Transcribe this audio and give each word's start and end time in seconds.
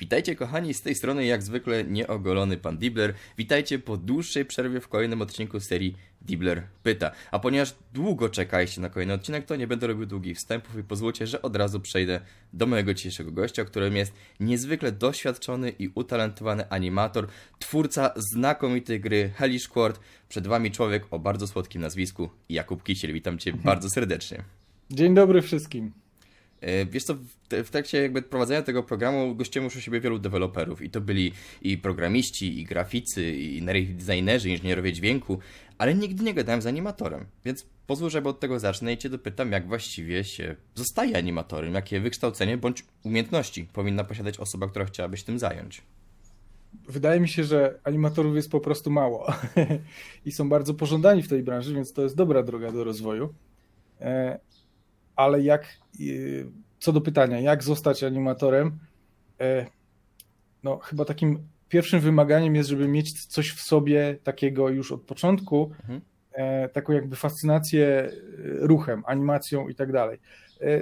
Witajcie 0.00 0.36
kochani, 0.36 0.74
z 0.74 0.82
tej 0.82 0.94
strony 0.94 1.26
jak 1.26 1.42
zwykle 1.42 1.84
nieogolony 1.84 2.56
pan 2.56 2.78
Dibler. 2.78 3.14
Witajcie 3.38 3.78
po 3.78 3.96
dłuższej 3.96 4.44
przerwie 4.44 4.80
w 4.80 4.88
kolejnym 4.88 5.22
odcinku 5.22 5.60
serii 5.60 5.96
Dibler 6.22 6.62
Pyta. 6.82 7.10
A 7.30 7.38
ponieważ 7.38 7.74
długo 7.92 8.28
czekaliście 8.28 8.80
na 8.80 8.88
kolejny 8.88 9.14
odcinek, 9.14 9.46
to 9.46 9.56
nie 9.56 9.66
będę 9.66 9.86
robił 9.86 10.06
długich 10.06 10.36
wstępów 10.36 10.78
i 10.78 10.82
pozwólcie, 10.82 11.26
że 11.26 11.42
od 11.42 11.56
razu 11.56 11.80
przejdę 11.80 12.20
do 12.52 12.66
mojego 12.66 12.94
dzisiejszego 12.94 13.32
gościa, 13.32 13.64
którym 13.64 13.96
jest 13.96 14.12
niezwykle 14.40 14.92
doświadczony 14.92 15.70
i 15.70 15.88
utalentowany 15.94 16.70
animator, 16.70 17.26
twórca 17.58 18.14
znakomitej 18.16 19.00
gry 19.00 19.30
Hellish 19.34 19.68
Quart. 19.68 20.00
Przed 20.28 20.46
wami 20.46 20.70
człowiek 20.70 21.06
o 21.10 21.18
bardzo 21.18 21.46
słodkim 21.46 21.82
nazwisku 21.82 22.30
Jakub 22.48 22.82
Kisiel. 22.82 23.12
Witam 23.12 23.38
cię 23.38 23.52
bardzo 23.52 23.90
serdecznie. 23.90 24.44
Dzień 24.90 25.14
dobry 25.14 25.42
wszystkim. 25.42 25.99
E, 26.60 26.86
wiesz 26.86 27.04
co, 27.04 27.14
w 27.64 27.70
trakcie 27.70 28.02
jakby 28.02 28.22
prowadzenia 28.22 28.62
tego 28.62 28.82
programu 28.82 29.34
gościłem 29.34 29.64
już 29.64 29.76
u 29.76 29.80
siebie 29.80 30.00
wielu 30.00 30.18
deweloperów 30.18 30.82
i 30.82 30.90
to 30.90 31.00
byli 31.00 31.32
i 31.62 31.78
programiści, 31.78 32.60
i 32.60 32.64
graficy, 32.64 33.32
i 33.32 33.62
designerzy, 33.94 34.50
inżynierowie 34.50 34.92
dźwięku, 34.92 35.38
ale 35.78 35.94
nigdy 35.94 36.24
nie 36.24 36.34
gadałem 36.34 36.62
z 36.62 36.66
animatorem, 36.66 37.26
więc 37.44 37.66
pozwól, 37.86 38.10
żeby 38.10 38.28
od 38.28 38.40
tego 38.40 38.58
zacznę 38.58 38.92
i 38.92 38.98
cię 38.98 39.08
dopytam, 39.08 39.52
jak 39.52 39.68
właściwie 39.68 40.24
się 40.24 40.56
zostaje 40.74 41.16
animatorem, 41.16 41.74
jakie 41.74 42.00
wykształcenie 42.00 42.56
bądź 42.56 42.84
umiejętności 43.04 43.64
powinna 43.72 44.04
posiadać 44.04 44.38
osoba, 44.38 44.68
która 44.68 44.84
chciałaby 44.84 45.16
się 45.16 45.24
tym 45.24 45.38
zająć. 45.38 45.82
Wydaje 46.88 47.20
mi 47.20 47.28
się, 47.28 47.44
że 47.44 47.78
animatorów 47.84 48.36
jest 48.36 48.50
po 48.50 48.60
prostu 48.60 48.90
mało 48.90 49.32
i 50.26 50.32
są 50.32 50.48
bardzo 50.48 50.74
pożądani 50.74 51.22
w 51.22 51.28
tej 51.28 51.42
branży, 51.42 51.74
więc 51.74 51.92
to 51.92 52.02
jest 52.02 52.16
dobra 52.16 52.42
droga 52.42 52.72
do 52.72 52.84
rozwoju. 52.84 53.34
Ale 55.20 55.42
jak, 55.42 55.66
y, 56.00 56.46
co 56.78 56.92
do 56.92 57.00
pytania, 57.00 57.40
jak 57.40 57.62
zostać 57.62 58.04
animatorem, 58.04 58.78
e, 59.40 59.66
no 60.62 60.78
chyba 60.78 61.04
takim 61.04 61.38
pierwszym 61.68 62.00
wymaganiem 62.00 62.54
jest, 62.56 62.68
żeby 62.68 62.88
mieć 62.88 63.26
coś 63.26 63.50
w 63.50 63.60
sobie 63.62 64.18
takiego 64.24 64.68
już 64.68 64.92
od 64.92 65.02
początku, 65.02 65.72
mhm. 65.80 66.00
E, 66.32 66.68
taką 66.68 66.92
jakby 66.92 67.16
fascynację 67.16 67.86
e, 67.86 68.10
ruchem, 68.42 69.02
animacją 69.06 69.68
i 69.68 69.74
tak 69.74 69.92
dalej. 69.92 70.18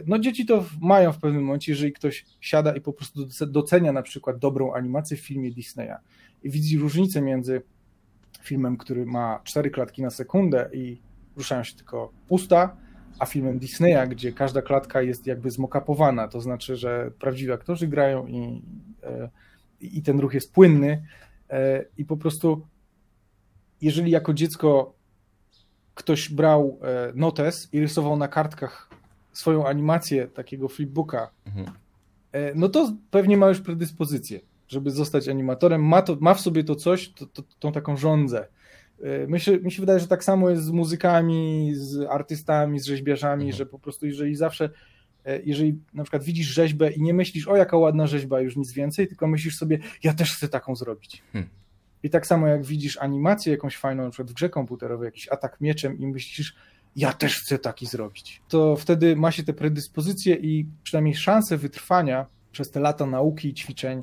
No 0.06 0.18
dzieci 0.18 0.46
to 0.46 0.64
mają 0.80 1.12
w 1.12 1.18
pewnym 1.18 1.44
momencie, 1.44 1.72
jeżeli 1.72 1.92
ktoś 1.92 2.24
siada 2.40 2.76
i 2.76 2.80
po 2.80 2.92
prostu 2.92 3.26
docenia 3.46 3.92
na 3.92 4.02
przykład 4.02 4.38
dobrą 4.38 4.72
animację 4.72 5.16
w 5.16 5.20
filmie 5.20 5.50
Disneya 5.50 5.96
i 6.42 6.50
widzi 6.50 6.78
różnicę 6.78 7.20
między 7.20 7.62
filmem, 8.42 8.76
który 8.76 9.06
ma 9.06 9.40
cztery 9.44 9.70
klatki 9.70 10.02
na 10.02 10.10
sekundę 10.10 10.70
i 10.72 11.00
ruszają 11.36 11.64
się 11.64 11.76
tylko 11.76 12.12
usta, 12.28 12.76
a 13.18 13.26
filmem 13.26 13.58
Disneya, 13.58 14.08
gdzie 14.08 14.32
każda 14.32 14.62
klatka 14.62 15.02
jest 15.02 15.26
jakby 15.26 15.50
zmokapowana, 15.50 16.28
to 16.28 16.40
znaczy, 16.40 16.76
że 16.76 17.10
prawdziwi 17.18 17.52
aktorzy 17.52 17.88
grają 17.88 18.26
i, 18.26 18.62
e, 19.02 19.28
i 19.80 20.02
ten 20.02 20.20
ruch 20.20 20.34
jest 20.34 20.52
płynny 20.52 21.02
e, 21.50 21.84
i 21.98 22.04
po 22.04 22.16
prostu 22.16 22.66
jeżeli 23.80 24.10
jako 24.10 24.34
dziecko 24.34 24.94
ktoś 25.94 26.28
brał 26.28 26.80
e, 26.82 27.12
notes 27.14 27.68
i 27.72 27.80
rysował 27.80 28.16
na 28.16 28.28
kartkach 28.28 28.90
swoją 29.32 29.66
animację 29.66 30.28
takiego 30.28 30.68
flipbooka, 30.68 31.30
mhm. 31.46 31.70
no 32.54 32.68
to 32.68 32.92
pewnie 33.10 33.36
ma 33.36 33.48
już 33.48 33.60
predyspozycję, 33.60 34.40
żeby 34.68 34.90
zostać 34.90 35.28
animatorem, 35.28 35.84
ma, 35.84 36.02
to, 36.02 36.16
ma 36.20 36.34
w 36.34 36.40
sobie 36.40 36.64
to 36.64 36.74
coś, 36.74 37.12
to, 37.12 37.26
to, 37.26 37.42
tą 37.58 37.72
taką 37.72 37.96
żądzę 37.96 38.48
myślę, 39.28 39.58
mi 39.58 39.72
się 39.72 39.82
wydaje, 39.82 40.00
że 40.00 40.08
tak 40.08 40.24
samo 40.24 40.50
jest 40.50 40.64
z 40.64 40.70
muzykami, 40.70 41.72
z 41.74 42.10
artystami, 42.10 42.80
z 42.80 42.86
rzeźbiarzami, 42.86 43.44
mhm. 43.44 43.58
że 43.58 43.66
po 43.66 43.78
prostu 43.78 44.06
jeżeli 44.06 44.36
zawsze, 44.36 44.70
e, 45.24 45.42
jeżeli 45.42 45.78
na 45.94 46.02
przykład 46.02 46.24
widzisz 46.24 46.46
rzeźbę 46.46 46.90
i 46.90 47.02
nie 47.02 47.14
myślisz, 47.14 47.48
o 47.48 47.56
jaka 47.56 47.76
ładna 47.76 48.06
rzeźba, 48.06 48.40
już 48.40 48.56
nic 48.56 48.72
więcej, 48.72 49.08
tylko 49.08 49.26
myślisz 49.26 49.56
sobie, 49.56 49.78
ja 50.02 50.14
też 50.14 50.36
chcę 50.36 50.48
taką 50.48 50.76
zrobić. 50.76 51.22
Hmm. 51.32 51.50
I 52.02 52.10
tak 52.10 52.26
samo 52.26 52.46
jak 52.46 52.66
widzisz 52.66 52.96
animację 52.96 53.52
jakąś 53.52 53.76
fajną, 53.76 54.04
na 54.04 54.10
przykład 54.10 54.30
w 54.30 54.34
grze 54.34 54.48
komputerowej, 54.48 55.06
jakiś 55.06 55.28
atak 55.28 55.60
mieczem 55.60 55.98
i 55.98 56.06
myślisz, 56.06 56.54
ja 56.96 57.12
też 57.12 57.40
chcę 57.40 57.58
taki 57.58 57.86
zrobić. 57.86 58.42
To 58.48 58.76
wtedy 58.76 59.16
ma 59.16 59.32
się 59.32 59.42
te 59.42 59.52
predyspozycje 59.52 60.34
i 60.34 60.66
przynajmniej 60.82 61.14
szanse 61.14 61.56
wytrwania 61.56 62.26
przez 62.52 62.70
te 62.70 62.80
lata 62.80 63.06
nauki 63.06 63.48
i 63.48 63.54
ćwiczeń, 63.54 64.02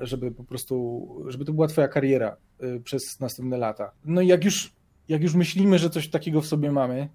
żeby 0.00 0.30
po 0.30 0.44
prostu, 0.44 1.06
żeby 1.28 1.44
to 1.44 1.52
była 1.52 1.66
twoja 1.66 1.88
kariera 1.88 2.36
y, 2.62 2.80
przez 2.80 3.20
następne 3.20 3.56
lata. 3.56 3.92
No 4.04 4.20
i 4.20 4.26
jak 4.26 4.44
już, 4.44 4.72
jak 5.08 5.22
już 5.22 5.34
myślimy, 5.34 5.78
że 5.78 5.90
coś 5.90 6.08
takiego 6.08 6.40
w 6.40 6.46
sobie 6.46 6.72
mamy, 6.72 7.08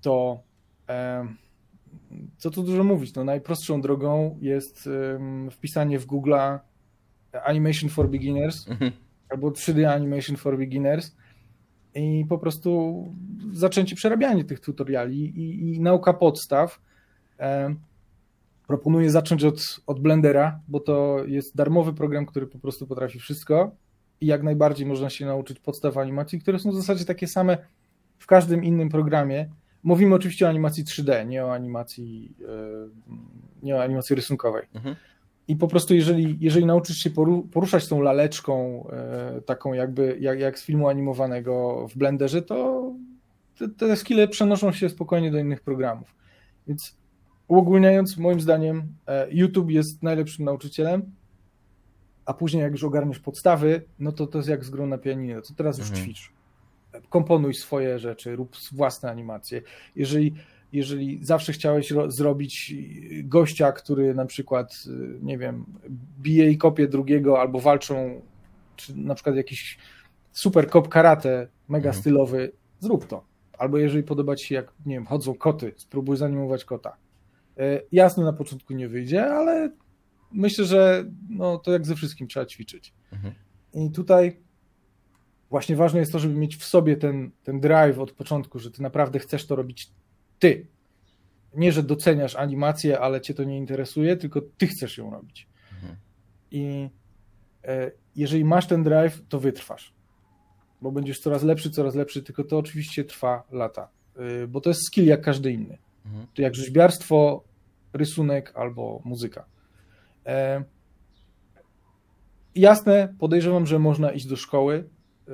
to 0.00 0.42
co 2.38 2.50
tu 2.50 2.62
dużo 2.62 2.84
mówić, 2.84 3.14
no 3.14 3.24
najprostszą 3.24 3.80
drogą 3.80 4.38
jest 4.40 4.88
wpisanie 5.50 5.98
w 5.98 6.06
Google 6.06 6.34
Animation 7.44 7.90
for 7.90 8.10
Beginners 8.10 8.68
mhm. 8.68 8.92
albo 9.28 9.50
3D 9.50 9.84
Animation 9.84 10.36
for 10.36 10.58
Beginners 10.58 11.16
i 11.94 12.26
po 12.28 12.38
prostu 12.38 13.02
zaczęcie 13.52 13.96
przerabiania 13.96 14.44
tych 14.44 14.60
tutoriali 14.60 15.24
i, 15.24 15.74
i 15.74 15.80
nauka 15.80 16.12
podstaw. 16.12 16.80
Proponuję 18.66 19.10
zacząć 19.10 19.44
od, 19.44 19.80
od 19.86 20.00
Blendera, 20.00 20.60
bo 20.68 20.80
to 20.80 21.18
jest 21.26 21.56
darmowy 21.56 21.92
program, 21.94 22.26
który 22.26 22.46
po 22.46 22.58
prostu 22.58 22.86
potrafi 22.86 23.18
wszystko 23.18 23.70
i 24.20 24.26
jak 24.26 24.42
najbardziej 24.42 24.86
można 24.86 25.10
się 25.10 25.26
nauczyć 25.26 25.60
podstaw 25.60 25.96
animacji, 25.96 26.40
które 26.40 26.58
są 26.58 26.70
w 26.70 26.76
zasadzie 26.76 27.04
takie 27.04 27.26
same 27.26 27.58
w 28.18 28.26
każdym 28.26 28.64
innym 28.64 28.88
programie. 28.88 29.50
Mówimy 29.82 30.14
oczywiście 30.14 30.46
o 30.46 30.48
animacji 30.48 30.84
3D, 30.84 31.26
nie 31.26 31.44
o 31.44 31.54
animacji, 31.54 32.34
e, 32.42 32.88
nie 33.62 33.76
o 33.76 33.82
animacji 33.82 34.16
rysunkowej. 34.16 34.62
Mhm. 34.74 34.96
I 35.48 35.56
po 35.56 35.68
prostu, 35.68 35.94
jeżeli, 35.94 36.36
jeżeli 36.40 36.66
nauczysz 36.66 36.96
się 36.96 37.10
poruszać 37.52 37.88
tą 37.88 38.00
laleczką, 38.00 38.86
e, 38.92 39.40
taką 39.40 39.72
jakby 39.72 40.16
jak, 40.20 40.40
jak 40.40 40.58
z 40.58 40.64
filmu 40.64 40.88
animowanego 40.88 41.86
w 41.88 41.96
Blenderze, 41.96 42.42
to 42.42 42.92
te, 43.58 43.68
te 43.68 43.96
skille 43.96 44.28
przenoszą 44.28 44.72
się 44.72 44.88
spokojnie 44.88 45.30
do 45.30 45.38
innych 45.38 45.60
programów. 45.60 46.14
Więc 46.66 46.96
uogólniając, 47.48 48.16
moim 48.16 48.40
zdaniem 48.40 48.94
e, 49.06 49.26
YouTube 49.30 49.70
jest 49.70 50.02
najlepszym 50.02 50.44
nauczycielem, 50.44 51.12
a 52.26 52.34
później 52.34 52.62
jak 52.62 52.72
już 52.72 52.84
ogarniesz 52.84 53.18
podstawy, 53.18 53.82
no 53.98 54.12
to 54.12 54.26
to 54.26 54.38
jest 54.38 54.48
jak 54.48 54.64
z 54.64 54.70
grą 54.70 54.86
na 54.86 54.98
pianinie, 54.98 55.40
to 55.42 55.54
teraz 55.54 55.78
już 55.78 55.88
mhm. 55.88 56.04
ćwicz. 56.04 56.32
Komponuj 57.08 57.54
swoje 57.54 57.98
rzeczy, 57.98 58.36
rób 58.36 58.56
własne 58.72 59.10
animacje. 59.10 59.62
Jeżeli, 59.96 60.34
jeżeli 60.72 61.24
zawsze 61.24 61.52
chciałeś 61.52 61.92
zrobić 62.08 62.74
gościa, 63.24 63.72
który 63.72 64.14
na 64.14 64.26
przykład, 64.26 64.84
y, 64.86 65.18
nie 65.22 65.38
wiem, 65.38 65.64
bije 66.20 66.50
i 66.50 66.58
kopie 66.58 66.88
drugiego 66.88 67.40
albo 67.40 67.60
walczą, 67.60 68.20
czy 68.76 68.98
na 68.98 69.14
przykład 69.14 69.36
jakiś 69.36 69.78
super 70.32 70.68
kop 70.68 70.88
karate, 70.88 71.48
mega 71.68 71.88
mhm. 71.88 72.00
stylowy, 72.00 72.52
zrób 72.80 73.06
to. 73.06 73.24
Albo 73.58 73.78
jeżeli 73.78 74.02
podoba 74.02 74.36
ci 74.36 74.46
się, 74.46 74.54
jak, 74.54 74.72
nie 74.86 74.94
wiem, 74.94 75.06
chodzą 75.06 75.34
koty, 75.34 75.72
spróbuj 75.76 76.16
zanimować 76.16 76.64
kota 76.64 76.96
E, 77.58 77.80
jasne, 77.92 78.24
na 78.24 78.32
początku 78.32 78.72
nie 78.72 78.88
wyjdzie, 78.88 79.26
ale 79.26 79.70
myślę, 80.32 80.64
że 80.64 81.04
no, 81.28 81.58
to 81.58 81.72
jak 81.72 81.86
ze 81.86 81.94
wszystkim 81.94 82.28
trzeba 82.28 82.46
ćwiczyć. 82.46 82.94
Mhm. 83.12 83.34
I 83.74 83.90
tutaj 83.90 84.40
właśnie 85.50 85.76
ważne 85.76 86.00
jest 86.00 86.12
to, 86.12 86.18
żeby 86.18 86.34
mieć 86.34 86.56
w 86.56 86.64
sobie 86.64 86.96
ten, 86.96 87.30
ten 87.42 87.60
drive 87.60 87.98
od 87.98 88.12
początku, 88.12 88.58
że 88.58 88.70
ty 88.70 88.82
naprawdę 88.82 89.18
chcesz 89.18 89.46
to 89.46 89.56
robić 89.56 89.90
ty. 90.38 90.66
Nie, 91.54 91.72
że 91.72 91.82
doceniasz 91.82 92.36
animację, 92.36 93.00
ale 93.00 93.20
cię 93.20 93.34
to 93.34 93.44
nie 93.44 93.58
interesuje, 93.58 94.16
tylko 94.16 94.40
ty 94.58 94.66
chcesz 94.66 94.98
ją 94.98 95.10
robić. 95.10 95.48
Mhm. 95.74 95.96
I 96.50 96.90
e, 97.64 97.90
jeżeli 98.16 98.44
masz 98.44 98.66
ten 98.66 98.84
drive, 98.84 99.22
to 99.28 99.40
wytrwasz. 99.40 99.94
Bo 100.82 100.92
będziesz 100.92 101.20
coraz 101.20 101.42
lepszy, 101.42 101.70
coraz 101.70 101.94
lepszy, 101.94 102.22
tylko 102.22 102.44
to 102.44 102.58
oczywiście 102.58 103.04
trwa 103.04 103.42
lata. 103.50 103.88
E, 104.16 104.46
bo 104.46 104.60
to 104.60 104.70
jest 104.70 104.86
skill 104.86 105.06
jak 105.06 105.20
każdy 105.20 105.52
inny. 105.52 105.78
Mhm. 106.06 106.26
To 106.34 106.42
jak 106.42 106.54
rzeźbiarstwo, 106.54 107.44
rysunek 107.92 108.52
albo 108.54 109.02
muzyka. 109.04 109.44
E, 110.26 110.64
jasne, 112.54 113.14
podejrzewam, 113.18 113.66
że 113.66 113.78
można 113.78 114.12
iść 114.12 114.26
do 114.26 114.36
szkoły, 114.36 114.88
e, 115.28 115.32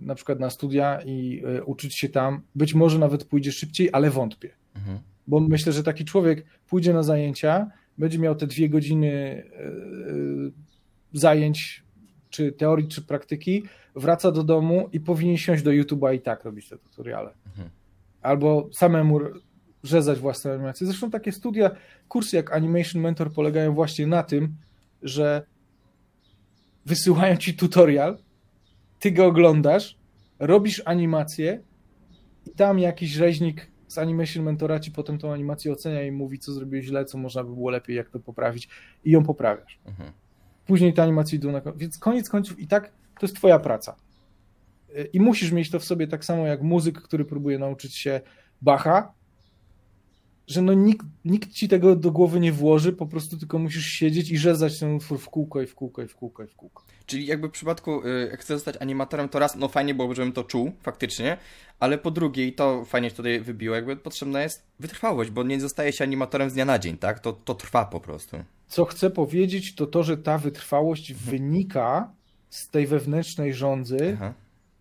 na 0.00 0.14
przykład 0.14 0.40
na 0.40 0.50
studia 0.50 1.00
i 1.04 1.42
e, 1.44 1.64
uczyć 1.64 1.98
się 1.98 2.08
tam. 2.08 2.40
Być 2.54 2.74
może 2.74 2.98
nawet 2.98 3.24
pójdzie 3.24 3.52
szybciej, 3.52 3.90
ale 3.92 4.10
wątpię. 4.10 4.50
Mhm. 4.76 4.98
Bo 5.26 5.40
myślę, 5.40 5.72
że 5.72 5.82
taki 5.82 6.04
człowiek 6.04 6.46
pójdzie 6.68 6.92
na 6.92 7.02
zajęcia, 7.02 7.70
będzie 7.98 8.18
miał 8.18 8.34
te 8.34 8.46
dwie 8.46 8.68
godziny 8.68 9.12
e, 9.12 9.72
zajęć, 11.12 11.84
czy 12.30 12.52
teorii, 12.52 12.88
czy 12.88 13.02
praktyki, 13.02 13.62
wraca 13.94 14.32
do 14.32 14.44
domu 14.44 14.88
i 14.92 15.00
powinien 15.00 15.36
siąść 15.36 15.62
do 15.62 15.70
YouTube'a 15.70 16.14
i 16.14 16.20
tak 16.20 16.44
robić 16.44 16.68
te 16.68 16.78
tutoriale. 16.78 17.30
Mhm. 17.46 17.70
Albo 18.22 18.68
samemu 18.72 19.20
rzezać 19.86 20.18
własne 20.18 20.52
animacje. 20.52 20.86
Zresztą 20.86 21.10
takie 21.10 21.32
studia, 21.32 21.70
kursy 22.08 22.36
jak 22.36 22.52
Animation 22.52 23.02
Mentor 23.02 23.32
polegają 23.32 23.74
właśnie 23.74 24.06
na 24.06 24.22
tym, 24.22 24.56
że 25.02 25.42
wysyłają 26.86 27.36
ci 27.36 27.54
tutorial, 27.54 28.18
ty 28.98 29.10
go 29.12 29.26
oglądasz, 29.26 29.98
robisz 30.38 30.82
animację 30.84 31.60
i 32.46 32.50
tam 32.50 32.78
jakiś 32.78 33.10
rzeźnik 33.10 33.70
z 33.88 33.98
Animation 33.98 34.44
Mentora 34.44 34.80
ci 34.80 34.90
potem 34.90 35.18
tą 35.18 35.32
animację 35.32 35.72
ocenia 35.72 36.02
i 36.02 36.10
mówi, 36.10 36.38
co 36.38 36.52
zrobiłeś 36.52 36.86
źle, 36.86 37.04
co 37.04 37.18
można 37.18 37.44
by 37.44 37.54
było 37.54 37.70
lepiej, 37.70 37.96
jak 37.96 38.10
to 38.10 38.20
poprawić 38.20 38.68
i 39.04 39.10
ją 39.10 39.24
poprawiasz. 39.24 39.78
Mhm. 39.86 40.12
później 40.66 40.94
te 40.94 41.02
animacje 41.02 41.36
idą 41.36 41.52
na 41.52 41.60
koniec. 41.60 41.78
Więc 41.78 41.98
koniec 41.98 42.28
końców 42.28 42.60
i 42.60 42.66
tak 42.66 42.92
to 43.20 43.26
jest 43.26 43.36
twoja 43.36 43.58
praca. 43.58 43.96
Y, 44.98 45.08
I 45.12 45.20
musisz 45.20 45.52
mieć 45.52 45.70
to 45.70 45.78
w 45.78 45.84
sobie 45.84 46.06
tak 46.06 46.24
samo 46.24 46.46
jak 46.46 46.62
muzyk, 46.62 47.02
który 47.02 47.24
próbuje 47.24 47.58
nauczyć 47.58 47.96
się 47.96 48.20
Bacha, 48.62 49.12
że 50.46 50.62
no 50.62 50.74
nikt, 50.74 51.06
nikt 51.24 51.52
ci 51.52 51.68
tego 51.68 51.96
do 51.96 52.10
głowy 52.10 52.40
nie 52.40 52.52
włoży, 52.52 52.92
po 52.92 53.06
prostu 53.06 53.36
tylko 53.38 53.58
musisz 53.58 53.86
siedzieć 53.86 54.30
i 54.30 54.38
rzezać 54.38 54.78
ten 54.78 54.94
utwór 54.94 55.18
w 55.18 55.28
kółko 55.28 55.62
i 55.62 55.66
w 55.66 55.74
kółko 55.74 56.02
i 56.02 56.08
w 56.08 56.16
kółko 56.16 56.44
i 56.44 56.46
w 56.46 56.54
kółko. 56.54 56.84
Czyli 57.06 57.26
jakby 57.26 57.48
w 57.48 57.50
przypadku, 57.50 58.06
y, 58.06 58.28
jak 58.30 58.40
chcę 58.40 58.54
zostać 58.54 58.76
animatorem, 58.80 59.28
to 59.28 59.38
raz, 59.38 59.56
no 59.56 59.68
fajnie 59.68 59.94
byłoby, 59.94 60.14
żebym 60.14 60.32
to 60.32 60.44
czuł, 60.44 60.72
faktycznie, 60.82 61.36
ale 61.80 61.98
po 61.98 62.10
drugie, 62.10 62.46
i 62.46 62.52
to 62.52 62.84
fajnie 62.84 63.10
tutaj 63.10 63.40
wybiło, 63.40 63.74
jakby 63.74 63.96
potrzebna 63.96 64.42
jest 64.42 64.66
wytrwałość, 64.80 65.30
bo 65.30 65.42
nie 65.42 65.60
zostaje 65.60 65.92
się 65.92 66.04
animatorem 66.04 66.50
z 66.50 66.54
dnia 66.54 66.64
na 66.64 66.78
dzień, 66.78 66.96
tak? 66.96 67.20
To, 67.20 67.32
to 67.32 67.54
trwa 67.54 67.84
po 67.84 68.00
prostu. 68.00 68.36
Co 68.68 68.84
chcę 68.84 69.10
powiedzieć, 69.10 69.74
to 69.74 69.86
to, 69.86 70.02
że 70.02 70.16
ta 70.16 70.38
wytrwałość 70.38 71.12
wynika 71.12 72.10
z 72.50 72.68
tej 72.68 72.86
wewnętrznej 72.86 73.54
żądzy, 73.54 74.12
Aha. 74.14 74.34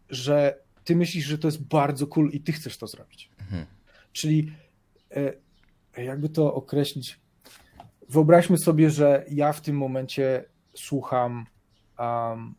że 0.10 0.58
ty 0.84 0.96
myślisz, 0.96 1.26
że 1.26 1.38
to 1.38 1.48
jest 1.48 1.64
bardzo 1.64 2.08
cool 2.08 2.30
i 2.30 2.40
ty 2.40 2.52
chcesz 2.52 2.78
to 2.78 2.88
zrobić. 2.88 3.30
Mhm. 3.42 3.66
Czyli 4.14 4.52
e, 5.12 5.34
jakby 6.04 6.30
to 6.30 6.54
określić, 6.54 7.20
wyobraźmy 8.10 8.58
sobie, 8.58 8.90
że 8.90 9.26
ja 9.30 9.54
w 9.54 9.62
tym 9.62 9.78
momencie 9.78 10.46
słucham, 10.74 11.46
um, 12.00 12.56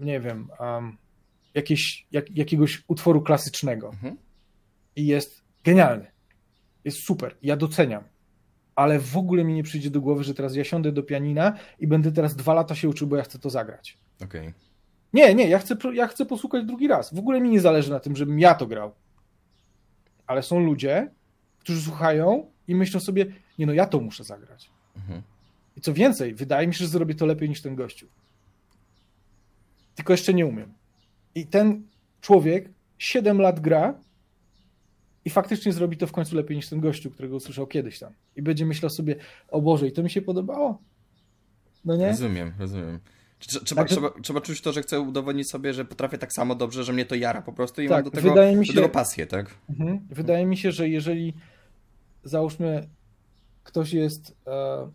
nie 0.00 0.20
wiem, 0.20 0.48
um, 0.60 0.96
jakieś, 1.54 2.06
jak, 2.12 2.36
jakiegoś 2.36 2.84
utworu 2.88 3.22
klasycznego 3.22 3.88
Mhm. 3.88 4.16
i 4.96 5.06
jest 5.06 5.44
genialny, 5.64 6.06
jest 6.84 6.98
super, 6.98 7.36
ja 7.42 7.56
doceniam, 7.56 8.04
ale 8.74 8.98
w 8.98 9.16
ogóle 9.16 9.44
mi 9.44 9.54
nie 9.54 9.62
przyjdzie 9.62 9.90
do 9.90 10.00
głowy, 10.00 10.24
że 10.24 10.34
teraz 10.34 10.56
ja 10.56 10.64
siądę 10.64 10.92
do 10.92 11.02
pianina 11.02 11.56
i 11.78 11.86
będę 11.86 12.12
teraz 12.12 12.36
dwa 12.36 12.54
lata 12.54 12.74
się 12.74 12.88
uczył, 12.88 13.08
bo 13.08 13.16
ja 13.16 13.22
chcę 13.22 13.38
to 13.38 13.50
zagrać. 13.50 13.98
Okej. 14.24 14.52
Nie, 15.12 15.34
nie, 15.34 15.48
ja 15.48 15.58
chcę, 15.58 15.76
ja 15.92 16.06
chcę 16.06 16.26
posłuchać 16.26 16.64
drugi 16.64 16.88
raz. 16.88 17.14
W 17.14 17.18
ogóle 17.18 17.40
mi 17.40 17.50
nie 17.50 17.60
zależy 17.60 17.90
na 17.90 18.00
tym, 18.00 18.16
żebym 18.16 18.38
ja 18.40 18.54
to 18.54 18.66
grał. 18.66 18.94
Ale 20.26 20.42
są 20.42 20.60
ludzie, 20.60 21.10
którzy 21.58 21.82
słuchają 21.82 22.50
i 22.68 22.74
myślą 22.74 23.00
sobie, 23.00 23.26
nie 23.58 23.66
no, 23.66 23.72
ja 23.72 23.86
to 23.86 24.00
muszę 24.00 24.24
zagrać. 24.24 24.70
Mhm. 24.96 25.22
I 25.76 25.80
co 25.80 25.94
więcej, 25.94 26.34
wydaje 26.34 26.66
mi 26.66 26.74
się, 26.74 26.78
że 26.78 26.88
zrobię 26.90 27.14
to 27.14 27.26
lepiej 27.26 27.48
niż 27.48 27.62
ten 27.62 27.74
gościu. 27.74 28.06
Tylko 29.94 30.12
jeszcze 30.12 30.34
nie 30.34 30.46
umiem. 30.46 30.72
I 31.34 31.46
ten 31.46 31.82
człowiek 32.20 32.68
7 32.98 33.40
lat 33.40 33.60
gra 33.60 33.94
i 35.24 35.30
faktycznie 35.30 35.72
zrobi 35.72 35.96
to 35.96 36.06
w 36.06 36.12
końcu 36.12 36.36
lepiej 36.36 36.56
niż 36.56 36.68
ten 36.68 36.80
gościu, 36.80 37.10
którego 37.10 37.36
usłyszał 37.36 37.66
kiedyś 37.66 37.98
tam. 37.98 38.12
I 38.36 38.42
będzie 38.42 38.66
myślał 38.66 38.90
sobie, 38.90 39.16
o 39.48 39.60
Boże, 39.60 39.88
i 39.88 39.92
to 39.92 40.02
mi 40.02 40.10
się 40.10 40.22
podobało. 40.22 40.78
No 41.84 41.96
nie? 41.96 42.08
Rozumiem, 42.08 42.52
rozumiem. 42.58 42.98
Trze- 43.40 43.64
Trzeba, 43.64 43.82
Także- 43.82 43.94
trzeba, 43.96 44.10
trzeba 44.22 44.40
czuć 44.40 44.60
to, 44.60 44.72
że 44.72 44.82
chcę 44.82 45.00
udowodnić 45.00 45.50
sobie, 45.50 45.74
że 45.74 45.84
potrafię 45.84 46.18
tak 46.18 46.32
samo 46.32 46.54
dobrze, 46.54 46.84
że 46.84 46.92
mnie 46.92 47.04
to 47.04 47.14
jara 47.14 47.42
po 47.42 47.52
prostu 47.52 47.82
i 47.82 47.88
Tak, 47.88 47.96
mam 47.96 48.04
do 48.04 48.10
tego, 48.10 48.28
wydaje 48.28 48.52
mi 48.56 48.58
do 48.60 48.64
się- 48.64 48.72
tego 48.72 48.88
pasję, 48.88 49.26
tak? 49.26 49.50
Mhm. 49.70 50.00
Wydaje 50.10 50.46
mi 50.46 50.56
się, 50.56 50.72
że 50.72 50.88
jeżeli 50.88 51.34
załóżmy 52.24 52.88
ktoś 53.64 53.92
jest 53.92 54.36
e, 54.46 54.88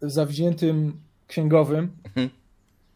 zawziętym 0.00 1.00
księgowym 1.26 1.90
Mhm. 2.04 2.30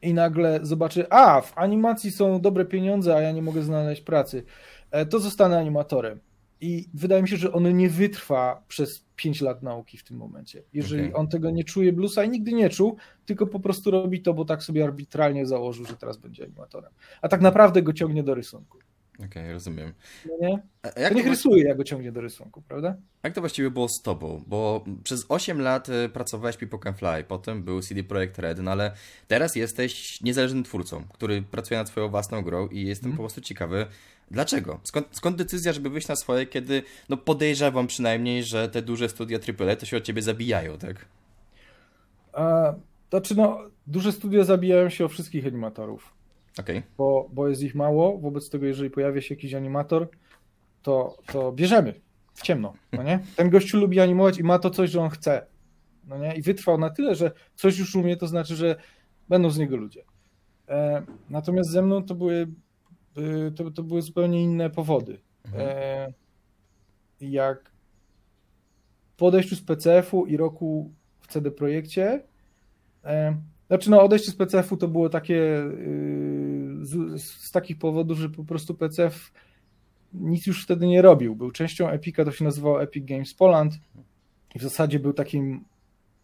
i 0.02 0.14
nagle 0.14 0.60
zobaczy, 0.62 1.10
a 1.10 1.40
w 1.40 1.58
animacji 1.58 2.10
są 2.10 2.40
dobre 2.40 2.64
pieniądze, 2.64 3.16
a 3.16 3.20
ja 3.20 3.32
nie 3.32 3.42
mogę 3.42 3.62
znaleźć 3.62 4.02
pracy, 4.02 4.44
e, 4.90 5.06
to 5.06 5.18
zostanę 5.20 5.58
animatorem. 5.58 6.20
I 6.60 6.88
wydaje 6.94 7.22
mi 7.22 7.28
się, 7.28 7.36
że 7.36 7.52
on 7.52 7.76
nie 7.76 7.88
wytrwa 7.90 8.62
przez 8.68 9.04
5 9.16 9.40
lat 9.40 9.62
nauki 9.62 9.98
w 9.98 10.04
tym 10.04 10.16
momencie. 10.16 10.62
Jeżeli 10.72 11.02
Okej. 11.02 11.14
on 11.14 11.28
tego 11.28 11.50
nie 11.50 11.64
czuje 11.64 11.92
bluesa 11.92 12.24
i 12.24 12.30
nigdy 12.30 12.52
nie 12.52 12.70
czuł, 12.70 12.96
tylko 13.26 13.46
po 13.46 13.60
prostu 13.60 13.90
robi 13.90 14.22
to, 14.22 14.34
bo 14.34 14.44
tak 14.44 14.62
sobie 14.62 14.84
arbitralnie 14.84 15.46
założył, 15.46 15.86
że 15.86 15.96
teraz 15.96 16.16
będzie 16.16 16.44
animatorem. 16.44 16.92
A 17.22 17.28
tak 17.28 17.40
naprawdę 17.40 17.82
go 17.82 17.92
ciągnie 17.92 18.22
do 18.22 18.34
rysunku. 18.34 18.78
Okej, 19.26 19.52
rozumiem. 19.52 19.92
No 20.26 20.48
nie? 20.48 20.62
A 20.82 20.88
To 20.88 21.00
Jak 21.00 21.14
niech 21.14 21.24
to, 21.24 21.30
rysuje, 21.30 21.64
jak 21.64 21.76
go 21.76 21.84
ciągnie 21.84 22.12
do 22.12 22.20
rysunku, 22.20 22.62
prawda? 22.62 22.96
jak 23.22 23.34
to 23.34 23.40
właściwie 23.40 23.70
było 23.70 23.88
z 23.88 24.02
tobą? 24.02 24.44
Bo 24.46 24.84
przez 25.04 25.26
8 25.28 25.60
lat 25.60 25.88
y, 25.88 26.08
pracowałeś 26.08 26.56
Can 26.84 26.94
Fly, 26.94 27.24
potem 27.28 27.62
był 27.62 27.80
CD 27.82 28.04
Projekt 28.04 28.38
Red, 28.38 28.58
no 28.58 28.70
ale 28.70 28.92
teraz 29.28 29.56
jesteś 29.56 30.20
niezależnym 30.20 30.64
twórcą, 30.64 31.04
który 31.12 31.42
pracuje 31.42 31.78
nad 31.78 31.88
swoją 31.88 32.08
własną 32.08 32.42
grą 32.42 32.68
i 32.68 32.86
jestem 32.86 33.06
Mhm. 33.10 33.16
po 33.16 33.22
prostu 33.22 33.40
ciekawy, 33.40 33.86
dlaczego? 34.30 34.80
Skąd, 34.84 35.06
skąd 35.10 35.36
decyzja, 35.36 35.72
żeby 35.72 35.90
wyjść 35.90 36.08
na 36.08 36.16
swoje, 36.16 36.46
kiedy 36.46 36.82
no 37.08 37.16
podejrzewam 37.16 37.86
przynajmniej, 37.86 38.44
że 38.44 38.68
te 38.68 38.82
duże 38.82 39.08
studia 39.08 39.38
AAA 39.38 39.76
to 39.76 39.86
się 39.86 39.96
od 39.96 40.04
ciebie 40.04 40.22
zabijają, 40.22 40.78
tak? 40.78 41.06
A, 42.32 42.74
znaczy, 43.10 43.34
no, 43.36 43.58
duże 43.86 44.12
studia 44.12 44.44
zabijają 44.44 44.88
się 44.88 45.04
o 45.04 45.08
wszystkich 45.08 45.46
animatorów, 45.46 46.12
Okej. 46.60 46.82
bo, 46.98 47.28
bo 47.32 47.48
jest 47.48 47.62
ich 47.62 47.74
mało. 47.74 48.18
Wobec 48.18 48.50
tego, 48.50 48.66
jeżeli 48.66 48.90
pojawia 48.90 49.20
się 49.20 49.34
jakiś 49.34 49.54
animator, 49.54 50.08
to, 50.82 51.16
to 51.32 51.52
bierzemy 51.52 51.94
w 52.34 52.42
ciemno. 52.42 52.72
No 52.92 53.02
nie? 53.02 53.20
Ten 53.36 53.50
gościu 53.50 53.78
lubi 53.78 54.00
animować 54.00 54.38
i 54.38 54.44
ma 54.44 54.58
to 54.58 54.70
coś, 54.70 54.90
że 54.90 55.00
on 55.00 55.10
chce. 55.10 55.46
No 56.08 56.18
nie? 56.18 56.34
I 56.34 56.42
wytrwał 56.42 56.78
na 56.78 56.90
tyle, 56.90 57.14
że 57.14 57.32
coś 57.54 57.78
już 57.78 57.94
umie, 57.94 58.16
to 58.16 58.26
znaczy, 58.26 58.56
że 58.56 58.76
będą 59.28 59.50
z 59.50 59.58
niego 59.58 59.76
ludzie. 59.76 60.04
E, 60.68 61.02
natomiast 61.30 61.70
ze 61.70 61.82
mną 61.82 62.04
to 62.04 62.14
były, 62.14 62.46
y, 63.18 63.52
to, 63.56 63.70
to 63.70 63.82
były 63.82 64.02
zupełnie 64.02 64.42
inne 64.42 64.70
powody. 64.70 65.20
Mhm. 65.44 65.68
E, 65.68 66.12
jak 67.20 67.72
po 69.16 69.26
odejściu 69.26 69.56
z 69.56 69.62
PCF-u 69.62 70.26
i 70.26 70.36
roku 70.36 70.90
w 71.20 71.26
CD 71.26 71.50
Projekcie, 71.50 72.22
e, 73.04 73.36
znaczy 73.68 73.90
no 73.90 74.02
odejście 74.02 74.30
z 74.30 74.36
PCF-u 74.36 74.76
to 74.76 74.88
było 74.88 75.08
takie 75.08 75.34
y, 75.34 76.31
z, 76.82 77.22
z 77.22 77.50
takich 77.50 77.78
powodów, 77.78 78.18
że 78.18 78.28
po 78.28 78.44
prostu 78.44 78.74
PCF 78.74 79.32
nic 80.14 80.46
już 80.46 80.64
wtedy 80.64 80.86
nie 80.86 81.02
robił. 81.02 81.36
Był 81.36 81.50
częścią 81.50 81.88
Epica, 81.88 82.24
to 82.24 82.32
się 82.32 82.44
nazywało 82.44 82.82
Epic 82.82 83.04
Games 83.04 83.34
Poland 83.34 83.74
i 84.54 84.58
w 84.58 84.62
zasadzie 84.62 84.98
był 84.98 85.12
takim 85.12 85.64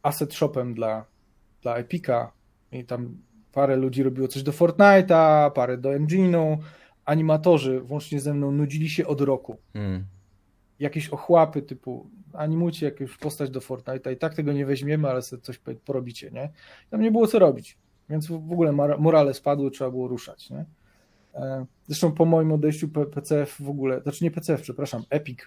asset 0.03 0.35
shopem 0.35 0.75
dla, 0.75 1.05
dla 1.63 1.77
Epica 1.77 2.33
i 2.73 2.85
tam 2.85 3.19
parę 3.53 3.77
ludzi 3.77 4.03
robiło 4.03 4.29
coś 4.29 4.43
do 4.43 4.53
Fortnite'a, 4.53 5.51
parę 5.51 5.79
do 5.79 5.89
Engine'u, 5.89 6.57
animatorzy, 7.05 7.81
włącznie 7.81 8.21
ze 8.21 8.35
mną, 8.35 8.53
nudzili 8.53 8.91
się 8.91 9.07
od 9.07 9.21
roku. 9.21 9.57
Mm. 9.75 10.05
Jakieś 10.79 11.09
ochłapy 11.09 11.63
typu 11.63 12.11
animujcie 12.33 12.87
jakąś 12.87 13.17
postać 13.17 13.51
do 13.51 13.61
Fortnite'a 13.61 14.13
i 14.13 14.17
tak 14.17 14.35
tego 14.35 14.53
nie 14.53 14.67
weźmiemy, 14.67 15.11
ale 15.11 15.23
sobie 15.23 15.43
coś 15.43 15.61
porobicie, 15.85 16.31
nie? 16.31 16.51
Tam 16.91 17.01
nie 17.01 17.11
było 17.11 17.27
co 17.27 17.39
robić, 17.39 17.79
więc 18.11 18.27
w 18.27 18.33
ogóle 18.53 18.73
mora- 18.73 18.99
morale 18.99 19.35
spadły, 19.35 19.71
trzeba 19.71 19.91
było 19.91 20.09
ruszać, 20.09 20.51
nie? 20.51 20.65
E, 21.35 21.67
Zresztą 21.87 22.13
po 22.13 22.25
moim 22.25 22.53
odejściu 22.53 22.89
PCF 22.89 23.57
w 23.63 23.69
ogóle, 23.69 24.01
znaczy 24.03 24.25
nie 24.25 24.31
PCF, 24.31 24.63
przepraszam, 24.63 25.03
Epic 25.11 25.39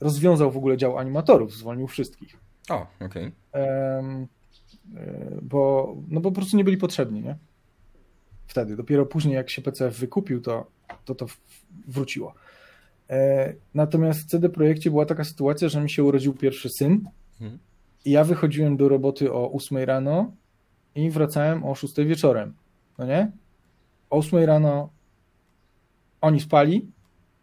rozwiązał 0.00 0.50
w 0.50 0.56
ogóle 0.56 0.76
dział 0.76 0.98
animatorów, 0.98 1.52
zwolnił 1.56 1.86
wszystkich. 1.86 2.36
O, 2.70 2.86
okej. 3.00 3.32
Em, 3.52 4.26
e, 4.96 5.38
bo, 5.42 5.94
no 6.08 6.20
bo 6.20 6.30
po 6.30 6.34
prostu 6.34 6.56
nie 6.56 6.64
byli 6.64 6.76
potrzebni, 6.76 7.22
nie? 7.22 7.36
Wtedy. 8.46 8.76
Dopiero 8.76 9.06
później, 9.06 9.34
jak 9.34 9.50
się 9.50 9.62
PCF 9.62 9.98
wykupił, 9.98 10.40
to 10.40 10.66
to, 11.04 11.14
to 11.14 11.26
wróciło. 11.88 12.34
E, 13.10 13.54
Natomiast 13.74 14.20
w 14.20 14.24
CD 14.26 14.48
Projekcie 14.48 14.90
była 14.90 15.06
taka 15.06 15.24
sytuacja, 15.24 15.68
że 15.68 15.80
mi 15.80 15.90
się 15.90 16.04
urodził 16.04 16.34
pierwszy 16.34 16.68
syn 16.78 17.08
Mhm. 17.40 17.58
i 18.04 18.10
ja 18.10 18.24
wychodziłem 18.24 18.76
do 18.76 18.88
roboty 18.88 19.32
o 19.32 19.52
8 19.52 19.78
rano 19.78 20.32
i 20.94 21.10
wracałem 21.10 21.64
o 21.64 21.74
6 21.74 21.94
wieczorem. 21.96 22.54
No 22.98 23.06
nie? 23.06 23.30
O 24.10 24.16
8 24.18 24.44
rano 24.44 24.88
oni 26.20 26.40
spali, 26.40 26.86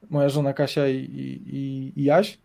moja 0.10 0.30
żona 0.30 0.54
Kasia 0.54 0.88
i, 0.88 0.96
i, 0.98 1.54
i- 2.00 2.04
Jaś, 2.04 2.38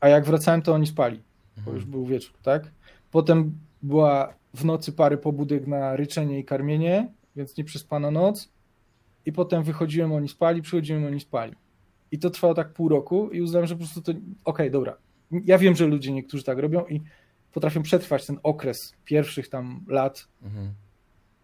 a 0.00 0.08
jak 0.08 0.24
wracałem, 0.24 0.62
to 0.62 0.74
oni 0.74 0.86
spali 0.86 1.22
bo 1.64 1.72
już 1.72 1.84
był 1.84 2.06
wieczór, 2.06 2.34
tak? 2.42 2.70
Potem 3.10 3.58
była 3.82 4.34
w 4.54 4.64
nocy 4.64 4.92
parę 4.92 5.16
pobudek 5.18 5.66
na 5.66 5.96
ryczenie 5.96 6.38
i 6.38 6.44
karmienie, 6.44 7.08
więc 7.36 7.56
nie 7.56 7.64
przespana 7.64 8.10
noc. 8.10 8.48
I 9.26 9.32
potem 9.32 9.62
wychodziłem, 9.62 10.12
oni 10.12 10.28
spali, 10.28 10.62
przychodziłem, 10.62 11.04
oni 11.06 11.20
spali. 11.20 11.52
I 12.12 12.18
to 12.18 12.30
trwało 12.30 12.54
tak 12.54 12.72
pół 12.72 12.88
roku 12.88 13.30
i 13.30 13.40
uznałem, 13.40 13.66
że 13.66 13.74
po 13.74 13.78
prostu 13.78 14.02
to, 14.02 14.12
okej, 14.44 14.70
dobra. 14.70 14.96
Ja 15.44 15.58
wiem, 15.58 15.76
że 15.76 15.86
ludzie 15.86 16.12
niektórzy 16.12 16.44
tak 16.44 16.58
robią 16.58 16.86
i 16.86 17.00
potrafią 17.52 17.82
przetrwać 17.82 18.26
ten 18.26 18.38
okres 18.42 18.94
pierwszych 19.04 19.48
tam 19.48 19.84
lat, 19.88 20.28
Mhm. 20.42 20.72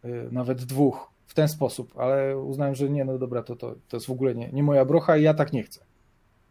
y, 0.04 0.28
nawet 0.32 0.64
dwóch, 0.64 1.10
w 1.26 1.34
ten 1.34 1.48
sposób, 1.48 1.98
ale 1.98 2.38
uznałem, 2.38 2.74
że 2.74 2.90
nie, 2.90 3.04
no 3.04 3.18
dobra, 3.18 3.42
to, 3.42 3.56
to, 3.56 3.74
to 3.88 3.96
jest 3.96 4.06
w 4.06 4.10
ogóle 4.10 4.34
nie, 4.34 4.52
nie 4.52 4.62
moja 4.62 4.84
brocha 4.84 5.16
i 5.16 5.22
ja 5.22 5.34
tak 5.34 5.52
nie 5.52 5.62
chcę. 5.62 5.80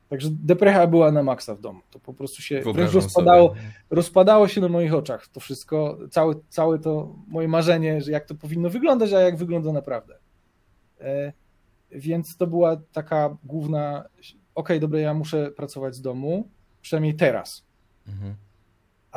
Także 0.09 0.29
deprecha 0.31 0.87
była 0.87 1.11
na 1.11 1.23
maksa 1.23 1.55
w 1.55 1.61
domu. 1.61 1.79
To 1.91 1.99
po 1.99 2.13
prostu 2.13 2.41
się 2.41 2.61
wręcz 2.61 2.93
rozpadało, 2.93 3.49
sobie. 3.49 3.61
rozpadało 3.89 4.47
się 4.47 4.61
na 4.61 4.67
moich 4.69 4.93
oczach 4.93 5.27
to 5.27 5.39
wszystko, 5.39 5.97
całe, 6.11 6.33
całe 6.49 6.79
to 6.79 7.15
moje 7.27 7.47
marzenie, 7.47 8.01
że 8.01 8.11
jak 8.11 8.25
to 8.25 8.35
powinno 8.35 8.69
wyglądać, 8.69 9.13
a 9.13 9.19
jak 9.19 9.37
wygląda 9.37 9.71
naprawdę. 9.73 10.17
E, 11.01 11.33
więc 11.91 12.37
to 12.37 12.47
była 12.47 12.77
taka 12.91 13.37
główna, 13.43 14.03
okej, 14.55 14.79
dobra, 14.79 14.99
ja 14.99 15.13
muszę 15.13 15.51
pracować 15.51 15.95
z 15.95 16.01
domu, 16.01 16.47
przynajmniej 16.81 17.15
teraz. 17.15 17.63
Mhm. 18.07 18.35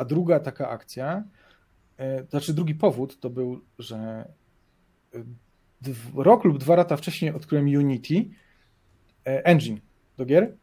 A 0.01 0.05
druga 0.05 0.39
taka 0.39 0.69
akcja, 0.69 1.23
e, 1.97 2.23
znaczy 2.23 2.53
drugi 2.53 2.75
powód 2.75 3.19
to 3.19 3.29
był, 3.29 3.61
że 3.79 4.25
rok 6.15 6.43
lub 6.43 6.57
dwa 6.57 6.75
lata 6.75 6.97
wcześniej 6.97 7.33
odkryłem 7.33 7.65
Unity 7.65 8.25
engine 9.23 9.79
do 10.17 10.25
gier 10.25 10.55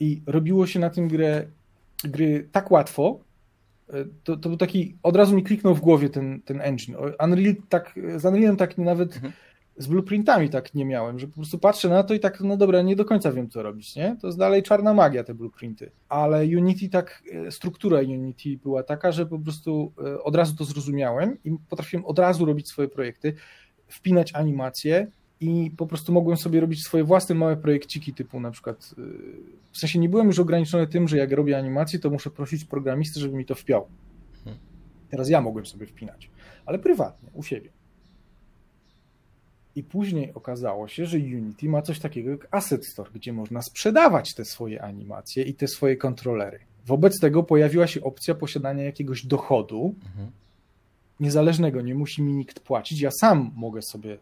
i 0.00 0.22
robiło 0.26 0.66
się 0.66 0.80
na 0.80 0.90
tym 0.90 1.08
grę, 1.08 1.46
gry 2.04 2.48
tak 2.52 2.70
łatwo, 2.70 3.20
to, 4.24 4.36
to 4.36 4.48
był 4.48 4.58
taki, 4.58 4.96
od 5.02 5.16
razu 5.16 5.36
mi 5.36 5.42
kliknął 5.42 5.74
w 5.74 5.80
głowie 5.80 6.10
ten, 6.10 6.42
ten 6.42 6.60
engine. 6.60 6.96
Unreal 7.24 7.54
tak, 7.68 8.00
z 8.16 8.24
Unrealem 8.24 8.56
tak 8.56 8.78
nawet 8.78 9.16
mhm 9.16 9.32
z 9.76 9.86
blueprintami 9.86 10.50
tak 10.50 10.74
nie 10.74 10.84
miałem, 10.84 11.18
że 11.18 11.26
po 11.26 11.34
prostu 11.34 11.58
patrzę 11.58 11.88
na 11.88 12.02
to 12.02 12.14
i 12.14 12.20
tak, 12.20 12.40
no 12.40 12.56
dobra, 12.56 12.82
nie 12.82 12.96
do 12.96 13.04
końca 13.04 13.32
wiem, 13.32 13.50
co 13.50 13.62
robić, 13.62 13.96
nie? 13.96 14.16
To 14.20 14.26
jest 14.26 14.38
dalej 14.38 14.62
czarna 14.62 14.94
magia, 14.94 15.24
te 15.24 15.34
blueprinty. 15.34 15.90
Ale 16.08 16.44
Unity 16.44 16.88
tak, 16.88 17.22
e, 17.46 17.50
struktura 17.50 17.98
Unity 17.98 18.58
była 18.62 18.82
taka, 18.82 19.12
że 19.12 19.26
po 19.26 19.38
prostu 19.38 19.92
e, 20.04 20.22
od 20.22 20.36
razu 20.36 20.56
to 20.56 20.64
zrozumiałem 20.64 21.38
i 21.44 21.56
potrafiłem 21.68 22.04
od 22.04 22.18
razu 22.18 22.44
robić 22.44 22.68
swoje 22.68 22.88
projekty, 22.88 23.34
wpinać 23.88 24.34
animacje 24.34 25.06
i 25.40 25.70
po 25.76 25.86
prostu 25.86 26.12
mogłem 26.12 26.36
sobie 26.36 26.60
robić 26.60 26.82
swoje 26.82 27.04
własne 27.04 27.34
małe 27.34 27.56
projekciki 27.56 28.14
typu 28.14 28.40
na 28.40 28.50
przykład, 28.50 28.94
e, 28.98 29.02
w 29.72 29.78
sensie 29.78 29.98
nie 29.98 30.08
byłem 30.08 30.26
już 30.26 30.38
ograniczony 30.38 30.86
tym, 30.86 31.08
że 31.08 31.16
jak 31.16 31.32
robię 31.32 31.58
animację, 31.58 31.98
to 31.98 32.10
muszę 32.10 32.30
prosić 32.30 32.64
programisty, 32.64 33.20
żeby 33.20 33.36
mi 33.36 33.44
to 33.44 33.54
wpiął. 33.54 33.86
Hmm. 34.44 34.62
Teraz 35.10 35.28
ja 35.28 35.40
mogłem 35.40 35.66
sobie 35.66 35.86
wpinać, 35.86 36.30
ale 36.66 36.78
prywatnie, 36.78 37.30
u 37.32 37.42
siebie. 37.42 37.70
I 39.76 39.82
później 39.82 40.34
okazało 40.34 40.88
się, 40.88 41.06
że 41.06 41.18
Unity 41.18 41.68
ma 41.68 41.82
coś 41.82 41.98
takiego 41.98 42.30
jak 42.30 42.48
Asset 42.50 42.86
Store, 42.86 43.10
gdzie 43.14 43.32
można 43.32 43.62
sprzedawać 43.62 44.34
te 44.34 44.44
swoje 44.44 44.82
animacje 44.82 45.44
i 45.44 45.54
te 45.54 45.68
swoje 45.68 45.96
kontrolery. 45.96 46.58
Wobec 46.86 47.20
tego 47.20 47.42
pojawiła 47.42 47.86
się 47.86 48.02
opcja 48.02 48.34
posiadania 48.34 48.84
jakiegoś 48.84 49.26
dochodu 49.26 49.94
mhm. 50.06 50.30
niezależnego, 51.20 51.80
nie 51.80 51.94
musi 51.94 52.22
mi 52.22 52.32
nikt 52.32 52.60
płacić. 52.60 53.00
Ja 53.00 53.10
sam 53.10 53.50
mogę 53.54 53.82
sobie 53.82 54.18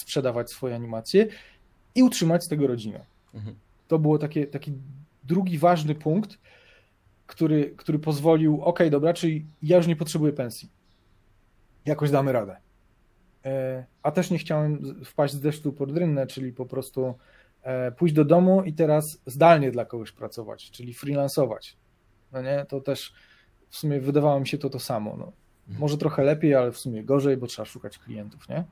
sprzedawać 0.00 0.50
swoje 0.50 0.74
animacje 0.74 1.26
i 1.94 2.02
utrzymać 2.02 2.44
z 2.44 2.48
tego 2.48 2.66
rodzinę. 2.66 3.04
Mhm. 3.34 3.56
To 3.88 3.98
było 3.98 4.18
takie, 4.18 4.46
taki 4.46 4.72
drugi 5.24 5.58
ważny 5.58 5.94
punkt, 5.94 6.38
który, 7.26 7.74
który 7.76 7.98
pozwolił, 7.98 8.62
ok, 8.62 8.78
dobra, 8.90 9.14
czyli 9.14 9.46
ja 9.62 9.76
już 9.76 9.86
nie 9.86 9.96
potrzebuję 9.96 10.32
pensji. 10.32 10.68
Jakoś 11.86 12.10
damy 12.10 12.32
radę. 12.32 12.56
E, 13.46 13.84
a 14.02 14.10
też 14.10 14.30
nie 14.30 14.38
chciałem 14.38 15.04
wpaść 15.04 15.34
z 15.34 15.40
deszczu 15.40 15.72
pod 15.72 15.98
rynnę, 15.98 16.26
czyli 16.26 16.52
po 16.52 16.66
prostu 16.66 17.14
e, 17.62 17.92
pójść 17.92 18.14
do 18.14 18.24
domu 18.24 18.62
i 18.62 18.72
teraz 18.72 19.20
zdalnie 19.26 19.70
dla 19.70 19.84
kogoś 19.84 20.12
pracować, 20.12 20.70
czyli 20.70 20.94
freelansować. 20.94 21.76
No 22.32 22.42
nie, 22.42 22.66
to 22.68 22.80
też 22.80 23.12
w 23.68 23.76
sumie 23.76 24.00
wydawało 24.00 24.40
mi 24.40 24.48
się 24.48 24.58
to 24.58 24.70
to 24.70 24.78
samo. 24.78 25.16
No. 25.16 25.32
Mhm. 25.68 25.80
Może 25.80 25.98
trochę 25.98 26.24
lepiej, 26.24 26.54
ale 26.54 26.72
w 26.72 26.78
sumie 26.78 27.04
gorzej, 27.04 27.36
bo 27.36 27.46
trzeba 27.46 27.66
szukać 27.66 27.98
klientów, 27.98 28.48
nie? 28.48 28.64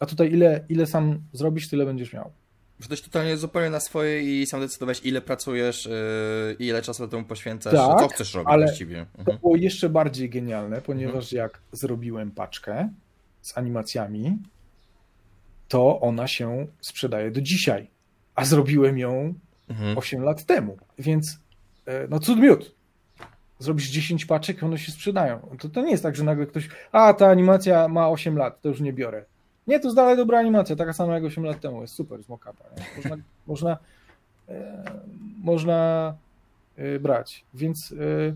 A 0.00 0.06
tutaj 0.06 0.32
ile, 0.32 0.64
ile 0.68 0.86
sam 0.86 1.22
zrobisz, 1.32 1.68
tyle 1.68 1.86
będziesz 1.86 2.12
miał. 2.12 2.30
Jesteś 2.78 3.02
totalnie 3.02 3.36
zupełnie 3.36 3.70
na 3.70 3.80
swoje 3.80 4.22
i 4.22 4.46
sam 4.46 4.60
decydowałeś, 4.60 5.00
ile 5.04 5.20
pracujesz, 5.20 5.86
yy, 5.86 6.56
ile 6.58 6.82
czasu 6.82 7.08
temu 7.08 7.24
poświęcasz, 7.24 7.72
tak, 7.74 8.00
co 8.00 8.08
chcesz 8.08 8.34
robić 8.34 8.48
ale 8.52 8.66
właściwie. 8.66 9.00
Mhm. 9.00 9.24
To 9.24 9.32
było 9.32 9.56
jeszcze 9.56 9.88
bardziej 9.88 10.30
genialne, 10.30 10.82
ponieważ 10.82 11.32
mhm. 11.32 11.36
jak 11.36 11.60
zrobiłem 11.72 12.30
paczkę, 12.30 12.88
z 13.42 13.58
animacjami, 13.58 14.38
to 15.68 16.00
ona 16.00 16.26
się 16.26 16.66
sprzedaje 16.80 17.30
do 17.30 17.40
dzisiaj. 17.40 17.90
A 18.34 18.44
zrobiłem 18.44 18.98
ją 18.98 19.34
mhm. 19.68 19.98
8 19.98 20.22
lat 20.22 20.44
temu. 20.44 20.76
Więc 20.98 21.38
e, 21.86 22.08
no 22.08 22.18
cud 22.20 22.38
miód. 22.38 22.74
Zrobisz 23.58 23.90
10 23.90 24.26
paczek, 24.26 24.62
one 24.62 24.78
się 24.78 24.92
sprzedają. 24.92 25.56
To, 25.58 25.68
to 25.68 25.82
nie 25.82 25.90
jest 25.90 26.02
tak, 26.02 26.16
że 26.16 26.24
nagle 26.24 26.46
ktoś, 26.46 26.68
a 26.92 27.14
ta 27.14 27.28
animacja 27.28 27.88
ma 27.88 28.08
8 28.08 28.36
lat, 28.36 28.60
to 28.60 28.68
już 28.68 28.80
nie 28.80 28.92
biorę. 28.92 29.24
Nie, 29.66 29.80
to 29.80 29.88
jest 29.88 29.96
dalej 29.96 30.16
dobra 30.16 30.38
animacja, 30.38 30.76
taka 30.76 30.92
sama 30.92 31.14
jak 31.14 31.24
8 31.24 31.44
lat 31.44 31.60
temu. 31.60 31.80
Jest 31.80 31.94
super 31.94 32.22
z 32.22 32.28
mockapa. 32.28 32.64
Można, 32.96 33.16
można, 33.46 33.78
e, 34.48 34.84
można 35.42 36.14
e, 36.76 36.98
brać. 36.98 37.44
Więc 37.54 37.92
e, 37.92 38.34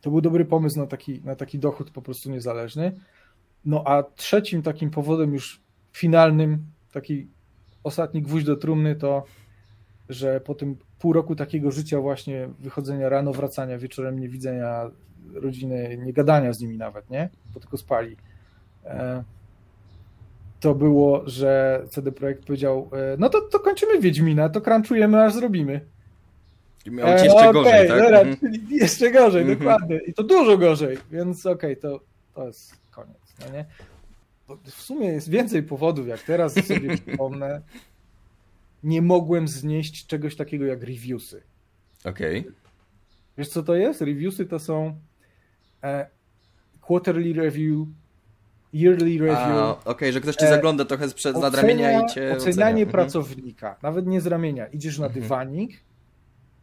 to 0.00 0.10
był 0.10 0.20
dobry 0.20 0.44
pomysł 0.44 0.78
na 0.78 0.86
taki, 0.86 1.20
na 1.24 1.36
taki 1.36 1.58
dochód 1.58 1.90
po 1.90 2.02
prostu 2.02 2.30
niezależny. 2.30 2.92
No 3.64 3.82
a 3.86 4.02
trzecim 4.02 4.62
takim 4.62 4.90
powodem 4.90 5.34
już 5.34 5.60
finalnym, 5.92 6.66
taki 6.92 7.28
ostatni 7.84 8.22
gwóźdź 8.22 8.46
do 8.46 8.56
trumny 8.56 8.96
to, 8.96 9.24
że 10.08 10.40
po 10.40 10.54
tym 10.54 10.76
pół 10.98 11.12
roku 11.12 11.36
takiego 11.36 11.70
życia 11.70 12.00
właśnie 12.00 12.48
wychodzenia 12.58 13.08
rano, 13.08 13.32
wracania 13.32 13.78
wieczorem, 13.78 14.20
nie 14.20 14.28
widzenia 14.28 14.90
rodziny, 15.34 15.98
nie 16.02 16.12
gadania 16.12 16.52
z 16.52 16.60
nimi 16.60 16.78
nawet, 16.78 17.10
nie? 17.10 17.28
Bo 17.54 17.60
tylko 17.60 17.76
spali. 17.76 18.16
E, 18.84 19.24
to 20.60 20.74
było, 20.74 21.22
że 21.26 21.82
CD 21.90 22.12
Projekt 22.12 22.44
powiedział, 22.44 22.90
e, 22.92 23.16
no 23.18 23.28
to, 23.28 23.40
to 23.40 23.60
kończymy 23.60 24.00
Wiedźmina, 24.00 24.48
to 24.48 24.60
crunchujemy, 24.60 25.22
aż 25.22 25.34
zrobimy. 25.34 25.80
I 26.86 26.90
miał 26.90 27.18
ci 27.18 27.24
jeszcze 27.24 27.40
e, 27.40 27.48
okay, 27.48 27.52
gorzej, 27.52 27.88
tak? 27.88 28.02
Dobra, 28.02 28.20
mhm. 28.20 28.36
czyli 28.36 28.76
jeszcze 28.76 29.10
gorzej, 29.10 29.42
mhm. 29.42 29.58
dokładnie. 29.58 30.00
I 30.06 30.14
to 30.14 30.22
dużo 30.22 30.58
gorzej, 30.58 30.98
więc 31.10 31.46
okej, 31.46 31.78
okay, 31.78 31.90
to, 31.90 32.00
to 32.34 32.46
jest. 32.46 32.79
No 33.40 33.52
nie? 33.52 33.64
w 34.64 34.82
sumie 34.82 35.06
jest 35.06 35.30
więcej 35.30 35.62
powodów, 35.62 36.08
jak 36.08 36.22
teraz 36.22 36.54
sobie 36.66 36.96
przypomnę. 37.06 37.60
Nie 38.82 39.02
mogłem 39.02 39.48
znieść 39.48 40.06
czegoś 40.06 40.36
takiego 40.36 40.64
jak 40.64 40.82
reviewsy. 40.82 41.42
Okej. 42.04 42.40
Okay. 42.40 42.52
Wiesz 43.38 43.48
co 43.48 43.62
to 43.62 43.74
jest? 43.74 44.00
Reviewsy 44.00 44.46
to 44.46 44.58
są 44.58 44.98
e, 45.82 46.06
quarterly 46.80 47.32
review, 47.32 47.86
yearly 48.74 49.18
review. 49.18 49.78
Okej, 49.78 49.92
okay, 49.92 50.12
że 50.12 50.20
ktoś 50.20 50.36
ci 50.36 50.44
e, 50.44 50.48
zagląda 50.48 50.84
trochę 50.84 51.08
sprzed 51.08 51.36
nad 51.36 51.54
ramienia 51.54 52.02
i 52.02 52.06
cię 52.06 52.32
Ocenianie 52.32 52.36
ocenia. 52.36 52.70
Mhm. 52.70 52.88
pracownika, 52.88 53.76
nawet 53.82 54.06
nie 54.06 54.20
z 54.20 54.26
ramienia. 54.26 54.66
Idziesz 54.66 54.98
na 54.98 55.06
mhm. 55.06 55.22
dywanik, 55.22 55.80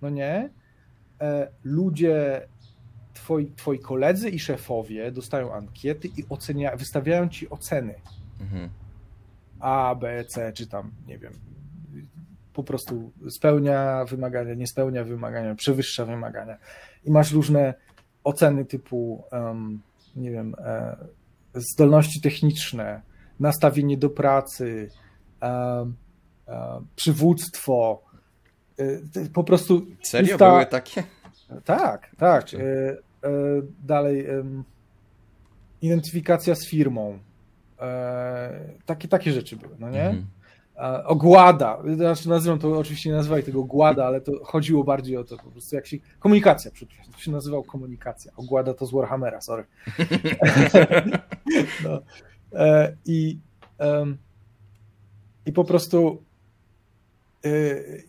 no 0.02 0.10
nie? 0.10 0.50
E, 1.22 1.48
ludzie 1.64 2.48
twoi, 3.18 3.52
twoi 3.56 3.80
koledzy 3.80 4.30
i 4.30 4.40
szefowie 4.40 5.12
dostają 5.12 5.54
ankiety 5.54 6.08
i 6.08 6.26
ocenia, 6.30 6.76
wystawiają 6.76 7.30
ci 7.30 7.50
oceny. 7.50 7.96
Mhm. 8.42 8.70
A, 9.60 9.96
B, 9.96 10.26
C, 10.26 10.54
czy 10.54 10.68
tam, 10.68 10.92
nie 11.08 11.18
wiem, 11.18 11.34
po 12.54 12.64
prostu 12.64 13.12
spełnia 13.30 14.06
wymagania, 14.06 14.54
nie 14.54 14.68
spełnia 14.68 15.04
wymagania, 15.04 15.56
przewyższa 15.56 16.06
wymagania. 16.06 16.58
I 17.04 17.12
masz 17.12 17.32
różne 17.32 17.74
oceny 18.24 18.66
typu, 18.66 19.24
um, 19.32 19.82
nie 20.16 20.32
wiem, 20.32 20.56
e, 20.60 20.98
zdolności 21.54 22.22
techniczne, 22.22 23.02
nastawienie 23.40 23.98
do 23.98 24.10
pracy, 24.10 24.90
um, 25.42 25.96
e, 26.48 26.82
przywództwo. 26.96 28.02
E, 28.80 29.30
po 29.34 29.44
prostu. 29.44 29.86
Serio? 30.04 30.32
Lista... 30.32 30.52
Były 30.52 30.66
takie? 30.66 31.04
Tak, 31.66 32.16
tak. 32.18 32.50
Dalej, 33.84 34.28
identyfikacja 35.82 36.56
z 36.56 36.68
firmą. 36.68 37.20
E, 37.80 38.70
takie, 38.86 39.08
takie 39.08 39.32
rzeczy 39.32 39.56
były, 39.56 39.76
no 39.80 39.90
nie? 39.90 40.06
Mhm. 40.06 40.28
Ogłada, 41.06 41.82
znaczy 41.96 42.30
nazywam 42.30 42.60
to, 42.60 42.80
oczywiście 42.80 43.10
nie 43.10 43.16
nazywaj 43.16 43.44
tego 43.44 43.60
ogłada, 43.60 44.06
ale 44.06 44.22
to 44.22 44.32
chodziło 44.44 44.84
bardziej 44.84 45.18
o 45.18 45.24
to 45.24 45.38
po 45.38 45.52
prostu 45.52 45.76
jak 45.76 45.88
się, 45.88 45.98
komunikacja, 46.20 46.72
przepraszam, 46.72 47.14
to 47.14 47.20
się 47.20 47.32
nazywał 47.32 47.64
komunikacja, 47.64 48.32
ogłada 48.36 48.74
to 48.74 48.86
z 48.86 48.92
Warhammera, 48.92 49.42
sorry. 49.42 49.66
no. 51.84 52.02
E, 52.54 52.96
I, 53.06 53.40
I 55.46 55.54
po 55.54 55.64
prostu 55.64 56.24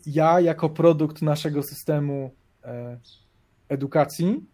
ja 0.07 0.41
jako 0.41 0.69
produkt 0.69 1.23
naszego 1.23 1.63
systemu 1.63 2.31
edukacji 3.69 4.45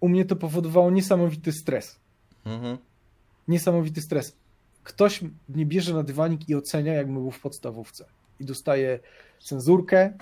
u 0.00 0.08
mnie 0.08 0.24
to 0.24 0.36
powodowało 0.36 0.90
niesamowity 0.90 1.52
stres. 1.52 1.96
Mhm. 2.44 2.78
Niesamowity 3.48 4.00
stres. 4.00 4.36
Ktoś 4.84 5.24
mnie 5.48 5.66
bierze 5.66 5.94
na 5.94 6.02
dywanik 6.02 6.48
i 6.48 6.54
ocenia, 6.54 6.92
jak 6.92 7.12
był 7.12 7.30
w 7.30 7.40
podstawówce. 7.40 8.04
I 8.40 8.44
dostaje 8.44 8.98
cenzurkę 9.40 10.12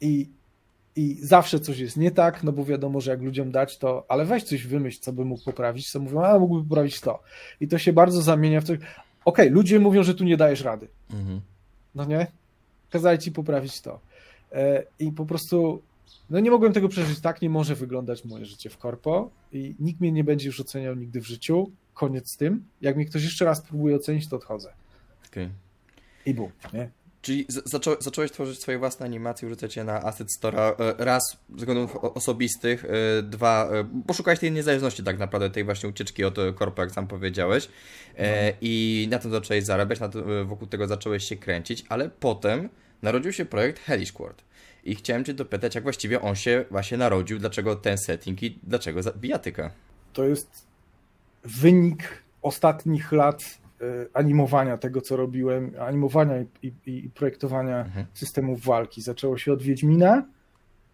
i, 0.00 0.28
i 0.96 1.18
zawsze 1.22 1.60
coś 1.60 1.78
jest 1.78 1.96
nie 1.96 2.10
tak, 2.10 2.44
no 2.44 2.52
bo 2.52 2.64
wiadomo, 2.64 3.00
że 3.00 3.10
jak 3.10 3.22
ludziom 3.22 3.50
dać 3.50 3.78
to, 3.78 4.04
ale 4.08 4.24
weź 4.24 4.42
coś 4.42 4.66
wymyśl, 4.66 5.00
co 5.00 5.12
by 5.12 5.24
mógł 5.24 5.44
poprawić, 5.44 5.90
co 5.90 6.00
mówią, 6.00 6.24
a 6.24 6.38
mógłby 6.38 6.68
poprawić 6.68 7.00
to. 7.00 7.22
I 7.60 7.68
to 7.68 7.78
się 7.78 7.92
bardzo 7.92 8.22
zamienia 8.22 8.60
w 8.60 8.64
coś. 8.64 8.78
Okej, 8.78 8.88
okay, 9.24 9.50
ludzie 9.50 9.80
mówią, 9.80 10.02
że 10.02 10.14
tu 10.14 10.24
nie 10.24 10.36
dajesz 10.36 10.60
rady. 10.60 10.88
Mhm. 11.10 11.40
No 11.94 12.04
nie? 12.04 12.26
Kazali 12.90 13.18
ci 13.18 13.32
poprawić 13.32 13.80
to. 13.80 14.00
E, 14.52 14.82
I 14.98 15.12
po 15.12 15.26
prostu 15.26 15.82
no 16.30 16.40
nie 16.40 16.50
mogłem 16.50 16.72
tego 16.72 16.88
przeżyć, 16.88 17.20
tak 17.20 17.42
nie 17.42 17.50
może 17.50 17.74
wyglądać 17.74 18.24
moje 18.24 18.44
życie 18.46 18.70
w 18.70 18.78
korpo 18.78 19.30
i 19.52 19.74
nikt 19.80 20.00
mnie 20.00 20.12
nie 20.12 20.24
będzie 20.24 20.46
już 20.46 20.60
oceniał 20.60 20.94
nigdy 20.94 21.20
w 21.20 21.26
życiu, 21.26 21.70
koniec 21.94 22.32
z 22.34 22.36
tym. 22.36 22.64
Jak 22.80 22.96
mnie 22.96 23.06
ktoś 23.06 23.24
jeszcze 23.24 23.44
raz 23.44 23.60
próbuje 23.62 23.96
ocenić, 23.96 24.28
to 24.28 24.36
odchodzę. 24.36 24.72
Okay. 25.30 25.50
I 26.26 26.34
bum, 26.34 26.50
nie? 26.72 26.90
Czyli 27.22 27.46
zaczą, 27.48 27.94
zacząłeś 28.00 28.32
tworzyć 28.32 28.60
swoje 28.60 28.78
własne 28.78 29.06
animacje, 29.06 29.48
wrzucać 29.48 29.76
je 29.76 29.84
na 29.84 30.02
Asset 30.02 30.32
Store 30.32 30.74
raz 30.98 31.36
ze 31.50 31.56
względów 31.56 31.96
osobistych, 31.96 32.84
e, 32.84 33.22
dwa, 33.22 33.70
e, 33.72 34.02
poszukałeś 34.06 34.40
tej 34.40 34.52
niezależności 34.52 35.02
tak 35.02 35.18
naprawdę, 35.18 35.50
tej 35.50 35.64
właśnie 35.64 35.88
ucieczki 35.88 36.24
od 36.24 36.36
korpo, 36.54 36.82
jak 36.82 36.90
sam 36.90 37.06
powiedziałeś 37.06 37.68
no. 38.18 38.24
i 38.60 39.06
na 39.10 39.18
tym 39.18 39.30
zacząłeś 39.30 39.64
zarabiać, 39.64 39.98
wokół 40.44 40.68
tego 40.68 40.86
zacząłeś 40.86 41.24
się 41.24 41.36
kręcić, 41.36 41.84
ale 41.88 42.10
potem 42.10 42.68
narodził 43.02 43.32
się 43.32 43.44
projekt 43.44 43.80
Hellish 43.80 44.12
Quart. 44.12 44.42
I 44.84 44.94
chciałem 44.94 45.24
Cię 45.24 45.34
dopytać, 45.34 45.74
jak 45.74 45.84
właściwie 45.84 46.20
on 46.20 46.34
się 46.34 46.64
właśnie 46.70 46.98
narodził, 46.98 47.38
dlaczego 47.38 47.76
ten 47.76 47.98
setting 47.98 48.42
i 48.42 48.58
dlaczego 48.62 49.00
bijatyka? 49.16 49.70
To 50.12 50.24
jest 50.24 50.66
wynik 51.44 52.22
ostatnich 52.42 53.12
lat 53.12 53.60
E, 53.80 54.06
animowania 54.14 54.78
tego, 54.78 55.00
co 55.00 55.16
robiłem, 55.16 55.72
animowania 55.78 56.40
i, 56.62 56.72
i, 56.86 57.04
i 57.04 57.10
projektowania 57.10 57.78
mhm. 57.84 58.06
systemów 58.14 58.64
walki. 58.64 59.02
Zaczęło 59.02 59.38
się 59.38 59.52
od 59.52 59.62
Wiedźmina, 59.62 60.24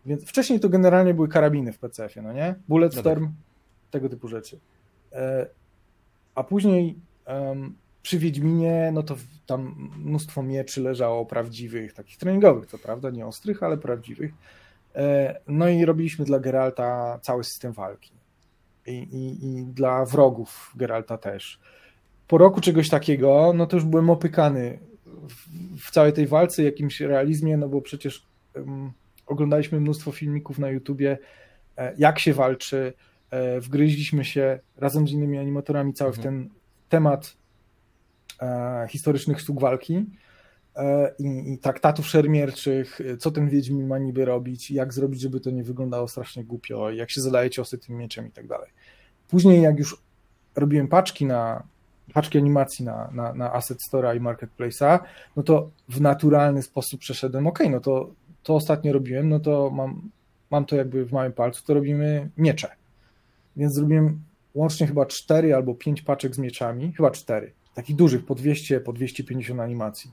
więc 0.07 0.25
wcześniej 0.25 0.61
to 0.61 0.69
generalnie 0.69 1.15
były 1.15 1.29
karabiny 1.29 1.73
w 1.73 1.79
PCF-ie, 1.79 2.27
no 2.27 2.33
nie? 2.33 2.55
Bulletstorm, 2.69 3.23
no 3.23 3.29
tak. 3.29 3.91
tego 3.91 4.09
typu 4.09 4.29
rzeczy. 4.29 4.59
E, 5.13 5.47
a 6.35 6.45
później 6.45 6.97
um, 7.27 7.75
przy 8.07 8.19
Wiedźminie, 8.19 8.91
no 8.93 9.03
to 9.03 9.17
tam 9.47 9.91
mnóstwo 9.99 10.43
mieczy 10.43 10.81
leżało 10.81 11.27
prawdziwych, 11.27 11.93
takich 11.93 12.17
treningowych, 12.17 12.67
co 12.67 12.79
prawda, 12.79 13.11
nie 13.11 13.27
ostrych, 13.27 13.63
ale 13.63 13.77
prawdziwych. 13.77 14.33
E, 14.95 15.41
no 15.49 15.69
i 15.69 15.85
robiliśmy 15.85 16.25
dla 16.25 16.39
Geralta 16.39 17.19
cały 17.23 17.45
system 17.45 17.73
walki. 17.73 18.13
I, 18.87 18.93
i, 18.93 19.47
i 19.47 19.65
dla 19.65 20.05
wrogów 20.05 20.73
Geralta 20.77 21.19
też 21.19 21.61
po 22.29 22.39
roku 22.39 22.61
czegoś 22.61 22.89
takiego, 22.89 23.53
no 23.55 23.67
to 23.67 23.77
już 23.77 23.85
byłem 23.85 24.11
opykany 24.11 24.79
w, 25.07 25.49
w 25.81 25.91
całej 25.91 26.13
tej 26.13 26.27
walce, 26.27 26.63
jakimś 26.63 27.01
realizmie, 27.01 27.57
no 27.57 27.69
bo 27.69 27.81
przecież 27.81 28.27
um, 28.55 28.93
oglądaliśmy 29.27 29.81
mnóstwo 29.81 30.13
filmików 30.13 30.59
na 30.59 30.71
YouTubie, 30.71 31.19
e, 31.77 31.95
jak 31.99 32.19
się 32.19 32.35
walczy, 32.35 32.93
e, 33.31 33.61
wgryźliśmy 33.61 34.25
się 34.25 34.59
razem 34.77 35.09
z 35.09 35.13
innymi 35.13 35.39
animatorami 35.39 35.93
cały 35.93 36.11
mhm. 36.11 36.23
w 36.23 36.25
ten 36.25 36.51
temat 36.89 37.37
historycznych 38.89 39.41
sztuk 39.41 39.61
walki 39.61 40.07
e, 40.77 41.15
i, 41.19 41.53
i 41.53 41.59
traktatów 41.59 42.07
szermierczych, 42.07 43.01
co 43.19 43.31
ten 43.31 43.49
Wiedźmin 43.49 43.87
ma 43.87 43.99
niby 43.99 44.25
robić, 44.25 44.71
jak 44.71 44.95
zrobić, 44.95 45.21
żeby 45.21 45.41
to 45.41 45.51
nie 45.51 45.65
wyglądało 45.65 46.09
strasznie 46.09 46.45
głupio, 46.45 46.91
jak 46.91 47.11
się 47.11 47.21
zadaje 47.21 47.51
ciosy 47.51 47.79
tym 47.79 47.97
mieczem 47.97 48.27
i 48.27 48.31
tak 48.31 48.47
dalej. 48.47 48.71
Później 49.29 49.63
jak 49.63 49.79
już 49.79 50.03
robiłem 50.57 50.89
paczki 50.89 51.27
na, 51.27 51.63
paczki 52.15 52.39
animacji 52.39 52.85
na, 52.85 53.11
na, 53.13 53.35
na 53.35 53.53
Asset 53.53 53.79
Store'a 53.91 54.17
i 54.17 54.21
Marketplace'a, 54.21 54.99
no 55.37 55.43
to 55.43 55.71
w 55.89 56.01
naturalny 56.01 56.63
sposób 56.63 57.01
przeszedłem, 57.01 57.47
ok, 57.47 57.59
no 57.71 57.81
to, 57.81 58.11
to 58.43 58.55
ostatnio 58.55 58.93
robiłem, 58.93 59.29
no 59.29 59.41
to 59.41 59.71
mam, 59.71 60.11
mam 60.51 60.65
to 60.65 60.77
jakby 60.77 61.05
w 61.05 61.13
małym 61.13 61.33
palcu, 61.33 61.65
to 61.67 61.75
robimy 61.75 62.31
miecze. 62.37 62.69
Więc 63.57 63.75
zrobiłem 63.75 64.21
łącznie 64.55 64.87
chyba 64.87 65.07
4 65.07 65.55
albo 65.55 65.75
5 65.75 66.03
paczek 66.03 66.35
z 66.35 66.39
mieczami, 66.39 66.93
chyba 66.93 67.11
4, 67.11 67.53
takich 67.77 67.97
dużych, 67.97 68.25
po 68.25 68.35
200, 68.35 68.81
po 68.81 68.93
250 68.93 69.61
animacji. 69.61 70.11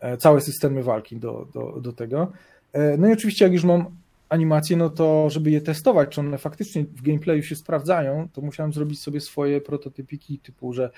E, 0.00 0.16
całe 0.16 0.40
systemy 0.40 0.82
walki 0.82 1.16
do, 1.16 1.48
do, 1.54 1.80
do 1.80 1.92
tego. 1.92 2.32
E, 2.72 2.96
no 2.96 3.08
i 3.08 3.12
oczywiście 3.12 3.44
jak 3.44 3.52
już 3.52 3.64
mam 3.64 3.86
animacje, 4.28 4.76
no 4.76 4.90
to 4.90 5.30
żeby 5.30 5.50
je 5.50 5.60
testować, 5.60 6.08
czy 6.08 6.20
one 6.20 6.38
faktycznie 6.38 6.84
w 6.84 7.02
gameplayu 7.02 7.42
się 7.42 7.56
sprawdzają, 7.56 8.28
to 8.32 8.40
musiałem 8.40 8.72
zrobić 8.72 9.00
sobie 9.00 9.20
swoje 9.20 9.60
prototypiki 9.60 10.38
typu, 10.38 10.72
że 10.72 10.90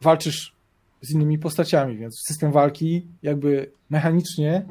walczysz 0.00 0.56
z 1.00 1.10
innymi 1.10 1.38
postaciami, 1.38 1.96
więc 1.96 2.22
system 2.28 2.52
walki 2.52 3.06
jakby 3.22 3.70
mechanicznie 3.90 4.66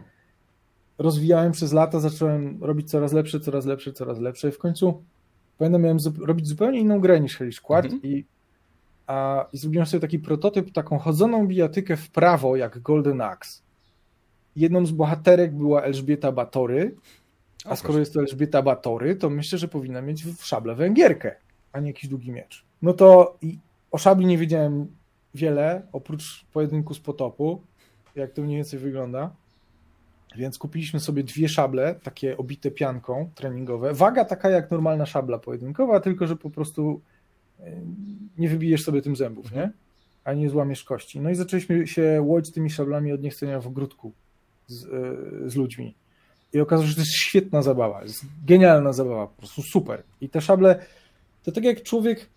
rozwijałem 0.98 1.52
przez 1.52 1.74
lata, 1.74 2.00
zacząłem 2.00 2.64
robić 2.64 2.90
coraz 2.90 3.14
lepsze, 3.14 3.40
coraz 3.40 3.66
lepsze, 3.66 3.94
coraz 3.94 4.20
lepsze 4.20 4.50
i 4.50 4.52
w 4.52 4.58
końcu 4.58 5.04
pamiętam, 5.58 5.82
miałem 5.82 5.98
robić 6.26 6.48
zupełnie 6.48 6.80
inną 6.80 7.00
grę 7.00 7.20
niż 7.20 7.38
Hellish 7.38 7.62
Quart 7.62 7.94
mhm. 7.94 8.04
i, 8.04 8.26
a, 9.08 9.46
i 9.54 9.58
zrobiłem 9.58 9.86
sobie 9.86 10.02
taki 10.02 10.20
prototyp, 10.20 10.72
taką 10.72 11.00
chodzoną 11.00 11.48
bijatykę 11.48 11.98
w 11.98 12.10
prawo 12.10 12.56
jak 12.56 12.80
Golden 12.80 13.22
Axe 13.22 13.66
jedną 14.56 14.86
z 14.86 14.92
bohaterek 14.92 15.54
była 15.54 15.82
Elżbieta 15.82 16.32
Batory, 16.32 16.96
a 17.66 17.76
skoro 17.76 18.00
jest 18.00 18.14
to 18.14 18.20
Elżbieta 18.20 18.62
Batory, 18.62 19.16
to 19.16 19.30
myślę, 19.30 19.58
że 19.58 19.68
powinna 19.68 20.02
mieć 20.02 20.26
w 20.26 20.46
szable 20.46 20.76
węgierkę, 20.76 21.36
a 21.72 21.80
nie 21.80 21.88
jakiś 21.88 22.10
długi 22.10 22.32
miecz. 22.32 22.66
No 22.82 22.94
to 22.94 23.38
i 23.42 23.60
o 23.92 23.98
szabli 23.98 24.26
nie 24.26 24.38
wiedziałem 24.38 24.88
wiele, 25.36 25.82
oprócz 25.92 26.46
pojedynku 26.54 26.94
z 26.94 27.00
potopu, 27.00 27.62
jak 28.16 28.32
to 28.32 28.42
mniej 28.42 28.56
więcej 28.56 28.80
wygląda. 28.80 29.32
Więc 30.38 30.58
kupiliśmy 30.58 31.00
sobie 31.00 31.24
dwie 31.24 31.50
szable, 31.50 31.96
takie 32.04 32.38
obite 32.38 32.72
pianką 32.72 33.30
treningowe. 33.36 33.94
Waga 33.94 34.26
taka 34.26 34.50
jak 34.50 34.72
normalna 34.72 35.06
szabla 35.06 35.40
pojedynkowa, 35.40 36.00
tylko 36.00 36.28
że 36.28 36.36
po 36.36 36.50
prostu 36.50 37.02
nie 38.38 38.50
wybijesz 38.50 38.84
sobie 38.84 39.02
tym 39.02 39.16
zębów, 39.16 39.52
nie? 39.52 39.72
A 40.24 40.34
nie 40.34 40.50
złamiesz 40.50 40.84
kości. 40.84 41.20
No 41.20 41.30
i 41.30 41.36
zaczęliśmy 41.36 41.88
się 41.88 42.22
łodzić 42.22 42.54
tymi 42.54 42.70
szablami 42.70 43.12
od 43.12 43.22
niechcenia 43.22 43.60
w 43.60 43.68
ogródku 43.68 44.12
z, 44.68 44.86
e, 44.86 45.50
z 45.50 45.56
ludźmi. 45.56 45.96
I 46.54 46.60
okazało 46.60 46.84
się, 46.84 46.90
że 46.90 46.96
to 46.96 47.02
jest 47.02 47.16
świetna 47.16 47.62
zabawa, 47.62 48.04
jest 48.04 48.26
genialna 48.48 48.94
zabawa, 48.94 49.28
po 49.28 49.38
prostu 49.38 49.62
super. 49.62 50.04
I 50.22 50.30
te 50.30 50.42
szable, 50.42 50.86
to 51.44 51.52
tak 51.52 51.64
jak 51.64 51.84
człowiek 51.84 52.30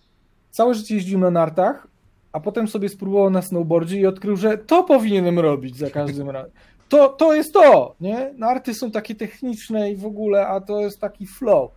całe 0.50 0.74
życie 0.74 0.94
jeździł 0.94 1.18
na 1.18 1.30
nartach, 1.30 1.86
a 2.32 2.40
potem 2.40 2.68
sobie 2.68 2.88
spróbował 2.88 3.30
na 3.30 3.42
snowboardzie 3.42 4.00
i 4.00 4.06
odkrył, 4.06 4.36
że 4.36 4.58
to 4.58 4.84
powinienem 4.84 5.38
robić 5.38 5.76
za 5.76 5.90
każdym 5.90 6.30
razem. 6.30 6.50
To, 6.88 7.08
to 7.08 7.34
jest 7.34 7.52
to, 7.52 7.94
nie? 8.00 8.34
Narty 8.38 8.74
są 8.74 8.90
takie 8.90 9.14
techniczne 9.14 9.92
i 9.92 9.96
w 9.96 10.06
ogóle, 10.06 10.46
a 10.46 10.60
to 10.60 10.80
jest 10.80 11.00
taki 11.00 11.26
flow. 11.26 11.70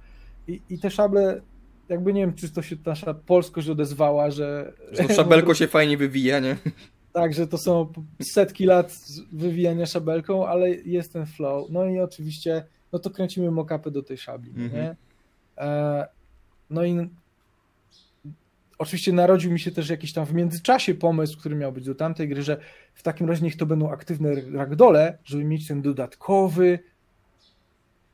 I, 0.47 0.62
i 0.69 0.80
te 0.80 0.91
szable, 0.91 1.41
jakby 1.89 2.13
nie 2.13 2.22
wiem, 2.22 2.34
czy 2.34 2.50
to 2.50 2.62
się 2.62 2.76
nasza 2.86 3.13
polskość 3.13 3.70
odezwała, 3.70 4.32
że... 4.32 4.74
Że 4.91 5.04
to 5.04 5.13
szabelko 5.13 5.54
się 5.54 5.67
fajnie 5.67 5.98
wywija, 5.98 6.39
nie? 6.39 6.58
Tak, 7.13 7.34
że 7.34 7.48
to 7.48 7.58
są 7.58 7.94
setki 8.22 8.65
lat 8.65 8.98
wywijania 9.32 9.86
szabelką, 9.86 10.48
ale 10.48 10.70
jest 10.70 11.13
ten 11.13 11.26
flow. 11.26 11.70
No 11.70 11.86
i 11.86 12.00
oczywiście, 12.00 12.63
no 12.94 13.00
to 13.00 13.10
kręcimy 13.10 13.52
mockupy 13.52 13.91
do 13.91 14.04
tej 14.04 14.17
szabli, 14.17 14.52
mm 14.52 14.70
-hmm. 14.70 14.74
nie? 14.74 14.96
E, 15.58 16.08
no 16.70 16.86
i 16.86 17.10
oczywiście 18.78 19.13
narodził 19.13 19.52
mi 19.52 19.60
się 19.60 19.72
też 19.72 19.89
jakiś 19.89 20.13
tam 20.13 20.26
w 20.26 20.34
międzyczasie 20.34 20.94
pomysł, 20.94 21.39
który 21.39 21.56
miał 21.56 21.72
być 21.72 21.86
do 21.86 21.96
tamtej 21.96 22.30
gry, 22.30 22.44
że 22.44 22.58
w 22.94 23.04
takim 23.04 23.30
razie 23.30 23.44
niech 23.44 23.58
to 23.58 23.65
będą 23.65 23.91
aktywne 23.91 24.30
ragdole, 24.54 25.17
żeby 25.24 25.44
mieć 25.44 25.67
ten 25.67 25.82
dodatkowy 25.82 26.80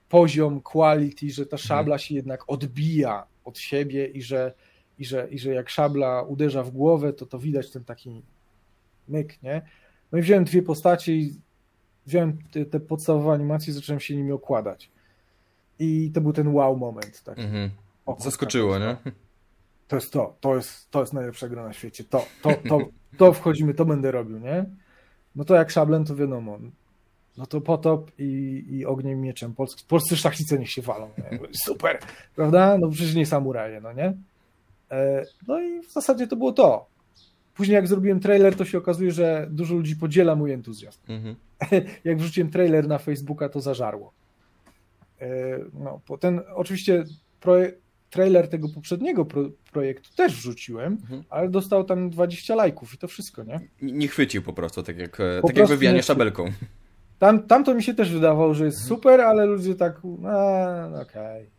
poziom 0.09 0.61
quality, 0.61 1.29
że 1.29 1.45
ta 1.45 1.55
mhm. 1.55 1.67
szabla 1.67 1.97
się 1.97 2.15
jednak 2.15 2.43
odbija 2.47 3.25
od 3.47 3.59
siebie 3.59 4.07
i 4.07 4.21
że, 4.21 4.53
i 4.99 5.05
że, 5.05 5.27
i 5.31 5.39
że 5.39 5.53
jak 5.53 5.69
szabla 5.69 6.21
uderza 6.21 6.63
w 6.63 6.71
głowę, 6.71 7.13
to 7.13 7.25
to 7.25 7.39
widać 7.39 7.71
ten 7.71 7.83
taki 7.83 8.21
myk, 9.07 9.43
nie? 9.43 9.61
No 10.11 10.17
i 10.17 10.21
wziąłem 10.21 10.43
dwie 10.43 10.61
postacie 10.61 11.15
i 11.15 11.35
wziąłem 12.05 12.37
te, 12.51 12.65
te 12.65 12.79
podstawowe 12.79 13.31
animacje 13.31 13.71
i 13.71 13.73
zacząłem 13.73 13.99
się 13.99 14.15
nimi 14.15 14.31
okładać. 14.31 14.91
I 15.79 16.11
to 16.13 16.21
był 16.21 16.33
ten 16.33 16.47
wow 16.47 16.77
moment. 16.77 17.23
Taki. 17.23 17.41
-hmm. 17.41 17.69
Zaskoczyło, 18.17 18.79
nie? 18.79 18.97
To 19.87 19.95
jest 19.95 20.13
to, 20.13 20.35
to 20.39 20.55
jest, 20.55 20.91
to 20.91 20.99
jest 20.99 21.13
najlepsza 21.13 21.49
gra 21.49 21.63
na 21.63 21.73
świecie. 21.73 22.03
To, 22.03 22.25
to, 22.41 22.53
to, 22.69 22.79
to 23.17 23.33
wchodzimy, 23.33 23.73
to 23.73 23.85
będę 23.85 24.11
robił, 24.11 24.39
nie? 24.39 24.65
No 25.35 25.45
to 25.45 25.55
jak 25.55 25.71
szablem, 25.71 26.05
to 26.05 26.15
wiadomo. 26.15 26.59
No 27.37 27.45
to 27.45 27.61
potop 27.61 28.11
i, 28.19 28.63
i 28.69 28.85
ogniem 28.85 29.21
mieczem. 29.21 29.53
Polscy, 29.53 29.83
polscy 29.87 30.17
szlachcice 30.17 30.59
niech 30.59 30.71
się 30.71 30.81
walą. 30.81 31.09
Nie? 31.17 31.39
Super, 31.65 31.99
prawda? 32.35 32.77
No 32.77 32.89
przecież 32.89 33.15
nie 33.15 33.25
samuraje, 33.25 33.81
no 33.81 33.93
nie? 33.93 34.13
E, 34.91 35.25
no 35.47 35.61
i 35.61 35.81
w 35.81 35.91
zasadzie 35.91 36.27
to 36.27 36.35
było 36.35 36.51
to. 36.51 36.85
Później 37.55 37.75
jak 37.75 37.87
zrobiłem 37.87 38.19
trailer, 38.19 38.55
to 38.55 38.65
się 38.65 38.77
okazuje, 38.77 39.11
że 39.11 39.47
dużo 39.51 39.75
ludzi 39.75 39.95
podziela 39.95 40.35
mój 40.35 40.51
entuzjazm. 40.51 40.99
Mhm. 41.07 41.35
jak 42.03 42.17
wrzuciłem 42.17 42.51
trailer 42.51 42.87
na 42.87 42.97
Facebooka, 42.97 43.49
to 43.49 43.61
zażarło. 43.61 44.13
E, 45.21 45.27
no, 45.73 46.01
ten 46.19 46.41
oczywiście 46.55 47.03
projekt, 47.39 47.81
trailer 48.09 48.49
tego 48.49 48.69
poprzedniego 48.69 49.25
pro, 49.25 49.49
projektu 49.71 50.09
też 50.15 50.35
wrzuciłem, 50.35 50.93
mhm. 50.93 51.23
ale 51.29 51.49
dostał 51.49 51.83
tam 51.83 52.09
20 52.09 52.55
lajków 52.55 52.93
i 52.93 52.97
to 52.97 53.07
wszystko, 53.07 53.43
nie? 53.43 53.59
Nie 53.81 54.07
chwycił 54.07 54.41
po 54.41 54.53
prostu, 54.53 54.83
tak 54.83 54.97
jak, 54.97 55.17
po 55.41 55.47
tak 55.47 55.57
jak 55.57 55.67
wywijanie 55.67 56.03
szabelką. 56.03 56.51
Tam, 57.19 57.43
tam 57.43 57.63
to 57.63 57.73
mi 57.73 57.83
się 57.83 57.93
też 57.93 58.13
wydawało, 58.13 58.53
że 58.53 58.65
jest 58.65 58.81
mhm. 58.81 58.89
super, 58.89 59.21
ale 59.21 59.45
ludzie 59.45 59.75
tak, 59.75 59.95
no 60.03 61.01
okej. 61.01 61.41
Okay. 61.41 61.57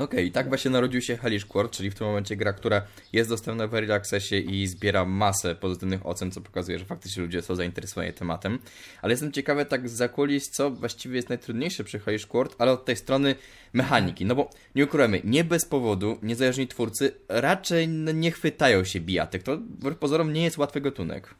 Okej, 0.00 0.20
okay, 0.20 0.30
tak 0.30 0.48
właśnie 0.48 0.70
narodził 0.70 1.00
się 1.00 1.16
Hellish 1.16 1.44
Quart, 1.44 1.72
czyli 1.72 1.90
w 1.90 1.94
tym 1.94 2.06
momencie 2.06 2.36
gra, 2.36 2.52
która 2.52 2.82
jest 3.12 3.30
dostępna 3.30 3.66
w 3.66 3.74
Early 3.74 3.94
Accessie 3.94 4.34
i 4.54 4.66
zbiera 4.66 5.04
masę 5.04 5.54
pozytywnych 5.54 6.06
ocen, 6.06 6.30
co 6.30 6.40
pokazuje, 6.40 6.78
że 6.78 6.84
faktycznie 6.84 7.22
ludzie 7.22 7.42
są 7.42 7.54
zainteresowani 7.54 8.12
tematem. 8.12 8.58
Ale 9.02 9.12
jestem 9.12 9.32
ciekawy 9.32 9.64
tak 9.64 9.88
za 9.88 10.08
kulis, 10.08 10.50
co 10.50 10.70
właściwie 10.70 11.16
jest 11.16 11.28
najtrudniejsze 11.28 11.84
przy 11.84 11.98
Hellish 11.98 12.26
Quart, 12.26 12.54
ale 12.58 12.72
od 12.72 12.84
tej 12.84 12.96
strony 12.96 13.34
mechaniki. 13.72 14.24
No 14.24 14.34
bo 14.34 14.50
nie 14.74 14.84
ukrywamy, 14.84 15.20
nie 15.24 15.44
bez 15.44 15.64
powodu 15.64 16.18
niezależni 16.22 16.68
twórcy 16.68 17.12
raczej 17.28 17.88
nie 17.88 18.30
chwytają 18.30 18.84
się 18.84 19.00
bijatek. 19.00 19.42
To 19.42 19.58
pozorom 20.00 20.32
nie 20.32 20.44
jest 20.44 20.58
łatwy 20.58 20.80
gatunek. 20.80 21.34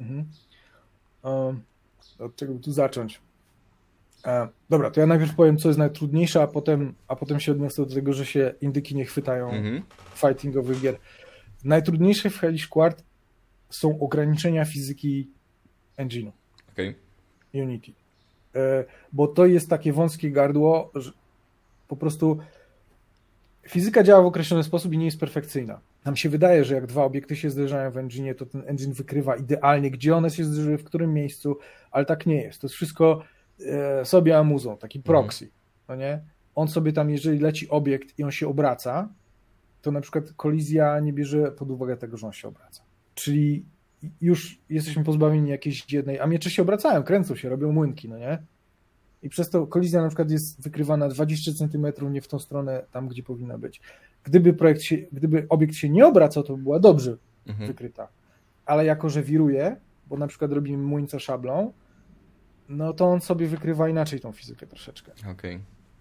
Mhm. 0.00 0.24
Um, 1.22 1.60
od 2.24 2.36
czego 2.36 2.54
by 2.54 2.60
tu 2.60 2.72
zacząć? 2.72 3.20
E, 4.26 4.48
dobra, 4.70 4.90
to 4.90 5.00
ja 5.00 5.06
najpierw 5.06 5.34
powiem, 5.34 5.56
co 5.58 5.68
jest 5.68 5.78
najtrudniejsze, 5.78 6.42
a 6.42 6.46
potem, 6.46 6.94
a 7.08 7.16
potem 7.16 7.40
się 7.40 7.52
odniosę 7.52 7.86
do 7.86 7.94
tego, 7.94 8.12
że 8.12 8.26
się 8.26 8.54
indyki 8.60 8.94
nie 8.96 9.04
chwytają 9.04 9.50
Mhm. 9.50 9.82
fightingowych 10.14 10.80
gier. 10.80 10.96
Najtrudniejsze 11.64 12.30
w 12.30 12.38
Hellish 12.38 12.68
Quart 12.68 13.02
są 13.70 14.00
ograniczenia 14.00 14.64
fizyki 14.64 15.30
engine'u. 15.98 16.30
Okej. 16.72 16.94
Unity. 17.54 17.92
E, 18.54 18.84
Bo 19.12 19.26
to 19.28 19.46
jest 19.46 19.68
takie 19.70 19.92
wąskie 19.92 20.30
gardło, 20.30 20.90
że 20.94 21.12
po 21.88 21.96
prostu 21.96 22.38
fizyka 23.68 24.02
działa 24.02 24.22
w 24.22 24.26
określony 24.26 24.64
sposób 24.64 24.92
i 24.92 24.98
nie 24.98 25.04
jest 25.04 25.20
perfekcyjna. 25.20 25.80
Nam 26.04 26.16
się 26.16 26.28
wydaje, 26.28 26.64
że 26.64 26.74
jak 26.74 26.86
dwa 26.86 27.04
obiekty 27.04 27.36
się 27.36 27.50
zderzają 27.50 27.90
w 27.90 27.96
engine, 27.96 28.34
to 28.34 28.46
ten 28.46 28.62
engine 28.66 28.92
wykrywa 28.92 29.36
idealnie, 29.36 29.90
gdzie 29.90 30.16
one 30.16 30.30
się 30.30 30.44
zderzyły, 30.44 30.78
w 30.78 30.84
którym 30.84 31.14
miejscu, 31.14 31.58
ale 31.90 32.04
tak 32.04 32.26
nie 32.26 32.42
jest. 32.42 32.60
To 32.60 32.66
jest 32.66 32.74
wszystko 32.74 33.22
e, 33.66 34.04
sobie 34.04 34.38
amuzą, 34.38 34.76
taki 34.76 35.00
proxy, 35.00 35.50
no 35.88 35.96
nie? 35.96 36.20
On 36.54 36.68
sobie 36.68 36.92
tam, 36.92 37.10
jeżeli 37.10 37.38
leci 37.38 37.68
obiekt 37.68 38.18
i 38.18 38.24
on 38.24 38.30
się 38.30 38.48
obraca, 38.48 39.08
to 39.82 39.90
na 39.90 40.00
przykład 40.00 40.32
kolizja 40.32 41.00
nie 41.00 41.12
bierze 41.12 41.52
pod 41.52 41.70
uwagę 41.70 41.96
tego, 41.96 42.16
że 42.16 42.26
on 42.26 42.32
się 42.32 42.48
obraca. 42.48 42.82
Czyli 43.14 43.64
już 44.20 44.58
jesteśmy 44.70 45.04
pozbawieni 45.04 45.50
jakiejś 45.50 45.92
jednej, 45.92 46.20
a 46.20 46.26
miecze 46.26 46.50
się 46.50 46.62
obracają, 46.62 47.02
kręcą 47.02 47.36
się, 47.36 47.48
robią 47.48 47.72
młynki, 47.72 48.08
no 48.08 48.18
nie? 48.18 48.38
I 49.24 49.28
przez 49.28 49.50
to 49.50 49.66
kolizja 49.66 50.02
na 50.02 50.08
przykład 50.08 50.30
jest 50.30 50.62
wykrywana 50.62 51.08
20 51.08 51.52
cm 51.52 52.12
nie 52.12 52.20
w 52.20 52.28
tą 52.28 52.38
stronę, 52.38 52.86
tam 52.92 53.08
gdzie 53.08 53.22
powinna 53.22 53.58
być. 53.58 53.80
Gdyby 54.24 54.52
projekt 54.52 54.82
się, 54.82 54.96
gdyby 55.12 55.46
obiekt 55.48 55.74
się 55.74 55.88
nie 55.88 56.06
obracał, 56.06 56.42
to 56.42 56.56
by 56.56 56.62
była 56.62 56.78
dobrze 56.78 57.16
Mhm. 57.46 57.66
wykryta. 57.68 58.08
Ale 58.66 58.84
jako, 58.84 59.10
że 59.10 59.22
wiruje, 59.22 59.76
bo 60.08 60.16
na 60.16 60.26
przykład 60.26 60.52
robimy 60.52 60.82
młyńca 60.82 61.18
szablą, 61.18 61.72
no 62.68 62.92
to 62.92 63.06
on 63.06 63.20
sobie 63.20 63.46
wykrywa 63.46 63.88
inaczej 63.88 64.20
tą 64.20 64.32
fizykę 64.32 64.66
troszeczkę. 64.66 65.12
Okej. 65.30 65.60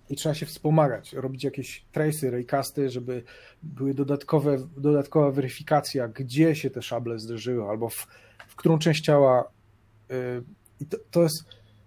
I 0.09 0.15
trzeba 0.15 0.36
się 0.36 0.45
wspomagać, 0.45 1.13
robić 1.13 1.43
jakieś 1.43 1.86
trace'y, 1.93 2.29
raycasty, 2.31 2.89
żeby 2.89 3.23
były 3.63 3.93
dodatkowe, 3.93 4.57
dodatkowa 4.77 5.31
weryfikacja, 5.31 6.07
gdzie 6.07 6.55
się 6.55 6.69
te 6.69 6.81
szable 6.81 7.19
zderzyły, 7.19 7.69
albo 7.69 7.89
w, 7.89 8.07
w 8.47 8.55
którą 8.55 8.79
część 8.79 9.03
ciała. 9.05 9.51
yy, 10.09 10.15
I 10.79 10.86
to, 10.86 10.97
to, 11.12 11.23
jest, 11.23 11.43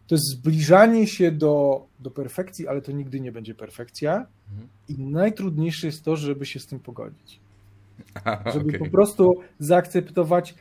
to 0.06 0.14
jest 0.14 0.30
zbliżanie 0.30 1.06
się 1.06 1.32
do, 1.32 1.86
do 2.00 2.10
perfekcji, 2.10 2.68
ale 2.68 2.82
to 2.82 2.92
nigdy 2.92 3.20
nie 3.20 3.32
będzie 3.32 3.54
perfekcja. 3.54 4.26
Mhm. 4.50 4.68
I 4.88 4.98
najtrudniejsze 4.98 5.86
jest 5.86 6.04
to, 6.04 6.16
żeby 6.16 6.46
się 6.46 6.60
z 6.60 6.66
tym 6.66 6.80
pogodzić. 6.80 7.40
Aha, 8.14 8.50
Żeby 8.52 8.68
okej. 8.68 8.78
po 8.78 8.90
prostu 8.90 9.34
zaakceptować, 9.58 10.54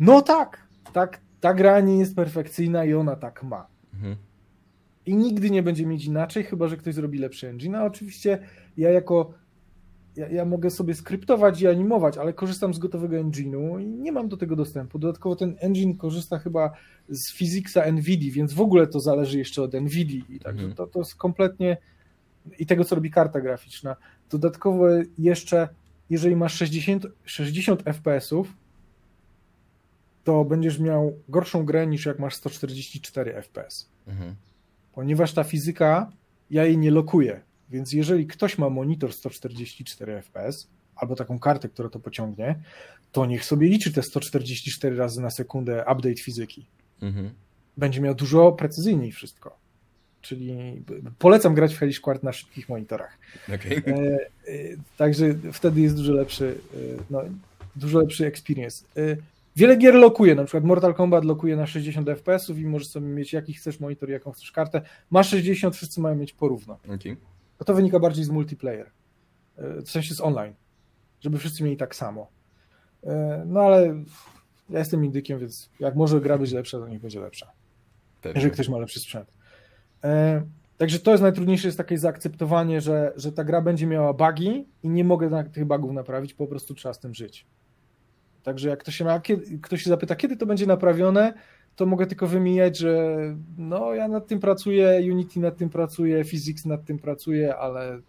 no 0.00 0.22
tak, 0.22 0.66
tak, 0.92 1.20
ta 1.40 1.54
gra 1.54 1.80
nie 1.80 1.98
jest 1.98 2.16
perfekcyjna 2.16 2.84
i 2.84 2.94
ona 2.94 3.16
tak 3.16 3.42
ma. 3.42 3.66
Mhm. 3.94 4.16
I 5.06 5.16
nigdy 5.16 5.50
nie 5.50 5.62
będzie 5.62 5.86
mieć 5.86 6.04
inaczej, 6.04 6.44
chyba 6.44 6.68
że 6.68 6.76
ktoś 6.76 6.94
zrobi 6.94 7.18
lepszy 7.18 7.48
engine. 7.48 7.74
A 7.74 7.84
oczywiście 7.84 8.38
ja 8.76 8.90
jako. 8.90 9.34
Ja, 10.16 10.28
ja 10.28 10.44
mogę 10.44 10.70
sobie 10.70 10.94
skryptować 10.94 11.60
i 11.62 11.66
animować, 11.68 12.18
ale 12.18 12.32
korzystam 12.32 12.74
z 12.74 12.78
gotowego 12.78 13.16
engine'u 13.16 13.80
i 13.82 13.86
nie 13.86 14.12
mam 14.12 14.28
do 14.28 14.36
tego 14.36 14.56
dostępu. 14.56 14.98
Dodatkowo 14.98 15.36
ten 15.36 15.56
engine 15.60 15.96
korzysta 15.96 16.38
chyba 16.38 16.72
z 17.08 17.32
physicsa 17.32 17.92
NVIDII, 17.92 18.30
więc 18.30 18.52
w 18.52 18.60
ogóle 18.60 18.86
to 18.86 19.00
zależy 19.00 19.38
jeszcze 19.38 19.62
od 19.62 19.72
NVIDII. 19.74 20.24
I 20.28 20.38
także 20.40 20.64
Mhm. 20.66 20.76
to, 20.76 20.86
to 20.86 20.98
jest 20.98 21.14
kompletnie. 21.14 21.76
I 22.58 22.66
tego, 22.66 22.84
co 22.84 22.94
robi 22.94 23.10
karta 23.10 23.40
graficzna. 23.40 23.96
Dodatkowo 24.30 24.86
jeszcze, 25.18 25.68
jeżeli 26.10 26.36
masz 26.36 26.54
60, 26.54 27.06
60 27.24 27.82
FPS-ów, 27.82 28.52
to 30.24 30.44
będziesz 30.44 30.78
miał 30.78 31.12
gorszą 31.28 31.64
grę 31.64 31.86
niż 31.86 32.06
jak 32.06 32.18
masz 32.18 32.34
144 32.34 33.32
FPS 33.42 33.88
Mhm. 34.06 34.34
ponieważ 34.92 35.32
ta 35.32 35.44
fizyka, 35.44 36.10
ja 36.50 36.64
jej 36.64 36.78
nie 36.78 36.90
lokuję. 36.90 37.40
Więc 37.72 37.92
jeżeli 37.92 38.26
ktoś 38.26 38.58
ma 38.58 38.70
monitor 38.70 39.12
144 39.12 40.22
fps 40.22 40.68
albo 40.96 41.16
taką 41.16 41.38
kartę, 41.38 41.68
która 41.68 41.88
to 41.88 42.00
pociągnie, 42.00 42.58
to 43.12 43.26
niech 43.26 43.44
sobie 43.44 43.68
liczy 43.68 43.92
te 43.92 44.02
144 44.02 44.96
razy 44.96 45.20
na 45.20 45.30
sekundę 45.30 45.80
update 45.80 46.16
fizyki. 46.16 46.66
Mhm. 47.02 47.30
Będzie 47.76 48.00
miał 48.00 48.14
dużo 48.14 48.52
precyzyjniej 48.52 49.12
wszystko. 49.12 49.56
Czyli 50.20 50.82
polecam 51.18 51.54
grać 51.54 51.74
w 51.74 51.78
Hellish 51.78 52.00
Quart 52.00 52.22
na 52.22 52.32
szybkich 52.32 52.68
monitorach. 52.68 53.18
Okej. 53.54 53.76
E, 53.76 53.92
e, 53.92 54.76
Także 54.96 55.34
wtedy 55.52 55.80
jest 55.80 55.96
dużo 55.96 56.12
lepszy, 56.12 56.58
e, 56.74 56.78
no, 57.10 57.22
dużo 57.76 57.98
lepszy 57.98 58.26
experience. 58.26 58.84
E, 58.96 59.16
Wiele 59.56 59.76
gier 59.76 59.94
lokuje, 59.94 60.34
na 60.34 60.44
przykład 60.44 60.64
Mortal 60.64 60.94
Kombat 60.94 61.24
lokuje 61.24 61.56
na 61.56 61.66
60 61.66 62.08
fps 62.08 62.48
i 62.48 62.66
możesz 62.66 62.88
sobie 62.88 63.06
mieć 63.06 63.32
jaki 63.32 63.54
chcesz 63.54 63.80
monitor, 63.80 64.10
jaką 64.10 64.32
chcesz 64.32 64.52
kartę. 64.52 64.82
Ma 65.10 65.22
60, 65.22 65.76
wszyscy 65.76 66.00
mają 66.00 66.16
mieć 66.16 66.32
porówno. 66.32 66.78
Okej. 66.94 67.16
A 67.58 67.64
to 67.64 67.74
wynika 67.74 67.98
bardziej 68.00 68.24
z 68.24 68.30
multiplayer, 68.30 68.90
e, 69.56 69.82
w 69.82 69.90
sensie 69.90 70.14
z 70.14 70.20
online, 70.20 70.54
żeby 71.20 71.38
wszyscy 71.38 71.64
mieli 71.64 71.76
tak 71.76 71.94
samo. 71.94 72.28
E, 73.04 73.42
No 73.46 73.60
ale 73.60 73.94
ja 74.70 74.78
jestem 74.78 75.04
indykiem, 75.04 75.38
więc 75.38 75.70
jak 75.80 75.94
może 75.94 76.20
gra 76.20 76.38
być 76.38 76.52
lepsza, 76.52 76.78
to 76.78 76.88
niech 76.88 77.00
będzie 77.00 77.20
lepsza 77.20 77.52
Pewnie. 78.22 78.38
jeżeli 78.38 78.54
ktoś 78.54 78.68
ma 78.68 78.78
lepszy 78.78 79.00
sprzęt. 79.00 79.32
E, 80.04 80.42
także 80.78 80.98
to 80.98 81.10
jest 81.10 81.22
najtrudniejsze, 81.22 81.68
jest 81.68 81.78
takie 81.78 81.98
zaakceptowanie, 81.98 82.80
że, 82.80 83.12
że 83.16 83.32
ta 83.32 83.44
gra 83.44 83.60
będzie 83.60 83.86
miała 83.86 84.12
bugi 84.12 84.68
i 84.82 84.88
nie 84.88 85.04
mogę 85.04 85.44
tych 85.52 85.64
bugów 85.64 85.92
naprawić, 85.92 86.34
po 86.34 86.46
prostu 86.46 86.74
trzeba 86.74 86.94
z 86.94 87.00
tym 87.00 87.14
żyć. 87.14 87.46
Także 88.42 88.68
jak 88.68 88.78
ktoś 88.80 88.96
się, 88.96 89.04
ma, 89.04 89.20
kiedy, 89.20 89.58
ktoś 89.58 89.82
się 89.82 89.90
zapyta, 89.90 90.16
kiedy 90.16 90.36
to 90.36 90.46
będzie 90.46 90.66
naprawione, 90.66 91.34
to 91.76 91.86
mogę 91.86 92.06
tylko 92.06 92.26
wymijać, 92.26 92.78
że 92.78 93.16
no 93.58 93.94
ja 93.94 94.08
nad 94.08 94.26
tym 94.26 94.40
pracuję, 94.40 95.12
Unity 95.12 95.40
nad 95.40 95.56
tym 95.56 95.70
pracuje, 95.70 96.24
Physics 96.24 96.64
nad 96.64 96.84
tym 96.84 96.98
pracuje, 96.98 97.56
ale 97.56 98.00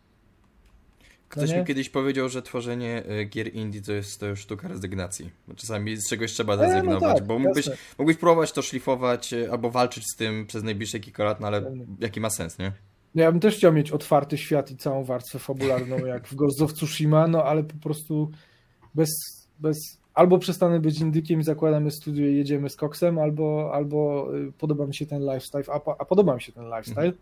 Ktoś 1.33 1.51
no 1.51 1.57
mi 1.57 1.65
kiedyś 1.65 1.89
powiedział, 1.89 2.29
że 2.29 2.41
tworzenie 2.41 3.03
e, 3.05 3.25
gier 3.25 3.53
indie 3.53 3.81
to 3.81 3.93
jest 3.93 4.19
to 4.19 4.25
już 4.25 4.39
sztuka 4.39 4.67
rezygnacji. 4.67 5.29
Czasami 5.55 5.97
z 5.97 6.09
czegoś 6.09 6.31
trzeba 6.31 6.53
E, 6.53 6.57
no 6.57 6.63
zrezygnować, 6.63 7.17
tak, 7.17 7.27
bo 7.27 7.39
mógłbyś, 7.39 7.65
jasne. 7.67 7.81
mógłbyś 7.97 8.17
próbować 8.17 8.51
to 8.51 8.61
szlifować 8.61 9.33
e, 9.33 9.51
albo 9.51 9.71
walczyć 9.71 10.03
z 10.13 10.17
tym 10.17 10.45
przez 10.47 10.63
najbliższe 10.63 10.99
kilka 10.99 11.23
lat, 11.23 11.39
no 11.39 11.47
ale 11.47 11.71
jaki 11.99 12.21
ma 12.21 12.29
sens, 12.29 12.59
nie? 12.59 12.71
No 13.15 13.23
ja 13.23 13.31
bym 13.31 13.41
też 13.41 13.55
chciał 13.55 13.73
mieć 13.73 13.91
otwarty 13.91 14.37
świat 14.37 14.71
i 14.71 14.77
całą 14.77 15.03
warstwę 15.03 15.39
fabularną, 15.39 16.05
jak 16.05 16.27
w 16.27 16.35
Ghost 16.35 16.61
of 16.61 16.73
Tsushima, 16.73 17.27
no 17.27 17.43
ale 17.43 17.63
po 17.63 17.75
prostu 17.75 18.31
bez, 18.95 19.09
bez 19.59 20.02
albo 20.13 20.39
przestanę 20.39 20.79
być 20.79 20.99
indykiem 20.99 21.39
i 21.39 21.43
zakładamy 21.43 21.91
studio 21.91 22.27
i 22.27 22.35
jedziemy 22.35 22.69
z 22.69 22.75
koksem, 22.75 23.19
albo, 23.19 23.71
albo 23.73 24.27
y, 24.37 24.51
podoba 24.51 24.85
mi 24.87 24.95
się 24.95 25.05
ten 25.05 25.21
lifestyle, 25.21 25.63
a, 25.73 25.79
po- 25.79 26.01
a 26.01 26.05
podoba 26.05 26.35
mi 26.35 26.41
się 26.41 26.51
ten 26.51 26.65
lifestyle, 26.65 27.13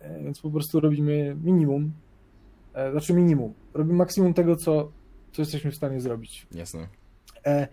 E, 0.00 0.22
więc 0.24 0.40
po 0.40 0.50
prostu 0.50 0.80
robimy 0.80 1.36
minimum, 1.44 1.92
e, 2.74 2.90
znaczy 2.92 3.14
minimum, 3.14 3.52
robimy 3.74 3.96
maksimum 3.98 4.34
tego, 4.34 4.56
co, 4.56 4.90
co 5.32 5.42
jesteśmy 5.42 5.70
w 5.70 5.76
stanie 5.76 6.00
zrobić. 6.00 6.46
Jasne. 6.54 6.86
E, 7.46 7.68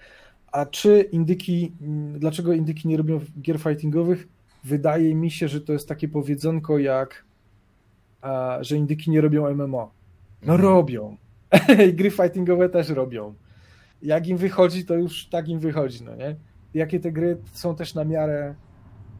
A 0.52 0.66
czy 0.66 1.02
indyki, 1.12 1.72
dlaczego 2.16 2.54
indyki 2.54 2.88
nie 2.88 2.98
robią 2.98 3.20
gier 3.42 3.60
fightingowych? 3.60 4.28
Wydaje 4.64 5.16
mi 5.16 5.32
się, 5.32 5.48
że 5.48 5.62
to 5.62 5.74
jest 5.74 5.88
takie 5.88 6.08
powiedzonko 6.08 6.78
jak, 6.80 7.26
że 8.62 8.78
indyki 8.78 9.12
nie 9.12 9.22
robią 9.22 9.48
MMO. 9.56 9.92
No 10.42 10.54
Mhm. 10.54 10.62
robią. 10.62 11.18
Gry 11.98 12.12
fightingowe 12.12 12.70
też 12.70 12.90
robią. 12.90 13.34
Jak 14.02 14.28
im 14.28 14.38
wychodzi, 14.38 14.86
to 14.86 14.94
już 14.96 15.28
tak 15.28 15.48
im 15.48 15.60
wychodzi, 15.60 16.04
no 16.04 16.16
nie? 16.16 16.36
Jakie 16.74 17.00
te 17.00 17.12
gry 17.12 17.38
są 17.54 17.76
też 17.76 17.94
na 17.96 18.04
miarę... 18.06 18.56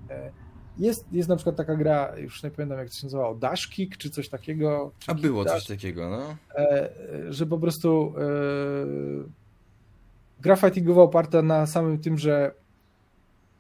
e, 0.10 0.32
Jest, 0.78 1.06
jest 1.12 1.30
na 1.30 1.36
przykład 1.36 1.56
taka 1.56 1.76
gra, 1.76 2.18
już 2.18 2.44
nie 2.44 2.52
pamiętam 2.52 2.78
jak 2.80 2.90
to 2.90 2.96
się 2.96 3.06
nazywało, 3.06 3.36
Dash 3.36 3.68
Kick 3.68 3.98
czy 3.98 4.10
coś 4.10 4.30
takiego. 4.30 4.92
czy 5.00 5.12
A 5.12 5.14
było 5.16 5.44
Kick 5.44 5.54
coś 5.54 5.62
Dash 5.62 5.68
takiego, 5.68 6.10
no. 6.10 6.36
e, 6.64 6.90
że 7.30 7.46
po 7.46 7.58
prostu 7.58 8.14
e, 8.18 8.22
gra 10.42 10.56
fightingowa 10.56 11.02
oparta 11.02 11.42
na 11.42 11.66
samym 11.66 12.00
tym, 12.00 12.18
że, 12.18 12.52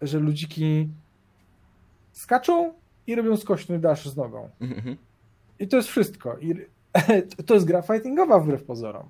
że 0.01 0.19
ludziki 0.19 0.89
skaczą 2.11 2.73
i 3.07 3.15
robią 3.15 3.37
skośny 3.37 3.79
dash 3.79 4.05
z 4.09 4.15
nogą. 4.15 4.49
Mhm. 4.61 4.97
I 5.59 5.67
to 5.67 5.77
jest 5.77 5.89
wszystko. 5.89 6.37
I 6.37 6.55
to 7.45 7.53
jest 7.53 7.65
gra 7.65 7.81
fightingowa 7.81 8.39
wbrew 8.39 8.63
pozorom. 8.63 9.09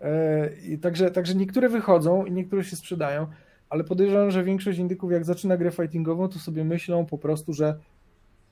E, 0.00 0.50
I 0.66 0.78
także, 0.78 1.10
także 1.10 1.34
niektóre 1.34 1.68
wychodzą 1.68 2.24
i 2.24 2.32
niektóre 2.32 2.64
się 2.64 2.76
sprzedają, 2.76 3.26
ale 3.68 3.84
podejrzewam, 3.84 4.30
że 4.30 4.44
większość 4.44 4.78
indyków 4.78 5.12
jak 5.12 5.24
zaczyna 5.24 5.56
grę 5.56 5.70
fightingową, 5.70 6.28
to 6.28 6.38
sobie 6.38 6.64
myślą 6.64 7.06
po 7.06 7.18
prostu, 7.18 7.52
że 7.52 7.78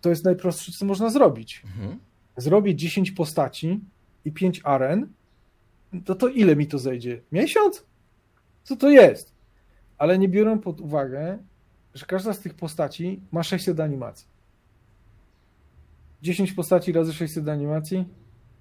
to 0.01 0.11
jest 0.11 0.25
najprostsze, 0.25 0.73
co 0.73 0.85
można 0.87 1.11
zrobić 1.11 1.63
Mhm. 1.65 1.99
zrobię 2.37 2.75
10 2.75 3.11
postaci 3.11 3.81
i 4.25 4.33
5 4.33 4.61
aren, 4.65 5.09
to 6.05 6.15
to 6.15 6.29
ile 6.29 6.57
mi 6.57 6.67
to 6.67 6.79
zejdzie? 6.79 7.21
Miesiąc? 7.33 7.85
Co 8.65 8.77
to 8.77 8.91
jest? 8.91 9.33
Ale 9.99 10.19
nie 10.19 10.29
biorą 10.29 10.59
pod 10.59 10.81
uwagę, 10.81 11.39
że 11.95 12.07
każda 12.07 12.33
z 12.33 12.41
tych 12.41 12.55
postaci 12.55 13.21
ma 13.33 13.43
600 13.43 13.81
animacji. 13.81 14.27
10 16.23 16.53
postaci 16.53 16.93
razy 16.93 17.13
600 17.13 17.49
animacji, 17.49 18.05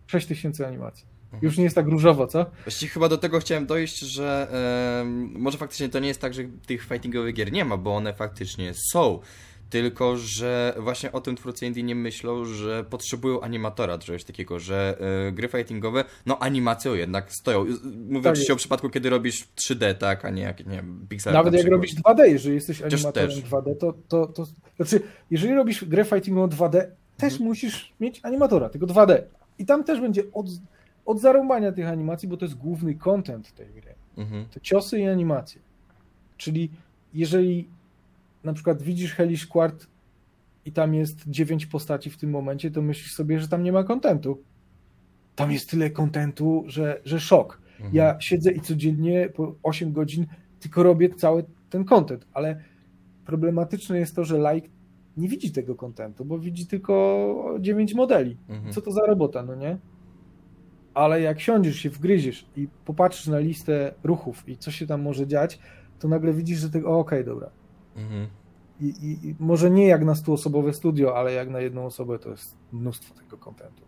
6000 0.08 0.68
animacji. 0.68 1.06
Już 1.42 1.58
nie 1.58 1.64
jest 1.64 1.76
tak 1.76 1.88
różowo, 1.88 2.28
co? 2.28 2.46
Właściwie 2.64 2.92
chyba 2.92 3.10
do 3.10 3.18
tego 3.18 3.40
chciałem 3.40 3.66
dojść, 3.66 4.00
że 4.00 4.48
może 5.34 5.58
faktycznie 5.58 5.90
to 5.90 6.00
nie 6.00 6.08
jest 6.08 6.22
tak, 6.22 6.34
że 6.34 6.44
tych 6.66 6.84
fightingowych 6.84 7.36
gier 7.36 7.52
nie 7.52 7.66
ma, 7.66 7.78
bo 7.78 7.96
one 7.96 8.14
faktycznie 8.14 8.74
są. 8.92 9.20
Tylko, 9.70 10.18
że 10.18 10.76
właśnie 10.80 11.12
o 11.12 11.22
tym 11.22 11.36
twórcy 11.36 11.66
indie 11.66 11.84
nie 11.84 11.96
myślą, 11.96 12.46
że 12.46 12.84
potrzebują 12.90 13.42
animatora, 13.42 13.98
czegoś 13.98 14.24
takiego, 14.24 14.60
że 14.60 14.98
y, 15.28 15.32
gry 15.32 15.48
fightingowe, 15.48 16.06
no 16.26 16.40
animacją 16.40 16.94
jednak 16.94 17.32
stoją. 17.34 17.66
Mówię 18.10 18.24
tak 18.24 18.32
oczywiście 18.32 18.54
o 18.54 18.56
przypadku, 18.56 18.90
kiedy 18.90 19.10
robisz 19.10 19.48
3D, 19.56 19.96
tak, 19.96 20.26
a 20.26 20.30
nie 20.30 20.42
jak, 20.42 20.66
nie 20.66 20.76
wiem. 20.76 21.08
Nawet 21.26 21.54
jak 21.54 21.68
robisz 21.68 21.96
2D, 21.96 22.24
jeżeli 22.24 22.56
jesteś 22.56 22.82
animatorem 22.82 23.30
też. 23.30 23.44
2D, 23.44 23.78
to, 23.80 23.94
to, 24.08 24.28
to... 24.28 24.46
Znaczy, 24.76 25.02
jeżeli 25.32 25.54
robisz 25.54 25.86
grę 25.86 26.06
fightingową 26.06 26.48
2D, 26.48 26.86
też 27.18 27.34
mhm. 27.34 27.44
musisz 27.44 27.94
mieć 28.00 28.20
animatora, 28.24 28.70
tylko 28.70 28.88
2D. 28.88 29.22
I 29.60 29.66
tam 29.66 29.84
też 29.84 30.02
będzie 30.02 30.24
od, 30.34 30.48
od 31.06 31.20
zarąbania 31.20 31.72
tych 31.72 31.88
animacji, 31.88 32.28
bo 32.28 32.38
to 32.38 32.46
jest 32.46 32.58
główny 32.58 32.96
content 32.96 33.54
tej 33.56 33.68
gry. 33.68 33.96
Mhm. 34.18 34.46
To 34.46 34.60
ciosy 34.60 35.00
i 35.00 35.08
animacje. 35.08 35.62
Czyli 36.38 36.70
jeżeli 37.14 37.70
na 38.44 38.54
przykład 38.54 38.82
widzisz 38.82 39.14
Hellish 39.14 39.48
Quart 39.48 39.88
i 40.66 40.72
tam 40.72 40.94
jest 40.94 41.30
dziewięć 41.30 41.66
postaci 41.66 42.10
w 42.10 42.18
tym 42.18 42.30
momencie, 42.30 42.72
to 42.72 42.82
myślisz 42.82 43.14
sobie, 43.14 43.40
że 43.40 43.48
tam 43.48 43.64
nie 43.64 43.72
ma 43.72 43.84
kontentu. 43.84 44.42
Tam 45.36 45.52
jest 45.52 45.70
tyle 45.70 45.90
kontentu, 45.90 46.64
że, 46.68 47.02
że 47.06 47.20
szok. 47.20 47.62
Mhm. 47.72 47.96
Ja 47.96 48.18
siedzę 48.20 48.52
i 48.52 48.62
codziennie 48.62 49.30
po 49.30 49.56
8 49.64 49.92
godzin 49.92 50.26
tylko 50.60 50.84
robię 50.84 51.10
cały 51.10 51.44
ten 51.70 51.86
kontent, 51.86 52.28
ale 52.34 52.62
problematyczne 53.26 54.00
jest 54.00 54.16
to, 54.16 54.26
że 54.26 54.54
like 54.54 54.68
nie 55.18 55.28
widzi 55.28 55.52
tego 55.52 55.76
kontentu, 55.76 56.26
bo 56.26 56.40
widzi 56.40 56.68
tylko 56.68 57.58
9 57.60 57.94
modeli. 57.94 58.38
Mhm. 58.50 58.74
Co 58.74 58.82
to 58.82 58.92
za 58.92 59.06
robota, 59.06 59.44
no 59.44 59.56
nie? 59.56 59.78
Ale 60.96 61.22
jak 61.22 61.40
siądziesz 61.40 61.76
się, 61.76 61.90
wgryziesz 61.90 62.46
i 62.56 62.68
popatrzysz 62.86 63.28
na 63.28 63.40
listę 63.40 63.94
ruchów 64.04 64.50
i 64.50 64.58
co 64.58 64.72
się 64.72 64.88
tam 64.88 65.02
może 65.02 65.28
dziać, 65.28 65.60
to 66.00 66.08
nagle 66.08 66.34
widzisz, 66.34 66.60
że 66.60 66.70
tego, 66.70 67.00
okej, 67.00 67.20
okay, 67.22 67.34
dobra, 67.34 67.50
Mhm. 67.96 68.28
I, 68.82 68.86
I, 68.86 69.28
I, 69.28 69.36
może 69.40 69.72
nie 69.72 69.88
jak 69.88 70.06
na 70.06 70.16
stuosobowe 70.16 70.74
studio, 70.74 71.18
ale 71.18 71.34
jak 71.34 71.50
na 71.50 71.60
jedną 71.60 71.86
osobę 71.86 72.20
to 72.20 72.30
jest 72.30 72.58
mnóstwo 72.72 73.16
tego 73.16 73.38
kontentu. 73.38 73.84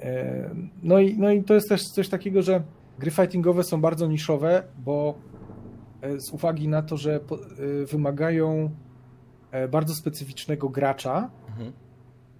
E, 0.00 0.50
no 0.82 0.98
i, 0.98 1.18
no 1.18 1.30
i 1.30 1.44
to 1.44 1.54
jest 1.54 1.68
też 1.68 1.88
coś 1.88 2.08
takiego, 2.08 2.42
że 2.42 2.62
gry 2.98 3.10
fightingowe 3.10 3.64
są 3.64 3.80
bardzo 3.80 4.06
niszowe, 4.06 4.62
bo 4.78 5.14
e, 6.00 6.20
z 6.20 6.30
uwagi 6.30 6.68
na 6.68 6.82
to, 6.82 6.96
że 6.96 7.14
e, 7.14 7.86
wymagają 7.86 8.70
bardzo 9.70 9.94
specyficznego 9.94 10.68
gracza, 10.68 11.30
mhm. 11.48 11.72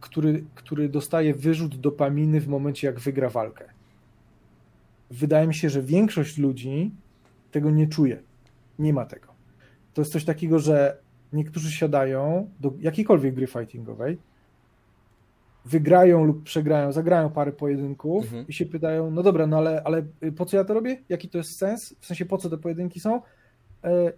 Który, 0.05 0.45
który 0.55 0.88
dostaje 0.88 1.35
wyrzut 1.35 1.77
dopaminy 1.77 2.40
w 2.40 2.49
momencie, 2.49 2.87
jak 2.87 3.01
wygra 3.01 3.31
walkę. 3.31 3.64
Wydaje 5.11 5.47
mi 5.47 5.55
się, 5.55 5.71
że 5.71 5.83
większość 5.83 6.38
ludzi 6.38 6.90
tego 7.51 7.71
nie 7.71 7.87
czuje. 7.87 8.23
Nie 8.79 8.93
ma 8.93 9.07
tego 9.07 9.35
to 9.95 10.01
jest 10.01 10.12
coś 10.12 10.25
takiego, 10.25 10.59
że 10.59 10.99
niektórzy 11.33 11.73
siadają 11.73 12.51
do 12.61 12.73
jakiejkolwiek 12.81 13.35
gry 13.35 13.47
fightingowej, 13.47 14.19
wygrają 15.64 16.25
lub 16.25 16.43
przegrają, 16.43 16.93
zagrają 16.93 17.31
parę 17.31 17.53
pojedynków 17.53 18.25
mhm. 18.25 18.47
i 18.49 18.53
się 18.53 18.67
pytają, 18.67 19.11
no 19.11 19.23
dobra, 19.23 19.47
no 19.47 19.57
ale, 19.57 19.83
ale 19.85 20.03
po 20.37 20.47
co 20.47 20.57
ja 20.57 20.64
to 20.64 20.75
robię? 20.75 21.03
Jaki 21.09 21.29
to 21.29 21.38
jest 21.38 21.59
sens? 21.59 21.95
W 22.01 22.07
sensie 22.07 22.27
po 22.27 22.38
co 22.38 22.51
te 22.51 22.59
pojedynki 22.59 23.01
są? 23.01 23.23
E, 23.85 24.12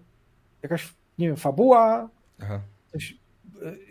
jakaś, 0.62 0.94
nie 1.18 1.26
wiem, 1.26 1.36
fabuła, 1.36 2.08
coś, 2.92 3.18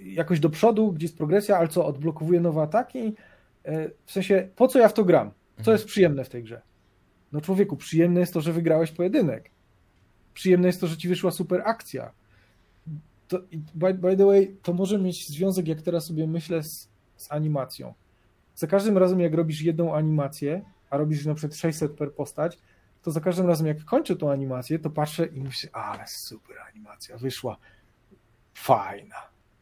jakoś 0.03 0.39
do 0.39 0.49
przodu, 0.49 0.91
gdzie 0.91 1.05
jest 1.05 1.17
progresja, 1.17 1.57
ale 1.57 1.67
co, 1.67 1.85
odblokowuje 1.85 2.41
nowe 2.41 2.61
ataki? 2.61 3.15
E, 3.65 3.89
w 4.05 4.11
sensie, 4.11 4.49
po 4.55 4.67
co 4.67 4.79
ja 4.79 4.87
w 4.87 4.93
to 4.93 5.05
gram? 5.05 5.31
Co 5.55 5.59
mhm. 5.59 5.75
jest 5.75 5.85
przyjemne 5.85 6.23
w 6.23 6.29
tej 6.29 6.43
grze? 6.43 6.61
No 7.31 7.41
człowieku, 7.41 7.77
przyjemne 7.77 8.19
jest 8.19 8.33
to, 8.33 8.41
że 8.41 8.53
wygrałeś 8.53 8.91
pojedynek 8.91 9.55
przyjemne 10.35 10.67
jest 10.67 10.81
to, 10.81 10.87
że 10.87 10.97
ci 10.97 11.07
wyszła 11.07 11.31
super 11.31 11.61
akcja. 11.65 12.11
To, 13.27 13.39
by, 13.75 13.93
by 13.93 14.17
the 14.17 14.25
way, 14.25 14.57
to 14.63 14.73
może 14.73 14.99
mieć 14.99 15.27
związek, 15.27 15.67
jak 15.67 15.81
teraz 15.81 16.05
sobie 16.05 16.27
myślę, 16.27 16.63
z, 16.63 16.89
z 17.15 17.31
animacją. 17.31 17.93
Za 18.55 18.67
każdym 18.67 18.97
razem, 18.97 19.19
jak 19.19 19.33
robisz 19.33 19.61
jedną 19.61 19.95
animację, 19.95 20.61
a 20.89 20.97
robisz 20.97 21.25
na 21.25 21.35
przykład 21.35 21.57
600 21.57 21.91
per 21.91 22.13
postać, 22.13 22.57
to 23.03 23.11
za 23.11 23.19
każdym 23.21 23.47
razem, 23.47 23.67
jak 23.67 23.85
kończę 23.85 24.15
tą 24.15 24.31
animację, 24.31 24.79
to 24.79 24.89
patrzę 24.89 25.25
i 25.25 25.41
myślę, 25.41 25.69
ale 25.73 26.07
super 26.07 26.55
animacja, 26.71 27.17
wyszła 27.17 27.57
fajna. 28.53 29.15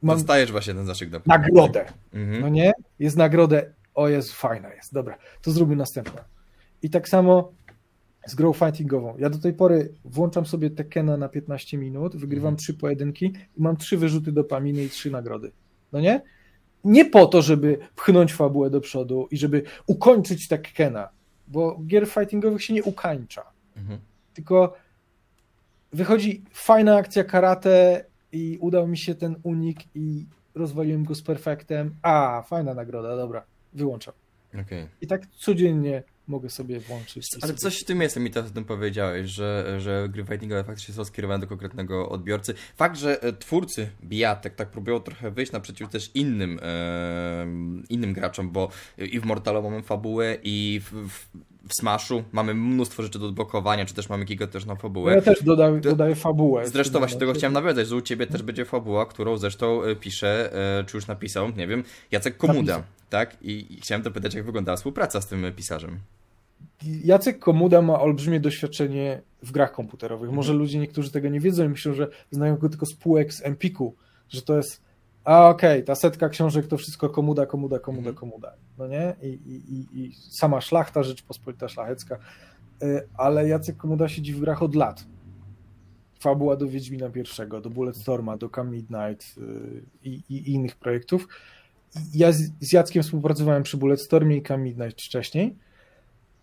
Mam 0.03 0.17
Dostajesz 0.17 0.51
właśnie 0.51 0.73
ten 0.73 0.85
zaszyk 0.85 1.09
do 1.09 1.21
Nagrodę. 1.25 1.85
Mhm. 2.13 2.41
No 2.41 2.49
nie? 2.49 2.73
Jest 2.99 3.17
nagrodę, 3.17 3.73
o 3.95 4.09
jest 4.09 4.33
fajna 4.33 4.73
jest, 4.73 4.93
dobra, 4.93 5.17
to 5.41 5.51
zróbmy 5.51 5.75
następną. 5.75 6.21
I 6.81 6.89
tak 6.89 7.09
samo 7.09 7.51
z 8.27 8.35
grą 8.35 8.53
fightingową. 8.53 9.15
Ja 9.17 9.29
do 9.29 9.37
tej 9.37 9.53
pory 9.53 9.93
włączam 10.05 10.45
sobie 10.45 10.69
Tekena 10.69 11.17
na 11.17 11.29
15 11.29 11.77
minut, 11.77 12.15
wygrywam 12.15 12.47
mhm. 12.47 12.57
trzy 12.57 12.73
pojedynki 12.73 13.25
i 13.57 13.61
mam 13.61 13.77
trzy 13.77 13.97
wyrzuty 13.97 14.31
dopaminy 14.31 14.83
i 14.83 14.89
trzy 14.89 15.11
nagrody. 15.11 15.51
No 15.91 15.99
nie? 16.01 16.21
Nie 16.83 17.05
po 17.05 17.25
to, 17.25 17.41
żeby 17.41 17.77
pchnąć 17.95 18.33
fabułę 18.33 18.69
do 18.69 18.81
przodu 18.81 19.27
i 19.31 19.37
żeby 19.37 19.63
ukończyć 19.87 20.47
Tekena, 20.47 21.09
bo 21.47 21.79
gier 21.87 22.07
fightingowych 22.07 22.63
się 22.63 22.73
nie 22.73 22.83
ukańcza. 22.83 23.43
Mhm. 23.77 23.99
Tylko 24.33 24.73
wychodzi 25.93 26.43
fajna 26.53 26.95
akcja 26.95 27.23
karate 27.23 28.05
i 28.34 28.58
udał 28.62 28.88
mi 28.88 28.98
się 28.98 29.15
ten 29.15 29.36
unik 29.43 29.80
i 29.96 30.26
rozwaliłem 30.56 31.04
go 31.04 31.15
z 31.15 31.22
perfektem. 31.22 31.96
A, 32.02 32.43
fajna 32.48 32.74
nagroda, 32.74 33.15
dobra, 33.15 33.43
wyłączam. 33.74 34.13
Okay. 34.62 34.88
I 35.02 35.08
tak 35.08 35.28
codziennie 35.28 36.04
mogę 36.28 36.50
sobie 36.50 36.80
włączyć. 36.80 37.28
Ale 37.41 37.48
sobie... 37.48 37.60
coś 37.60 37.82
w 37.82 37.86
tym 37.86 38.02
jest, 38.02 38.17
mi 38.17 38.32
teraz 38.32 38.52
o 38.52 38.54
tym 38.54 38.65
powiedziałeś, 38.65 39.30
że, 39.30 39.76
że 39.80 40.08
gry 40.10 40.26
fightingowe 40.26 40.63
faktycznie 40.63 40.93
są 40.93 41.06
skierowane 41.06 41.41
do 41.41 41.48
konkretnego 41.48 42.10
odbiorcy. 42.10 42.54
Fakt, 42.76 42.98
że 42.98 43.22
e, 43.22 43.34
twórcy 43.34 43.89
bijatek 44.04 44.56
tak 44.56 44.72
próbują 44.72 45.00
trochę 45.00 45.32
wyjść 45.32 45.52
naprzeciw 45.52 45.89
też 45.89 46.12
innym, 46.13 46.60
e, 46.62 47.46
innym 47.89 48.13
graczom, 48.13 48.52
bo 48.52 48.69
i 48.98 49.19
w 49.19 49.26
Mortalu 49.26 49.63
mamy 49.63 49.84
fabułę 49.84 50.38
i 50.43 50.82
w, 50.84 51.10
w 51.10 51.28
w 51.67 51.73
Smashu 51.73 52.23
mamy 52.32 52.54
mnóstwo 52.54 53.04
rzeczy 53.04 53.19
do 53.19 53.26
odblokowania, 53.26 53.86
czy 53.86 53.93
też 53.93 54.10
mamy 54.10 54.26
gigantyczną 54.26 54.76
fabułę. 54.76 55.15
Ja 55.15 55.21
też 55.21 55.43
dodaję, 55.43 55.80
dodaję 55.80 56.15
fabułę. 56.15 56.67
Zresztą 56.67 56.99
właśnie 56.99 57.19
tego 57.19 57.34
chciałem 57.34 57.54
nawiązać, 57.54 57.88
że 57.88 57.95
u 57.95 58.02
Ciebie 58.02 58.28
też 58.28 58.43
będzie 58.43 58.65
fabuła, 58.65 59.06
którą 59.06 59.38
zresztą 59.38 59.84
e, 59.84 59.95
pisze, 59.95 60.54
czy 60.88 60.97
już 60.97 61.08
napisał, 61.08 61.49
nie 61.58 61.67
wiem, 61.67 61.84
Jacek 62.12 62.38
Komuda. 62.38 62.78
Napisał 62.78 62.84
tak? 63.13 63.38
I, 63.41 63.80
chciałem 63.82 64.02
dopytać, 64.02 64.34
jak 64.34 64.45
wyglądała 64.45 64.76
współpraca 64.76 65.21
z 65.21 65.28
tym 65.28 65.54
pisarzem. 65.56 65.99
Jacek 67.04 67.39
Komuda 67.39 67.82
ma 67.82 67.99
olbrzymie 67.99 68.39
doświadczenie 68.39 69.21
w 69.43 69.52
grach 69.52 69.71
komputerowych. 69.71 70.32
Może 70.32 70.52
mhm. 70.52 70.60
ludzie 70.60 70.80
niektórzy 70.80 71.12
tego 71.12 71.30
nie 71.30 71.39
wiedzą 71.39 71.65
i 71.65 71.69
myślą, 71.69 71.93
że 71.93 72.08
znają 72.32 72.58
go 72.58 72.69
tylko 72.69 72.86
z 72.86 72.93
półek 72.93 73.34
z 73.34 73.45
Empiku, 73.45 73.95
że 74.30 74.41
to 74.41 74.58
jest 74.58 74.83
a 75.23 75.49
okej, 75.49 75.71
okay, 75.71 75.83
ta 75.83 75.95
setka 75.95 76.29
książek 76.29 76.67
to 76.67 76.77
wszystko 76.77 77.09
komuda, 77.09 77.45
komuda, 77.45 77.79
komuda, 77.79 78.09
mhm. 78.09 78.15
komuda. 78.15 78.53
No 78.77 78.88
nie? 78.88 79.15
I, 79.21 79.27
i, 79.27 79.99
I 79.99 80.15
sama 80.15 80.62
szlachta, 80.62 81.03
Rzeczpospolita 81.03 81.69
Szlachecka. 81.69 82.17
Y, 82.83 83.07
ale 83.17 83.47
Jacek 83.47 83.77
Komuda 83.77 84.09
siedzi 84.09 84.33
w 84.33 84.39
grach 84.39 84.63
od 84.63 84.75
lat. 84.75 85.05
Fabuła 86.19 86.55
do 86.55 86.67
Wiedźmina 86.67 87.09
pierwszego, 87.09 87.62
do 87.62 87.69
Bulletstorma, 87.69 88.38
do 88.38 88.49
Come 88.49 88.71
Midnight 88.71 89.38
y, 89.38 89.83
i, 90.03 90.23
i 90.29 90.51
innych 90.51 90.75
projektów 90.75 91.27
ja 92.13 92.31
z, 92.31 92.51
z 92.59 92.73
Jackiem 92.73 93.03
współpracowałem 93.03 93.63
przy 93.63 93.77
Bulletstormie 93.77 94.38
i 94.38 94.43
Come 94.43 94.63
Midnight 94.63 95.01
wcześniej. 95.01 95.55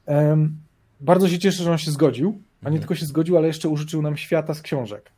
Um, 0.06 0.56
bardzo 1.00 1.28
się 1.28 1.38
cieszę, 1.38 1.64
że 1.64 1.72
on 1.72 1.78
się 1.78 1.90
zgodził, 1.90 2.28
a 2.28 2.64
nie 2.64 2.68
mhm. 2.68 2.78
tylko 2.80 2.94
się 2.94 3.06
zgodził, 3.06 3.36
ale 3.36 3.46
jeszcze 3.46 3.68
użyczył 3.68 4.02
nam 4.02 4.16
świata 4.16 4.54
z 4.54 4.62
książek. 4.62 5.12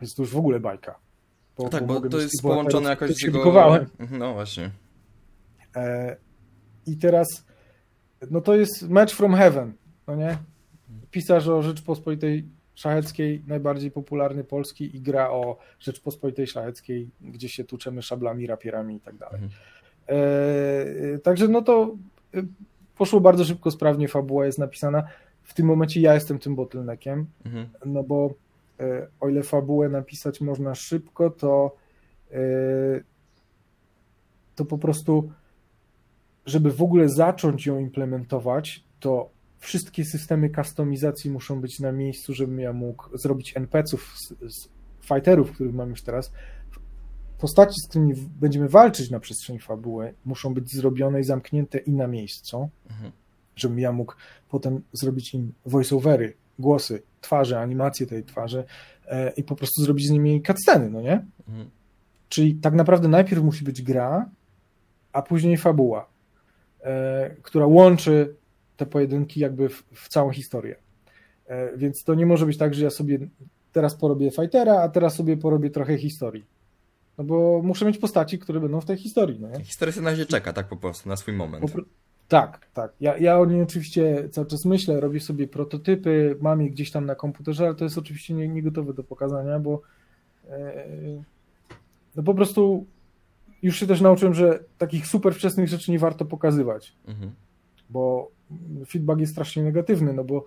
Więc 0.00 0.14
to 0.14 0.22
już 0.22 0.30
w 0.30 0.36
ogóle 0.36 0.60
bajka. 0.60 0.98
Bo, 1.56 1.68
tak, 1.68 1.86
bo, 1.86 2.00
bo 2.00 2.08
to 2.08 2.20
jest 2.20 2.42
połączone 2.42 2.90
jakoś 2.90 3.14
z 3.14 3.22
jego... 3.22 3.52
No 4.10 4.32
właśnie. 4.32 4.70
E, 5.76 6.16
I 6.86 6.96
teraz 6.96 7.44
no 8.30 8.40
to 8.40 8.54
jest 8.54 8.88
Match 8.88 9.14
from 9.14 9.34
Heaven, 9.34 9.72
no 10.06 10.16
nie? 10.16 10.38
Pisarz 11.10 11.48
o 11.48 11.62
Rzeczpospolitej 11.62 12.44
szlacheckiej, 12.74 13.42
najbardziej 13.46 13.90
popularny 13.90 14.44
polski 14.44 14.96
i 14.96 15.00
gra 15.00 15.30
o 15.30 15.58
Rzeczpospolitej 15.80 16.46
Szlacheckiej, 16.46 17.10
gdzie 17.20 17.48
się 17.48 17.64
tłuczemy 17.64 18.02
szablami, 18.02 18.46
rapierami 18.46 18.96
i 18.96 19.00
tak 19.00 19.16
dalej. 19.16 19.40
Mhm. 19.42 19.60
E, 20.06 21.18
także 21.18 21.48
no 21.48 21.62
to 21.62 21.96
e, 22.34 22.42
poszło 22.96 23.20
bardzo 23.20 23.44
szybko, 23.44 23.70
sprawnie, 23.70 24.08
fabuła 24.08 24.46
jest 24.46 24.58
napisana. 24.58 25.02
W 25.42 25.54
tym 25.54 25.66
momencie 25.66 26.00
ja 26.00 26.14
jestem 26.14 26.38
tym 26.38 26.54
bottleneckiem, 26.54 27.26
mhm. 27.44 27.68
no 27.86 28.02
bo 28.02 28.34
o 29.20 29.28
ile 29.28 29.42
fabułę 29.42 29.88
napisać 29.88 30.40
można 30.40 30.74
szybko, 30.74 31.30
to 31.30 31.76
e, 32.32 32.38
to 34.54 34.64
po 34.64 34.78
prostu 34.78 35.30
żeby 36.46 36.72
w 36.72 36.82
ogóle 36.82 37.08
zacząć 37.08 37.66
ją 37.66 37.78
implementować, 37.78 38.84
to 39.00 39.30
wszystkie 39.58 40.04
systemy 40.04 40.50
kustomizacji 40.50 41.30
muszą 41.30 41.60
być 41.60 41.80
na 41.80 41.92
miejscu, 41.92 42.34
żebym 42.34 42.60
ja 42.60 42.72
mógł 42.72 43.18
zrobić 43.18 43.56
NPC-ów 43.56 44.14
fighterów, 45.00 45.52
których 45.52 45.74
mam 45.74 45.90
już 45.90 46.02
teraz. 46.02 46.32
Postaci, 47.38 47.80
z 47.80 47.88
którymi 47.88 48.14
będziemy 48.40 48.68
walczyć 48.68 49.10
na 49.10 49.20
przestrzeni 49.20 49.58
fabuły, 49.58 50.14
muszą 50.24 50.54
być 50.54 50.72
zrobione 50.72 51.20
i 51.20 51.24
zamknięte 51.24 51.78
i 51.78 51.92
na 51.92 52.06
miejscu. 52.06 52.68
Mhm. 52.90 53.12
żebym 53.56 53.78
ja 53.78 53.92
mógł 53.92 54.14
potem 54.48 54.82
zrobić 54.92 55.34
im 55.34 55.52
voiceovery, 55.66 56.34
głosy, 56.62 57.02
twarze, 57.20 57.60
animacje 57.60 58.06
tej 58.06 58.24
twarzy 58.24 58.64
e, 59.06 59.30
i 59.30 59.42
po 59.42 59.56
prostu 59.56 59.82
zrobić 59.82 60.06
z 60.06 60.10
nimi 60.10 60.42
cutsceny, 60.42 60.90
no 60.90 61.00
nie? 61.00 61.24
Mhm. 61.48 61.70
Czyli 62.28 62.54
tak 62.54 62.74
naprawdę 62.74 63.08
najpierw 63.08 63.42
musi 63.42 63.64
być 63.64 63.82
gra, 63.82 64.28
a 65.12 65.22
później 65.22 65.56
fabuła, 65.56 66.08
e, 66.80 67.36
która 67.42 67.66
łączy 67.66 68.36
te 68.76 68.86
pojedynki 68.86 69.40
jakby 69.40 69.68
w, 69.68 69.84
w 69.92 70.08
całą 70.08 70.30
historię. 70.30 70.76
E, 71.46 71.76
więc 71.76 72.04
to 72.04 72.14
nie 72.14 72.26
może 72.26 72.46
być 72.46 72.58
tak, 72.58 72.74
że 72.74 72.84
ja 72.84 72.90
sobie 72.90 73.18
teraz 73.72 73.94
porobię 73.94 74.30
fightera, 74.30 74.80
a 74.80 74.88
teraz 74.88 75.14
sobie 75.14 75.36
porobię 75.36 75.70
trochę 75.70 75.98
historii. 75.98 76.44
No 77.18 77.24
bo 77.24 77.60
muszę 77.64 77.84
mieć 77.84 77.98
postaci, 77.98 78.38
które 78.38 78.60
będą 78.60 78.80
w 78.80 78.84
tej 78.84 78.96
historii. 78.96 79.40
No 79.40 79.48
nie? 79.48 79.64
Historia 79.64 79.92
sobie 79.92 80.04
na 80.04 80.10
razie 80.10 80.26
czeka, 80.26 80.52
tak 80.52 80.68
po 80.68 80.76
prostu, 80.76 81.08
na 81.08 81.16
swój 81.16 81.34
moment. 81.34 81.72
Tak, 82.32 82.66
tak. 82.74 82.92
Ja, 83.00 83.16
ja 83.18 83.38
o 83.38 83.46
niej 83.46 83.62
oczywiście 83.62 84.28
cały 84.30 84.46
czas 84.46 84.64
myślę, 84.64 85.00
robię 85.00 85.20
sobie 85.20 85.48
prototypy, 85.48 86.36
mam 86.40 86.62
je 86.62 86.70
gdzieś 86.70 86.90
tam 86.90 87.06
na 87.06 87.14
komputerze, 87.14 87.66
ale 87.66 87.74
to 87.74 87.84
jest 87.84 87.98
oczywiście 87.98 88.34
nie, 88.34 88.48
nie 88.48 88.62
gotowe 88.62 88.94
do 88.94 89.04
pokazania, 89.04 89.58
bo 89.58 89.80
e, 90.48 90.86
no 92.16 92.22
po 92.22 92.34
prostu 92.34 92.86
już 93.62 93.76
się 93.76 93.86
też 93.86 94.00
nauczyłem, 94.00 94.34
że 94.34 94.64
takich 94.78 95.06
super 95.06 95.34
wczesnych 95.34 95.68
rzeczy 95.68 95.90
nie 95.90 95.98
warto 95.98 96.24
pokazywać, 96.24 96.96
mhm. 97.06 97.32
bo 97.90 98.30
feedback 98.88 99.20
jest 99.20 99.32
strasznie 99.32 99.62
negatywny, 99.62 100.12
no 100.12 100.24
bo 100.24 100.44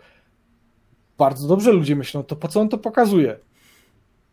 bardzo 1.18 1.48
dobrze 1.48 1.72
ludzie 1.72 1.96
myślą, 1.96 2.24
to 2.24 2.36
po 2.36 2.48
co 2.48 2.62
on 2.62 2.70
to 2.70 2.78
pokazuje? 2.78 3.40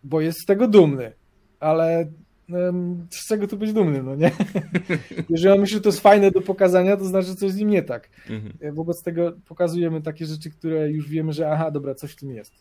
Bo 0.04 0.20
jest 0.20 0.38
z 0.42 0.46
tego 0.46 0.68
dumny, 0.68 1.12
ale 1.60 2.12
z 3.10 3.26
czego 3.26 3.46
tu 3.46 3.56
być 3.56 3.72
dumnym, 3.72 4.06
no 4.06 4.14
nie? 4.14 4.30
Jeżeli 5.30 5.54
on 5.54 5.60
myśli, 5.60 5.74
że 5.74 5.80
to 5.80 5.88
jest 5.88 6.00
fajne 6.00 6.30
do 6.30 6.40
pokazania, 6.40 6.96
to 6.96 7.04
znaczy, 7.04 7.26
że 7.26 7.34
coś 7.34 7.52
z 7.52 7.56
nim 7.56 7.70
nie 7.70 7.82
tak. 7.82 8.08
Mhm. 8.30 8.52
E, 8.60 8.72
wobec 8.72 9.02
tego 9.02 9.32
pokazujemy 9.48 10.02
takie 10.02 10.26
rzeczy, 10.26 10.50
które 10.50 10.90
już 10.90 11.08
wiemy, 11.08 11.32
że 11.32 11.50
aha, 11.50 11.70
dobra, 11.70 11.94
coś 11.94 12.12
w 12.12 12.16
tym 12.16 12.30
jest. 12.30 12.52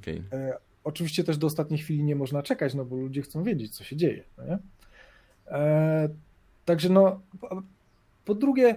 Okay. 0.00 0.22
E, 0.32 0.58
oczywiście 0.84 1.24
też 1.24 1.38
do 1.38 1.46
ostatniej 1.46 1.80
chwili 1.80 2.04
nie 2.04 2.16
można 2.16 2.42
czekać, 2.42 2.74
no 2.74 2.84
bo 2.84 2.96
ludzie 2.96 3.22
chcą 3.22 3.42
wiedzieć, 3.42 3.76
co 3.76 3.84
się 3.84 3.96
dzieje, 3.96 4.24
no 4.38 4.44
nie? 4.44 4.58
E, 5.46 6.08
także 6.64 6.88
no, 6.88 7.20
po, 8.24 8.34
drugie, 8.34 8.76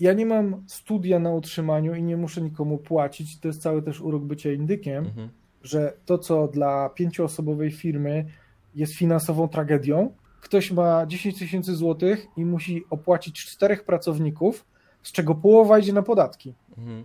ja 0.00 0.12
nie 0.12 0.26
mam 0.26 0.64
studia 0.66 1.18
na 1.18 1.30
utrzymaniu 1.30 1.94
i 1.94 2.02
nie 2.02 2.16
muszę 2.16 2.40
nikomu 2.40 2.78
płacić, 2.78 3.40
to 3.40 3.48
jest 3.48 3.62
cały 3.62 3.82
też 3.82 4.00
urok 4.00 4.24
bycia 4.24 4.52
indykiem, 4.52 5.06
mhm 5.06 5.28
że 5.62 5.92
to, 6.06 6.18
co 6.18 6.48
dla 6.48 6.88
pięcioosobowej 6.88 7.70
firmy 7.70 8.26
jest 8.74 8.94
finansową 8.94 9.48
tragedią, 9.48 10.14
ktoś 10.40 10.70
ma 10.70 11.06
10 11.06 11.38
tysięcy 11.38 11.74
złotych 11.74 12.26
i 12.36 12.44
musi 12.44 12.84
opłacić 12.90 13.44
czterech 13.44 13.84
pracowników, 13.84 14.64
z 15.02 15.12
czego 15.12 15.34
połowa 15.34 15.78
idzie 15.78 15.92
na 15.92 16.02
podatki. 16.02 16.54
Mhm. 16.78 17.04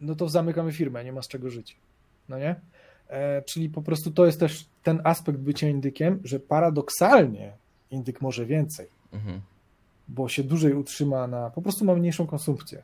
No 0.00 0.14
to 0.14 0.28
zamykamy 0.28 0.72
firmę, 0.72 1.04
nie 1.04 1.12
ma 1.12 1.22
z 1.22 1.28
czego 1.28 1.50
żyć. 1.50 1.76
No 2.28 2.38
nie? 2.38 2.60
E, 3.08 3.42
czyli 3.42 3.70
po 3.70 3.82
prostu 3.82 4.10
to 4.10 4.26
jest 4.26 4.40
też 4.40 4.66
ten 4.82 5.00
aspekt 5.04 5.38
bycia 5.38 5.68
indykiem, 5.68 6.20
że 6.24 6.40
paradoksalnie 6.40 7.52
indyk 7.90 8.20
może 8.20 8.46
więcej, 8.46 8.88
mhm. 9.12 9.40
bo 10.08 10.28
się 10.28 10.44
dłużej 10.44 10.74
utrzyma 10.74 11.26
na, 11.26 11.50
po 11.50 11.62
prostu 11.62 11.84
ma 11.84 11.94
mniejszą 11.94 12.26
konsumpcję. 12.26 12.82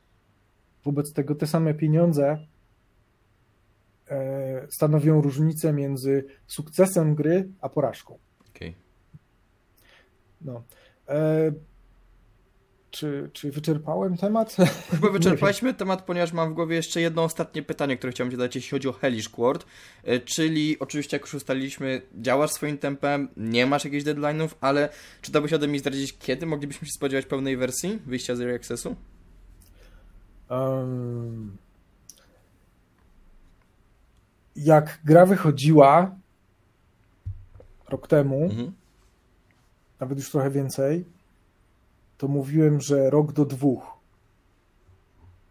Wobec 0.85 1.12
tego 1.12 1.35
te 1.35 1.46
same 1.46 1.74
pieniądze 1.74 2.38
stanowią 4.70 5.20
różnicę 5.20 5.72
między 5.72 6.25
sukcesem 6.46 7.14
gry 7.14 7.48
a 7.61 7.68
porażką. 7.68 8.18
Okay. 8.57 8.75
No. 10.40 10.62
E, 11.09 11.53
czy, 12.92 13.31
czy 13.33 13.51
wyczerpałem 13.51 14.16
temat? 14.16 14.57
Chyba 14.90 15.11
wyczerpaliśmy 15.18 15.75
temat, 15.75 16.03
ponieważ 16.03 16.33
mam 16.33 16.51
w 16.51 16.55
głowie 16.55 16.77
jeszcze 16.77 17.01
jedno 17.01 17.25
ostatnie 17.25 17.62
pytanie, 17.62 17.96
które 17.96 18.12
chciałem 18.12 18.31
Ci 18.31 18.37
zadać, 18.37 18.57
jeśli 18.57 18.70
chodzi 18.70 18.88
o 18.88 18.92
Hellish 18.92 19.29
Quart. 19.29 19.66
E, 20.05 20.20
czyli 20.20 20.79
oczywiście, 20.79 21.16
jak 21.16 21.22
już 21.22 21.35
ustaliliśmy, 21.35 22.03
działasz 22.14 22.51
swoim 22.51 22.79
tempem, 22.79 23.29
nie 23.37 23.66
masz 23.66 23.85
jakichś 23.85 24.05
deadline'ów, 24.05 24.48
ale 24.61 24.88
czy 25.22 25.33
dałbyś 25.33 25.53
ode 25.53 25.68
mnie 25.68 25.79
zdradzić, 25.79 26.18
kiedy 26.18 26.46
moglibyśmy 26.46 26.87
się 26.87 26.92
spodziewać 26.92 27.27
pełnej 27.27 27.57
wersji 27.57 27.98
wyjścia 28.07 28.37
z 28.37 28.40
Early 28.40 28.55
Accessu? 28.55 28.96
Um, 30.51 31.57
jak 34.57 35.01
gra 35.05 35.27
wychodziła 35.27 36.17
rok 37.88 38.09
temu, 38.09 38.45
mhm. 38.45 38.73
nawet 40.01 40.19
już 40.19 40.31
trochę 40.31 40.51
więcej, 40.51 41.05
to 42.19 42.29
mówiłem, 42.29 42.81
że 42.81 43.11
rok 43.11 43.33
do 43.33 43.45
dwóch. 43.45 43.87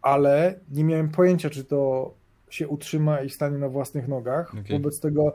Ale 0.02 0.60
nie 0.70 0.84
miałem 0.84 1.08
pojęcia, 1.08 1.50
czy 1.50 1.64
to 1.64 2.14
się 2.50 2.68
utrzyma 2.68 3.20
i 3.20 3.30
stanie 3.30 3.58
na 3.58 3.68
własnych 3.68 4.08
nogach. 4.08 4.50
Okay. 4.50 4.64
Wobec 4.78 5.00
tego 5.00 5.34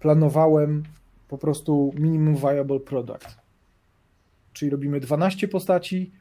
planowałem 0.00 0.82
po 1.28 1.38
prostu 1.38 1.92
minimum 1.98 2.36
viable 2.36 2.80
product. 2.80 3.36
Czyli 4.52 4.70
robimy 4.70 5.00
12 5.00 5.48
postaci 5.48 6.12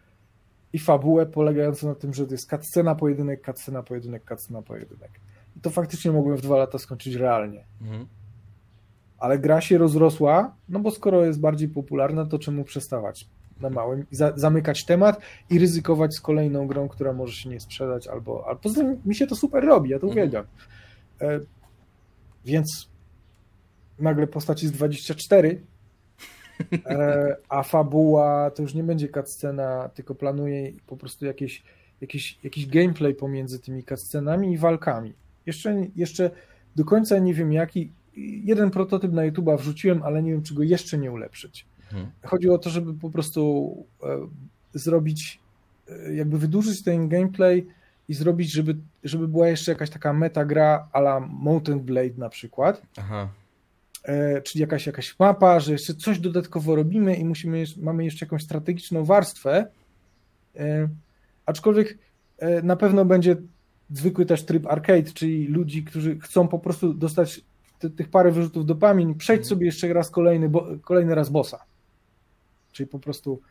i 0.74 0.80
fabułę 0.80 1.26
polegającą 1.26 1.88
na 1.88 1.96
tym, 1.96 2.14
że 2.14 2.26
to 2.26 2.32
jest 2.32 2.50
cutscena, 2.50 2.96
pojedynek, 2.96 3.46
cutscena, 3.46 3.84
pojedynek, 3.84 4.24
cutscena, 4.30 4.62
pojedynek 4.62 5.12
to 5.62 5.70
faktycznie 5.70 6.12
mogłem 6.12 6.38
w 6.38 6.41
dwa 6.41 6.58
lata 6.58 6.78
skończyć 6.78 7.15
realnie. 7.15 7.63
Mhm. 7.82 8.06
Ale 9.18 9.39
gra 9.39 9.62
się 9.62 9.78
rozrosła, 9.78 10.56
no 10.70 10.80
bo 10.80 10.91
skoro 10.91 11.26
jest 11.26 11.39
bardziej 11.39 11.70
popularna, 11.70 12.26
to 12.26 12.39
czemu 12.39 12.63
przestawać 12.63 13.28
na 13.62 13.70
małym 13.70 14.06
i 14.12 14.15
za, 14.15 14.34
zamykać 14.36 14.86
temat 14.86 15.22
i 15.50 15.60
ryzykować 15.60 16.15
z 16.15 16.22
kolejną 16.22 16.68
grą, 16.68 16.88
która 16.88 17.13
może 17.13 17.34
się 17.34 17.50
nie 17.50 17.60
sprzedać, 17.60 18.08
albo, 18.08 18.48
albo 18.48 18.62
poza 18.62 18.76
tym 18.76 19.02
mi 19.06 19.15
się 19.15 19.28
to 19.28 19.36
super 19.36 19.63
robi, 19.63 19.89
ja 19.89 20.00
to 20.00 20.08
mhm. 20.08 20.12
uwielbiam. 20.12 20.46
E, 21.22 21.39
więc 22.46 22.89
nagle 24.00 24.28
postać 24.28 24.63
jest 24.63 24.76
24, 24.76 25.62
e, 26.86 27.36
a 27.50 27.63
fabuła 27.63 28.52
to 28.52 28.62
już 28.62 28.74
nie 28.74 28.84
będzie 28.84 29.10
cutscena, 29.10 29.89
tylko 29.94 30.15
planuję 30.15 30.72
po 30.88 30.98
prostu 30.98 31.26
jakieś, 31.26 31.63
jakieś, 32.02 32.39
jakiś 32.44 32.68
gameplay 32.68 33.15
pomiędzy 33.15 33.60
tymi 33.60 33.84
cutscenami 33.84 34.54
i 34.54 34.58
walkami. 34.58 35.13
Jeszcze, 35.46 35.86
jeszcze 35.96 36.32
do 36.76 36.86
końca 36.86 37.20
nie 37.20 37.34
wiem 37.34 37.54
jaki. 37.54 37.92
Jeden 38.44 38.72
prototyp 38.72 39.12
na 39.12 39.32
YouTube'a 39.32 39.58
wrzuciłem, 39.58 40.04
ale 40.04 40.24
nie 40.24 40.32
wiem, 40.32 40.44
czy 40.44 40.56
go 40.56 40.64
jeszcze 40.64 40.98
nie 40.98 41.12
ulepszyć. 41.12 41.66
Hmm. 41.90 42.12
Chodzi 42.24 42.50
o 42.50 42.58
to, 42.58 42.70
żeby 42.70 42.94
po 42.94 43.10
prostu 43.10 43.76
e, 44.04 44.28
zrobić, 44.74 45.40
e, 45.90 46.14
jakby 46.14 46.40
wydłużyć 46.40 46.84
ten 46.84 47.10
gameplay 47.10 47.68
i 48.10 48.14
zrobić, 48.14 48.52
żeby, 48.52 48.76
żeby 49.04 49.28
była 49.28 49.48
jeszcze 49.48 49.72
jakaś 49.72 49.90
taka 49.90 50.14
meta 50.14 50.46
gra 50.46 50.88
a 50.92 51.00
la 51.00 51.20
Mountain 51.20 51.80
Blade 51.80 52.18
na 52.18 52.30
przykład. 52.30 52.82
Aha. 52.98 53.30
E, 54.04 54.42
czyli 54.42 54.62
jakaś, 54.62 54.88
jakaś 54.88 55.20
mapa, 55.20 55.60
że 55.60 55.72
jeszcze 55.72 55.94
coś 55.94 56.20
dodatkowo 56.20 56.76
robimy 56.76 57.16
i 57.16 57.26
musimy, 57.26 57.64
mamy 57.78 58.06
jeszcze 58.06 58.26
jakąś 58.26 58.44
strategiczną 58.44 59.06
warstwę. 59.06 59.68
Aczkolwiek 61.46 61.98
na 62.64 62.76
pewno 62.76 63.06
będzie 63.06 63.36
zwykły 63.89 64.26
też 64.26 64.45
tryb 64.45 64.67
arcade, 64.67 65.04
czyli 65.04 65.48
ludzi, 65.48 65.84
którzy 65.84 66.19
chcą 66.19 66.48
po 66.48 66.60
prostu 66.60 66.93
dostać 66.93 67.41
te, 67.80 67.89
tych 67.89 68.10
parę 68.10 68.32
wyrzutów 68.32 68.65
dopamin, 68.65 69.15
przejść 69.15 69.39
mhm. 69.39 69.50
sobie 69.50 69.65
jeszcze 69.65 69.93
raz 69.93 70.12
kolejny, 70.12 70.50
bo, 70.50 70.67
kolejny 70.82 71.15
raz 71.15 71.30
bossa. 71.30 71.65
Czyli 72.71 72.88
po 72.88 73.00
prostu 73.00 73.41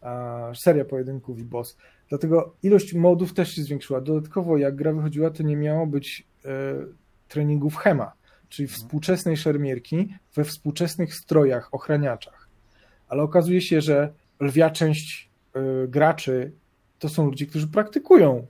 a, 0.00 0.52
seria 0.54 0.84
pojedynków 0.84 1.38
i 1.38 1.44
boss. 1.44 1.76
Dlatego 2.08 2.54
ilość 2.62 2.94
modów 2.94 3.34
też 3.34 3.54
się 3.54 3.62
zwiększyła. 3.62 4.00
Dodatkowo 4.00 4.56
jak 4.56 4.76
gra 4.76 4.92
wychodziła, 4.92 5.30
to 5.30 5.42
nie 5.42 5.56
miało 5.56 5.86
być 5.86 6.26
e, 6.44 6.48
treningów 7.28 7.76
HEMA, 7.76 8.12
czyli 8.48 8.66
mhm. 8.66 8.80
współczesnej 8.80 9.36
szermierki 9.36 10.14
we 10.34 10.44
współczesnych 10.44 11.14
strojach, 11.14 11.74
ochraniaczach. 11.74 12.48
Ale 13.08 13.22
okazuje 13.22 13.60
się, 13.60 13.80
że 13.80 14.12
lwia 14.40 14.70
część 14.70 15.30
e, 15.54 15.88
graczy 15.88 16.52
to 16.98 17.08
są 17.08 17.26
ludzie, 17.26 17.46
którzy 17.46 17.68
praktykują 17.68 18.46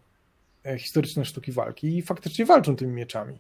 historyczne 0.79 1.25
sztuki 1.25 1.53
walki 1.53 1.99
i 1.99 2.03
faktycznie 2.03 2.44
walczą 2.44 2.77
tymi 2.77 2.92
mieczami. 2.92 3.38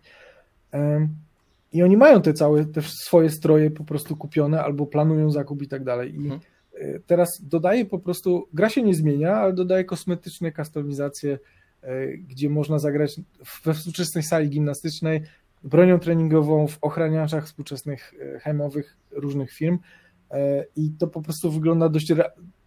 I 1.72 1.82
oni 1.82 1.96
mają 1.96 2.22
te 2.22 2.32
całe, 2.32 2.64
te 2.64 2.82
swoje 2.82 3.30
stroje 3.30 3.70
po 3.70 3.84
prostu 3.84 4.16
kupione 4.16 4.64
albo 4.64 4.86
planują 4.86 5.30
zakup 5.30 5.62
i 5.62 5.68
tak 5.68 5.84
dalej. 5.84 6.14
I 6.14 6.18
mhm. 6.18 6.40
E, 6.74 7.00
teraz 7.00 7.40
dodaje 7.42 7.84
po 7.84 7.98
prostu, 7.98 8.48
gra 8.52 8.68
się 8.68 8.82
nie 8.82 8.94
zmienia, 8.94 9.36
ale 9.36 9.52
dodaje 9.52 9.84
kosmetyczne 9.84 10.52
kustomizacje, 10.52 11.38
e, 11.82 12.06
gdzie 12.16 12.50
można 12.50 12.78
zagrać 12.78 13.20
we 13.64 13.74
współczesnej 13.74 14.24
sali 14.24 14.50
gimnastycznej 14.50 15.22
bronią 15.64 15.98
treningową 15.98 16.66
w 16.66 16.78
ochraniaczach 16.80 17.46
współczesnych 17.46 18.14
hemowych 18.42 18.96
różnych 19.10 19.52
firm 19.52 19.78
i 20.76 20.90
to 20.98 21.06
po 21.06 21.22
prostu 21.22 21.50
wygląda 21.50 21.88
dość 21.88 22.12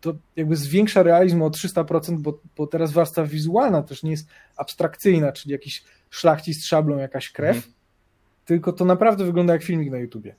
to 0.02 0.14
jakby 0.36 0.56
zwiększa 0.56 1.04
realizm 1.04 1.42
o 1.42 1.50
300%, 1.50 2.18
bo, 2.18 2.40
bo 2.58 2.68
teraz 2.68 2.92
warstwa 2.92 3.24
wizualna 3.24 3.84
też 3.84 4.04
nie 4.04 4.12
jest 4.12 4.28
abstrakcyjna, 4.58 5.32
czyli 5.32 5.52
jakiś 5.52 5.84
szlachcic 6.10 6.64
z 6.64 6.66
szablą, 6.66 6.98
jakaś 6.98 7.32
krew, 7.32 7.56
mhm. 7.56 7.74
tylko 8.46 8.74
to 8.74 8.86
naprawdę 8.86 9.26
wygląda 9.26 9.54
jak 9.54 9.64
filmik 9.64 9.92
na 9.92 9.98
YouTubie. 9.98 10.36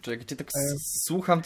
Czekaj, 0.00 0.26
cię 0.26 0.36
tak 0.36 0.48
słucham, 0.78 1.42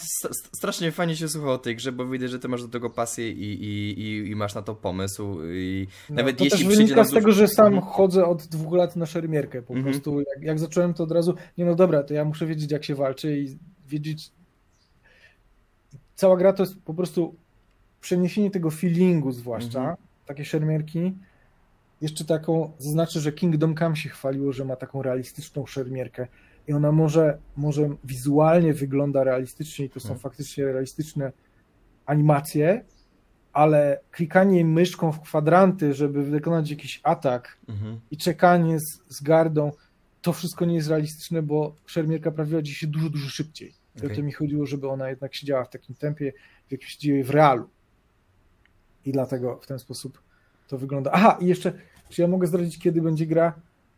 strasznie 0.57 0.93
fajnie 0.93 1.17
się 1.17 1.29
słucha 1.29 1.51
o 1.51 1.59
tej 1.59 1.77
grze, 1.77 1.93
bo 1.93 2.07
widzę, 2.07 2.29
że 2.29 2.39
ty 2.39 2.49
masz 2.49 2.63
do 2.63 2.69
tego 2.69 2.91
pasję 2.91 3.31
i, 3.31 3.65
i, 3.65 4.01
i, 4.01 4.31
i 4.31 4.37
masz 4.37 4.55
na 4.55 4.63
to 4.63 4.75
pomysł 4.75 5.39
i 5.53 5.87
no, 6.11 6.17
nawet 6.17 6.37
to 6.39 6.45
jeśli 6.45 6.67
też 6.67 6.77
wynika 6.77 7.05
z 7.05 7.11
tego, 7.11 7.33
że 7.33 7.49
sam 7.49 7.75
mhm. 7.75 7.93
chodzę 7.93 8.25
od 8.25 8.47
dwóch 8.47 8.75
lat 8.75 8.97
na 8.97 9.07
szermierkę, 9.07 9.63
po 9.63 9.75
mhm. 9.75 9.93
prostu 9.93 10.19
jak, 10.19 10.43
jak 10.43 10.59
zacząłem 10.59 10.95
to 10.95 11.05
od 11.05 11.13
razu, 11.13 11.35
nie 11.59 11.65
no 11.65 11.75
dobra, 11.75 12.03
to 12.03 12.15
ja 12.15 12.25
muszę 12.25 12.47
wiedzieć 12.47 12.73
jak 12.73 12.85
się 12.85 12.95
walczy 12.95 13.39
i 13.39 13.59
wiedzieć 13.89 14.31
cała 16.15 16.37
gra 16.37 16.53
to 16.53 16.63
jest 16.63 16.83
po 16.83 16.95
prostu 16.95 17.35
przeniesienie 18.01 18.51
tego 18.51 18.71
feelingu 18.71 19.33
zwłaszcza, 19.33 19.79
mhm. 19.79 19.97
takie 20.27 20.45
szermierki, 20.45 21.15
jeszcze 22.01 22.25
taką, 22.25 22.73
zaznaczę, 22.79 23.21
że 23.21 23.33
Kingdom 23.33 23.75
Come 23.77 23.97
się 23.97 24.09
chwaliło, 24.09 24.53
że 24.53 24.65
ma 24.65 24.77
taką 24.77 25.03
realistyczną 25.03 25.67
szermierkę 25.67 26.27
i 26.69 26.73
ona 26.73 26.93
może, 26.93 27.39
może 27.57 27.97
wizualnie 28.05 28.75
wygląda 28.75 29.25
realistycznie 29.25 29.85
i 29.85 29.91
to 29.91 30.01
są 30.01 30.09
hmm. 30.09 30.21
faktycznie 30.21 30.65
realistyczne 30.65 31.33
animacje, 32.07 32.85
ale 33.53 34.01
klikanie 34.11 34.65
myszką 34.65 35.13
w 35.13 35.21
kwadranty, 35.21 35.95
żeby 35.95 36.25
wykonać 36.25 36.71
jakiś 36.71 37.01
atak 37.03 37.59
mhm. 37.69 38.01
i 38.11 38.17
czekanie 38.17 38.81
z, 38.81 39.03
z, 39.09 39.23
gardą, 39.23 39.73
to 40.23 40.33
wszystko 40.33 40.65
nie 40.65 40.75
jest 40.75 40.89
realistyczne, 40.89 41.43
bo 41.43 41.75
szermierka 41.87 42.31
prawiła 42.31 42.65
się 42.65 42.87
dużo, 42.87 43.11
dużo 43.11 43.29
szybciej. 43.29 43.84
Okay. 43.99 44.13
O 44.13 44.15
to 44.17 44.23
mi 44.23 44.33
chodziło, 44.33 44.67
żeby 44.67 44.89
ona 44.89 45.11
jednak 45.11 45.35
siedziała 45.35 45.65
w 45.65 45.71
takim 45.71 45.95
tempie, 45.95 46.33
w 46.69 46.73
jakimś 46.73 46.97
dzieje 46.97 47.25
w 47.25 47.31
realu. 47.31 47.69
I 49.05 49.13
dlatego 49.13 49.59
w 49.63 49.67
ten 49.67 49.79
sposób 49.79 50.23
to 50.69 50.79
wygląda. 50.79 51.11
Aha, 51.13 51.39
i 51.41 51.47
jeszcze, 51.47 51.73
czy 52.09 52.23
ja 52.23 52.29
mogę 52.29 52.47
zdradzić, 52.47 52.79
kiedy 52.79 53.03
będzie 53.03 53.27
gra 53.27 53.53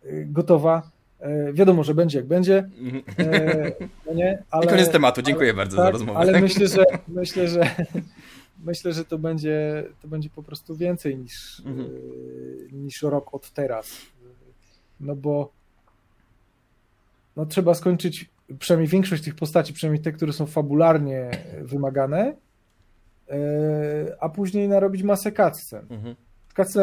y, 0.05 0.27
gotowa? 0.31 0.91
E, 1.21 1.53
wiadomo, 1.53 1.85
że 1.85 1.95
będzie 1.95 2.19
jak 2.19 2.27
będzie. 2.27 2.71
E, 3.19 3.73
no 4.07 4.15
nie, 4.15 4.43
ale, 4.51 4.65
I 4.65 4.69
koniec 4.69 4.91
tematu. 4.91 5.23
Dziękuję 5.23 5.51
ale, 5.51 5.57
bardzo 5.57 5.77
tak, 5.77 5.87
za 5.87 5.91
rozmowę. 5.91 6.19
Ale 6.19 6.41
myślę, 6.41 6.69
że 6.69 6.85
myślę, 7.09 7.49
że 7.49 7.71
myślę, 8.65 8.93
że 8.93 9.05
to 9.05 9.19
będzie, 9.19 9.85
to 10.03 10.09
będzie 10.09 10.31
po 10.31 10.43
prostu 10.43 10.77
więcej 10.77 11.17
niż, 11.17 11.63
mhm. 11.67 11.87
E, 11.87 12.77
niż 12.77 13.03
rok 13.03 13.35
od 13.35 13.51
teraz. 13.51 13.91
No 15.01 15.17
bo 15.17 15.53
no 17.37 17.47
trzeba 17.47 17.75
skończyć 17.75 18.31
przynajmniej 18.59 18.89
większość 18.89 19.25
tych 19.25 19.35
postaci, 19.35 19.73
przynajmniej 19.73 20.03
te, 20.03 20.13
które 20.13 20.33
są 20.33 20.47
fabularnie 20.47 21.31
wymagane, 21.63 22.37
a 24.21 24.29
później 24.29 24.69
narobić 24.69 25.03
masę 25.03 25.33
cutscen. 25.33 25.87
Mhm. 25.91 26.15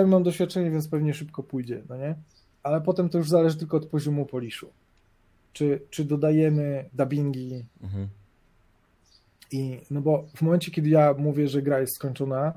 mam 0.10 0.24
doświadczenie, 0.24 0.72
więc 0.72 0.88
pewnie 0.88 1.14
szybko 1.14 1.44
pójdzie, 1.44 1.84
no 1.90 1.98
nie? 1.98 2.16
ale 2.64 2.82
potem 2.82 3.10
to 3.10 3.18
już 3.18 3.30
zależy 3.30 3.58
tylko 3.58 3.78
od 3.78 3.86
poziomu 3.86 4.26
poliszu. 4.26 4.70
Czy, 5.54 5.82
czy 5.90 6.06
dodajemy 6.06 6.90
dubbingi 6.94 7.66
mhm. 7.84 8.08
i 9.52 9.82
no 9.92 10.02
bo 10.02 10.26
w 10.36 10.42
momencie, 10.42 10.72
kiedy 10.72 10.90
ja 10.90 11.16
mówię, 11.18 11.48
że 11.48 11.62
gra 11.62 11.80
jest 11.80 11.96
skończona 11.96 12.54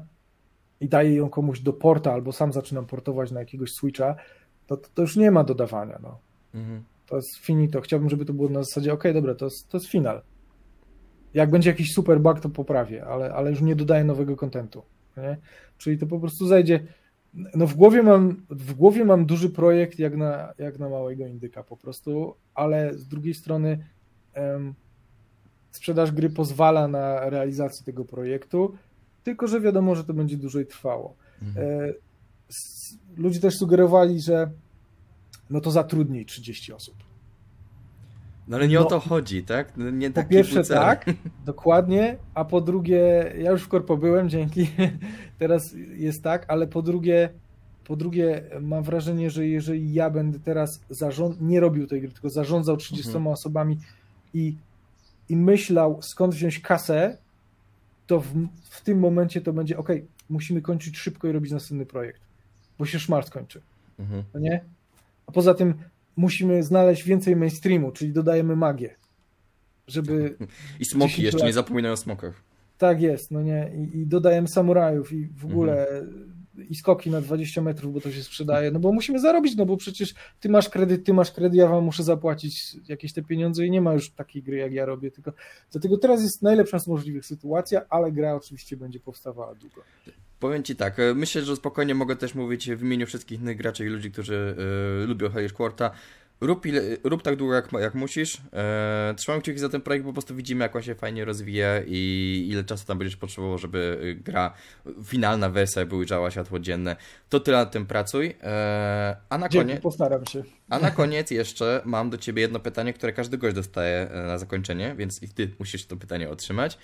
i 0.80 0.88
daję 0.88 1.14
ją 1.14 1.28
komuś 1.28 1.60
do 1.60 1.72
porta 1.72 2.12
albo 2.12 2.32
sam 2.32 2.52
zaczynam 2.52 2.86
portować 2.86 3.30
na 3.30 3.40
jakiegoś 3.40 3.72
switcha, 3.72 4.16
to, 4.66 4.76
to 4.76 5.02
już 5.02 5.16
nie 5.16 5.30
ma 5.30 5.44
dodawania. 5.44 5.98
No. 6.02 6.18
Mhm. 6.54 6.84
To 7.06 7.16
jest 7.16 7.36
finito. 7.36 7.80
Chciałbym, 7.80 8.10
żeby 8.10 8.24
to 8.24 8.32
było 8.32 8.48
na 8.48 8.62
zasadzie, 8.62 8.92
ok, 8.92 9.04
dobra, 9.14 9.34
to 9.34 9.44
jest, 9.44 9.68
to 9.68 9.78
jest 9.78 9.88
final. 9.90 10.22
Jak 11.34 11.50
będzie 11.50 11.70
jakiś 11.70 11.94
super 11.94 12.20
bug, 12.20 12.40
to 12.40 12.48
poprawię, 12.48 13.04
ale, 13.04 13.34
ale 13.34 13.50
już 13.50 13.60
nie 13.60 13.76
dodaję 13.76 14.04
nowego 14.04 14.36
kontentu. 14.36 14.82
Czyli 15.78 15.98
to 15.98 16.06
po 16.06 16.20
prostu 16.20 16.46
zajdzie 16.46 16.80
no 17.54 17.66
w 17.66 17.74
głowie 17.74 18.02
mam, 18.02 18.46
w 18.50 18.74
głowie 18.74 19.04
mam 19.04 19.26
duży 19.26 19.50
projekt 19.50 19.98
jak 19.98 20.16
na, 20.16 20.52
jak 20.58 20.78
na 20.78 20.88
małego 20.88 21.26
indyka 21.26 21.62
po 21.62 21.76
prostu, 21.76 22.34
ale 22.54 22.94
z 22.94 23.08
drugiej 23.08 23.34
strony 23.34 23.86
um, 24.36 24.74
sprzedaż 25.70 26.12
gry 26.12 26.30
pozwala 26.30 26.88
na 26.88 27.30
realizację 27.30 27.86
tego 27.86 28.04
projektu, 28.04 28.74
tylko 29.22 29.46
że 29.46 29.60
wiadomo, 29.60 29.94
że 29.94 30.04
to 30.04 30.14
będzie 30.14 30.36
dłużej 30.36 30.66
trwało. 30.66 31.16
Mhm. 31.42 31.66
E, 31.66 31.92
ludzie 33.16 33.40
też 33.40 33.56
sugerowali, 33.56 34.20
że 34.20 34.50
no 35.50 35.60
to 35.60 35.70
zatrudnij 35.70 36.26
30 36.26 36.72
osób. 36.72 36.94
No 38.48 38.56
ale 38.56 38.68
nie 38.68 38.74
no, 38.74 38.86
o 38.86 38.90
to 38.90 39.00
chodzi, 39.00 39.44
tak? 39.44 39.76
No 39.76 39.90
nie 39.90 40.10
po 40.10 40.24
pierwsze 40.24 40.64
tak, 40.64 41.06
dokładnie, 41.44 42.16
a 42.34 42.44
po 42.44 42.60
drugie, 42.60 43.32
ja 43.38 43.50
już 43.50 43.62
w 43.62 43.68
korpo 43.68 43.96
byłem, 43.96 44.28
dzięki, 44.28 44.70
teraz 45.38 45.74
jest 45.96 46.22
tak, 46.22 46.44
ale 46.48 46.66
po 46.66 46.82
drugie, 46.82 47.30
po 47.84 47.96
drugie 47.96 48.42
mam 48.60 48.82
wrażenie, 48.82 49.30
że 49.30 49.46
jeżeli 49.46 49.92
ja 49.92 50.10
będę 50.10 50.40
teraz 50.40 50.80
zarząd... 50.90 51.40
nie 51.40 51.60
robił 51.60 51.86
tej 51.86 52.00
gry, 52.00 52.10
tylko 52.10 52.30
zarządzał 52.30 52.76
30 52.76 53.08
mhm. 53.08 53.26
osobami 53.26 53.78
i, 54.34 54.56
i 55.28 55.36
myślał 55.36 56.02
skąd 56.02 56.34
wziąć 56.34 56.60
kasę, 56.60 57.18
to 58.06 58.20
w, 58.20 58.34
w 58.70 58.80
tym 58.80 58.98
momencie 58.98 59.40
to 59.40 59.52
będzie 59.52 59.78
ok, 59.78 59.88
musimy 60.30 60.62
kończyć 60.62 60.98
szybko 60.98 61.28
i 61.28 61.32
robić 61.32 61.52
następny 61.52 61.86
projekt, 61.86 62.20
bo 62.78 62.86
się 62.86 62.98
szmal 62.98 63.24
skończy. 63.24 63.60
Mhm. 63.98 64.22
No 64.34 64.40
nie? 64.40 64.64
A 65.26 65.32
poza 65.32 65.54
tym 65.54 65.74
musimy 66.16 66.62
znaleźć 66.62 67.04
więcej 67.04 67.36
mainstreamu, 67.36 67.92
czyli 67.92 68.12
dodajemy 68.12 68.56
magię. 68.56 68.94
Żeby. 69.86 70.36
I 70.80 70.84
smoki 70.84 71.22
jeszcze, 71.22 71.38
lat... 71.38 71.46
nie 71.46 71.52
zapominaj 71.52 71.92
o 71.92 71.96
smokach. 71.96 72.42
Tak 72.78 73.00
jest, 73.00 73.30
no 73.30 73.42
nie. 73.42 73.70
I, 73.74 73.98
i 73.98 74.06
dodajemy 74.06 74.48
samurajów 74.48 75.12
i 75.12 75.26
w 75.26 75.44
ogóle 75.44 75.88
mhm. 75.88 76.35
I 76.68 76.74
skoki 76.74 77.10
na 77.10 77.20
20 77.20 77.62
metrów, 77.62 77.94
bo 77.94 78.00
to 78.00 78.12
się 78.12 78.22
sprzedaje. 78.22 78.70
No 78.70 78.80
bo 78.80 78.92
musimy 78.92 79.20
zarobić, 79.20 79.56
no 79.56 79.66
bo 79.66 79.76
przecież 79.76 80.14
ty 80.40 80.48
masz 80.48 80.68
kredyt, 80.68 81.04
ty 81.04 81.14
masz 81.14 81.32
kredyt, 81.32 81.54
ja 81.54 81.68
wam 81.68 81.84
muszę 81.84 82.02
zapłacić 82.02 82.76
jakieś 82.88 83.12
te 83.12 83.22
pieniądze 83.22 83.66
i 83.66 83.70
nie 83.70 83.80
ma 83.80 83.92
już 83.92 84.10
takiej 84.10 84.42
gry, 84.42 84.56
jak 84.56 84.72
ja 84.72 84.84
robię. 84.84 85.10
Tylko 85.10 85.32
dlatego 85.72 85.98
teraz 85.98 86.22
jest 86.22 86.42
najlepsza 86.42 86.78
z 86.78 86.86
możliwych 86.86 87.26
sytuacja, 87.26 87.82
ale 87.88 88.12
gra 88.12 88.34
oczywiście 88.34 88.76
będzie 88.76 89.00
powstawała 89.00 89.54
długo. 89.54 89.82
Powiem 90.38 90.62
Ci 90.62 90.76
tak, 90.76 90.98
e, 90.98 91.14
myślę, 91.14 91.42
że 91.42 91.56
spokojnie 91.56 91.94
mogę 91.94 92.16
też 92.16 92.34
mówić 92.34 92.70
w 92.70 92.82
imieniu 92.82 93.06
wszystkich 93.06 93.40
innych 93.40 93.56
graczy 93.56 93.86
i 93.86 93.88
ludzi, 93.88 94.10
którzy 94.10 94.56
y, 95.04 95.06
lubią 95.06 95.30
Hellish 95.30 95.52
Quarta. 95.52 95.90
Rób, 96.40 96.66
ile, 96.66 96.82
rób 97.04 97.22
tak 97.22 97.36
długo 97.36 97.54
jak, 97.54 97.72
jak 97.72 97.94
musisz. 97.94 98.38
E, 98.52 99.14
trzymam 99.16 99.40
kciuki 99.40 99.58
za 99.58 99.68
ten 99.68 99.80
projekt, 99.80 100.04
bo 100.04 100.10
po 100.10 100.14
prostu 100.14 100.34
widzimy 100.34 100.64
jak 100.64 100.76
on 100.76 100.82
się 100.82 100.94
fajnie 100.94 101.24
rozwija 101.24 101.82
i 101.86 102.48
ile 102.50 102.64
czasu 102.64 102.86
tam 102.86 102.98
będziesz 102.98 103.16
potrzebował, 103.16 103.58
żeby 103.58 104.16
gra, 104.24 104.54
finalna 105.04 105.50
wersja 105.50 105.84
ujrzała 105.92 106.30
światło 106.30 106.58
dzienne. 106.58 106.96
To 107.28 107.40
tyle 107.40 107.56
nad 107.56 107.72
tym 107.72 107.86
pracuj. 107.86 108.36
E, 108.42 109.16
a 109.28 109.38
na 109.38 109.48
koniec... 109.48 109.80
postaram 109.80 110.26
się. 110.26 110.42
A 110.70 110.78
na 110.78 110.90
koniec 110.90 111.30
jeszcze 111.30 111.82
mam 111.84 112.10
do 112.10 112.18
Ciebie 112.18 112.42
jedno 112.42 112.60
pytanie, 112.60 112.92
które 112.92 113.12
każdy 113.12 113.38
gość 113.38 113.54
dostaje 113.54 114.10
na 114.26 114.38
zakończenie, 114.38 114.94
więc 114.98 115.22
i 115.22 115.28
Ty 115.28 115.50
musisz 115.58 115.86
to 115.86 115.96
pytanie 115.96 116.30
otrzymać. 116.30 116.78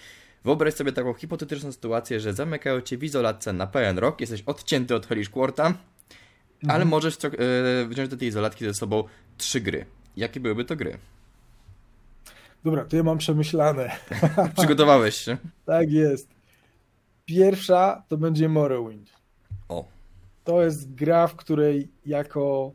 Wyobraź 0.44 0.74
sobie 0.74 0.92
taką 0.92 1.14
hipotetyczną 1.14 1.72
sytuację, 1.72 2.20
że 2.20 2.32
zamykają 2.32 2.80
cię 2.80 2.98
w 2.98 3.04
izolatce 3.04 3.52
na 3.52 3.66
pełen 3.66 3.98
rok, 3.98 4.20
jesteś 4.20 4.42
odcięty 4.42 4.94
od 4.94 5.06
Hellish 5.06 5.28
Quarta, 5.28 5.66
mhm. 5.66 5.80
ale 6.66 6.84
możesz 6.84 7.18
e, 7.24 7.28
wziąć 7.88 8.08
do 8.08 8.16
tej 8.16 8.28
izolatki 8.28 8.64
ze 8.64 8.74
sobą 8.74 9.04
trzy 9.42 9.60
gry. 9.60 9.86
Jakie 10.16 10.40
byłyby 10.40 10.64
to 10.64 10.76
gry? 10.76 10.98
Dobra, 12.64 12.84
to 12.84 12.96
ja 12.96 13.02
mam 13.02 13.18
przemyślane. 13.18 13.90
Przygotowałeś 14.58 15.14
się? 15.14 15.36
tak 15.66 15.90
jest. 15.90 16.28
Pierwsza 17.24 18.02
to 18.08 18.16
będzie 18.16 18.48
Morrowind. 18.48 19.10
O. 19.68 19.84
To 20.44 20.62
jest 20.62 20.94
gra, 20.94 21.26
w 21.26 21.36
której 21.36 21.88
jako 22.06 22.72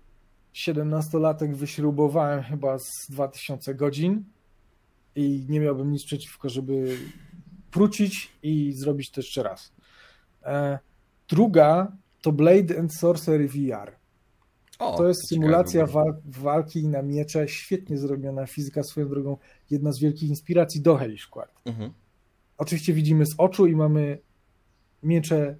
17-latek 0.53 1.55
wyśrubowałem 1.55 2.43
chyba 2.43 2.79
z 2.79 3.07
2000 3.09 3.75
godzin 3.75 4.23
i 5.15 5.45
nie 5.49 5.59
miałbym 5.59 5.91
nic 5.91 6.05
przeciwko, 6.05 6.49
żeby 6.49 6.97
wrócić 7.73 8.31
i 8.43 8.73
zrobić 8.73 9.11
to 9.11 9.21
jeszcze 9.21 9.43
raz. 9.43 9.71
E, 10.43 10.79
druga 11.29 11.91
to 12.21 12.31
Blade 12.31 12.79
and 12.79 12.93
Sorcery 12.93 13.47
VR. 13.47 13.96
O, 14.79 14.97
to 14.97 15.07
jest 15.07 15.29
symulacja 15.29 15.85
wal 15.85 16.15
walki 16.25 16.87
na 16.87 17.01
miecze, 17.01 17.47
świetnie 17.47 17.97
zrobiona 17.97 18.45
fizyka 18.45 18.83
swoją 18.83 19.09
drogą, 19.09 19.37
jedna 19.69 19.91
z 19.91 19.99
wielkich 19.99 20.29
inspiracji 20.29 20.81
do 20.81 20.95
Hellish 20.95 21.27
Quart. 21.27 21.51
Mhm. 21.65 21.91
Oczywiście 22.57 22.93
widzimy 22.93 23.25
z 23.25 23.35
oczu 23.37 23.65
i 23.65 23.75
mamy 23.75 24.19
miecze 25.03 25.57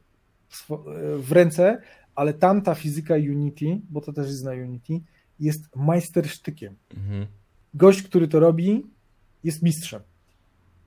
w, 0.50 0.70
w 1.18 1.32
ręce, 1.32 1.82
ale 2.16 2.34
tamta 2.34 2.76
fizyka 2.76 3.14
Unity, 3.16 3.82
bo 3.90 4.02
to 4.02 4.14
też 4.14 4.28
jest 4.28 4.44
na 4.44 4.52
Unity, 4.52 5.00
jest 5.40 5.76
majstersztykiem. 5.76 6.76
Mhm. 6.98 7.28
Gość, 7.74 8.02
który 8.02 8.28
to 8.28 8.40
robi, 8.40 8.86
jest 9.44 9.64
mistrzem. 9.64 10.02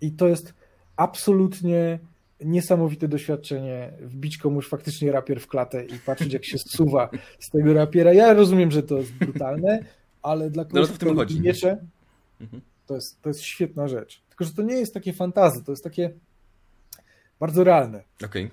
I 0.00 0.12
to 0.12 0.28
jest 0.28 0.54
absolutnie 0.96 1.98
niesamowite 2.44 3.08
doświadczenie 3.08 3.92
wbić 4.00 4.38
komuś 4.38 4.68
faktycznie 4.68 5.12
rapier 5.12 5.40
w 5.40 5.46
klatę 5.46 5.84
i 5.84 5.98
patrzeć, 5.98 6.32
jak 6.32 6.44
się 6.44 6.58
zsuwa 6.58 7.10
z 7.38 7.50
tego 7.50 7.74
rapiera. 7.74 8.12
Ja 8.12 8.32
rozumiem, 8.32 8.70
że 8.70 8.82
to 8.82 8.98
jest 8.98 9.12
brutalne, 9.12 9.84
ale 10.22 10.50
dla 10.50 10.64
kogoś, 10.64 10.90
kto 10.90 11.12
lubi 11.12 11.40
miecze, 11.40 11.78
mhm. 12.40 12.62
to 12.86 12.94
jest, 12.94 13.22
to 13.22 13.30
jest 13.30 13.42
świetna 13.42 13.88
rzecz. 13.88 14.22
Tylko, 14.28 14.44
że 14.44 14.52
to 14.52 14.62
nie 14.62 14.74
jest 14.74 14.94
takie 14.94 15.12
fantazy, 15.12 15.64
to 15.64 15.72
jest 15.72 15.84
takie 15.84 16.10
bardzo 17.40 17.64
realne. 17.64 18.02
Okay. 18.24 18.50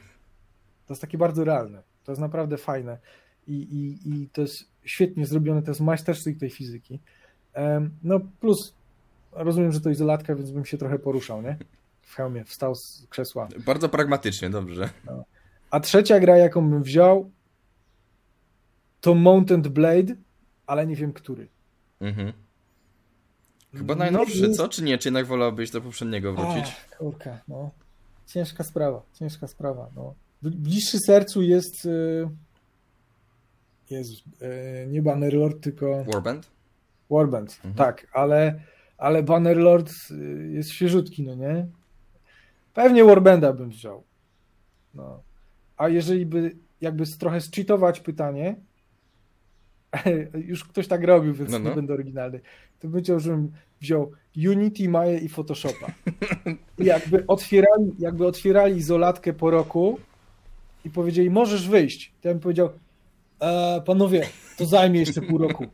To 0.87 0.93
jest 0.93 1.01
takie 1.01 1.17
bardzo 1.17 1.43
realne. 1.43 1.83
To 2.05 2.11
jest 2.11 2.21
naprawdę 2.21 2.57
fajne. 2.57 2.97
I, 3.47 3.53
i, 3.53 4.09
i 4.09 4.29
to 4.29 4.41
jest 4.41 4.65
świetnie 4.83 5.25
zrobione, 5.25 5.61
to 5.61 5.71
jest 5.71 5.81
majstersztyk 5.81 6.37
tej 6.37 6.49
fizyki. 6.49 6.99
No 8.03 8.19
plus 8.39 8.73
rozumiem, 9.31 9.71
że 9.71 9.81
to 9.81 9.89
izolatka, 9.89 10.35
więc 10.35 10.51
bym 10.51 10.65
się 10.65 10.77
trochę 10.77 10.99
poruszał, 10.99 11.41
nie? 11.41 11.57
W 12.07 12.15
hełmie, 12.15 12.43
wstał 12.45 12.75
z 12.75 13.07
krzesła. 13.09 13.47
Bardzo 13.65 13.89
pragmatycznie, 13.89 14.49
dobrze. 14.49 14.89
A 15.71 15.79
trzecia 15.79 16.19
gra, 16.19 16.37
jaką 16.37 16.69
bym 16.69 16.83
wziął, 16.83 17.31
to 19.01 19.15
Mountain 19.15 19.61
Blade, 19.61 20.15
ale 20.67 20.87
nie 20.87 20.95
wiem 20.95 21.13
który. 21.13 21.47
Mhm. 22.01 22.33
Chyba 23.73 23.95
najnowszy, 23.95 24.49
co? 24.51 24.69
Czy 24.69 24.83
nie? 24.83 24.97
Czy 24.97 25.07
jednak 25.07 25.25
wolałbyś 25.25 25.71
do 25.71 25.81
poprzedniego 25.81 26.33
wrócić? 26.33 26.75
Ach, 26.91 26.97
kurka, 26.97 27.39
no. 27.47 27.71
Ciężka 28.27 28.63
sprawa, 28.63 29.01
ciężka 29.13 29.47
sprawa, 29.47 29.89
no. 29.95 30.13
Bliższy 30.41 30.97
sercu 30.99 31.41
jest... 31.41 31.85
y, 31.85 32.29
Jezus, 33.89 34.19
y, 34.41 34.87
nie 34.87 35.01
Bannerlord, 35.01 35.63
tylko 35.63 36.03
Warband? 36.03 36.47
Warband, 37.09 37.55
Mhm. 37.55 37.73
tak, 37.75 38.07
ale, 38.13 38.59
ale 38.97 39.23
Bannerlord 39.23 39.91
y, 40.11 40.49
jest 40.53 40.69
świeżutki, 40.69 41.23
no 41.23 41.35
nie? 41.35 41.67
Pewnie 42.77 43.03
Warbanda 43.03 43.53
bym 43.53 43.69
wziął. 43.69 44.03
No. 44.93 45.23
A 45.77 45.89
jeżeli 45.89 46.25
by 46.25 46.55
jakby 46.81 47.05
trochę 47.05 47.41
zcheatować 47.41 47.99
pytanie, 47.99 48.55
już 50.49 50.63
ktoś 50.63 50.87
tak 50.87 51.03
robił, 51.03 51.33
więc 51.33 51.51
No, 51.51 51.59
no. 51.59 51.69
nie 51.69 51.75
będę 51.75 51.93
oryginalny, 51.93 52.39
to 52.79 52.87
bym 52.87 53.01
chciał, 53.01 53.19
żebym 53.19 53.51
wziął 53.81 54.11
Unity, 54.49 54.89
Maya 54.89 55.19
i 55.21 55.29
Photoshopa. 55.29 55.91
I 56.79 56.85
jakby 56.85 57.27
otwierali, 57.27 57.91
jakby 57.99 58.27
otwierali 58.27 58.77
izolatkę 58.77 59.33
po 59.33 59.49
roku 59.49 59.99
i 60.85 60.89
powiedzieli, 60.89 61.29
możesz 61.29 61.69
wyjść. 61.69 62.13
To 62.21 62.27
ja 62.27 62.33
bym 62.33 62.41
powiedział, 62.41 62.69
e, 63.39 63.81
panowie, 63.85 64.27
to 64.57 64.65
zajmie 64.65 64.99
jeszcze 64.99 65.21
pół 65.21 65.37
roku. 65.37 65.65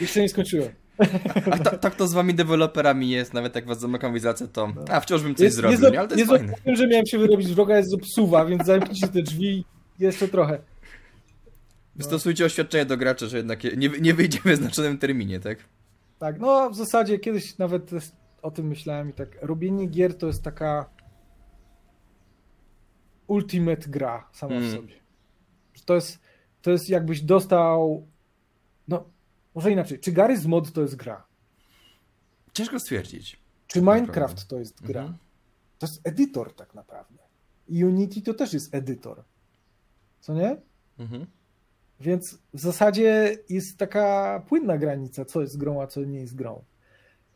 Jeszcze 0.00 0.20
nie 0.20 0.28
skończyłem. 0.28 0.81
A 1.50 1.58
ta, 1.58 1.70
tak 1.78 1.94
to 1.94 2.08
z 2.08 2.14
wami 2.14 2.34
deweloperami 2.34 3.10
jest, 3.10 3.34
nawet 3.34 3.54
jak 3.54 3.66
was 3.66 3.80
zamykam 3.80 4.12
w 4.12 4.16
izolację, 4.16 4.48
to 4.48 4.72
a 4.90 5.00
wciąż 5.00 5.22
bym 5.22 5.34
coś 5.34 5.44
Jest, 5.44 5.56
zrobił, 5.56 5.80
nie, 5.80 5.90
nie? 5.90 5.98
Ale 5.98 6.08
to 6.08 6.14
nie 6.14 6.20
jest 6.20 6.32
fajne. 6.32 6.46
zrobiłem, 6.48 6.76
że 6.76 6.86
miałem 6.86 7.06
się 7.06 7.18
wyrobić, 7.18 7.54
droga 7.54 7.76
jest 7.76 7.90
zepsuwa, 7.90 8.44
więc 8.44 8.66
zamknijcie 8.66 9.08
te 9.08 9.22
drzwi 9.22 9.64
jeszcze 9.98 10.28
trochę. 10.28 10.58
Wystosujcie 11.96 12.44
oświadczenie 12.44 12.84
do 12.86 12.96
graczy, 12.96 13.28
że 13.28 13.36
jednak 13.36 13.64
je- 13.64 13.76
nie, 13.76 13.88
nie 14.00 14.14
wyjdzie 14.14 14.38
w 14.38 14.42
wyznaczonym 14.42 14.98
terminie, 14.98 15.40
tak? 15.40 15.58
Tak, 16.18 16.40
no 16.40 16.70
w 16.70 16.76
zasadzie 16.76 17.18
kiedyś 17.18 17.58
nawet 17.58 17.90
o 18.42 18.50
tym 18.50 18.66
myślałem 18.66 19.10
i 19.10 19.12
tak 19.12 19.28
robienie 19.42 19.86
gier 19.86 20.18
to 20.18 20.26
jest 20.26 20.42
taka 20.42 20.86
ultimate 23.26 23.88
gra 23.88 24.28
sama 24.32 24.54
w 24.54 24.58
Mm. 24.58 24.72
sobie. 24.72 24.94
To 25.84 25.94
jest, 25.94 26.18
to 26.62 26.70
jest 26.70 26.88
jakbyś 26.88 27.20
dostał 27.22 28.06
no 28.06 28.11
może 29.54 29.72
inaczej, 29.72 29.98
czy 29.98 30.12
Garry's 30.12 30.46
Mod 30.48 30.72
to 30.72 30.82
jest 30.82 30.96
gra? 30.96 31.24
Ciężko 32.54 32.80
stwierdzić. 32.80 33.40
Czy 33.66 33.80
Minecraft 33.82 34.46
to 34.48 34.58
jest 34.58 34.82
gra? 34.82 35.00
Mhm. 35.00 35.18
To 35.78 35.86
jest 35.86 36.00
edytor 36.04 36.54
tak 36.54 36.74
naprawdę. 36.74 37.18
Unity 37.68 38.22
to 38.22 38.34
też 38.34 38.52
jest 38.52 38.74
edytor. 38.74 39.24
Co 40.20 40.34
nie? 40.34 40.56
Mhm. 40.98 41.26
Więc 42.00 42.38
w 42.54 42.60
zasadzie 42.60 43.38
jest 43.48 43.78
taka 43.78 44.42
płynna 44.48 44.78
granica, 44.78 45.24
co 45.24 45.40
jest 45.40 45.58
grą, 45.58 45.82
a 45.82 45.86
co 45.86 46.00
nie 46.04 46.20
jest 46.20 46.34
grą. 46.34 46.64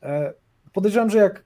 E, 0.03 0.33
Podejrzewam, 0.73 1.11
że 1.11 1.19
jak 1.19 1.45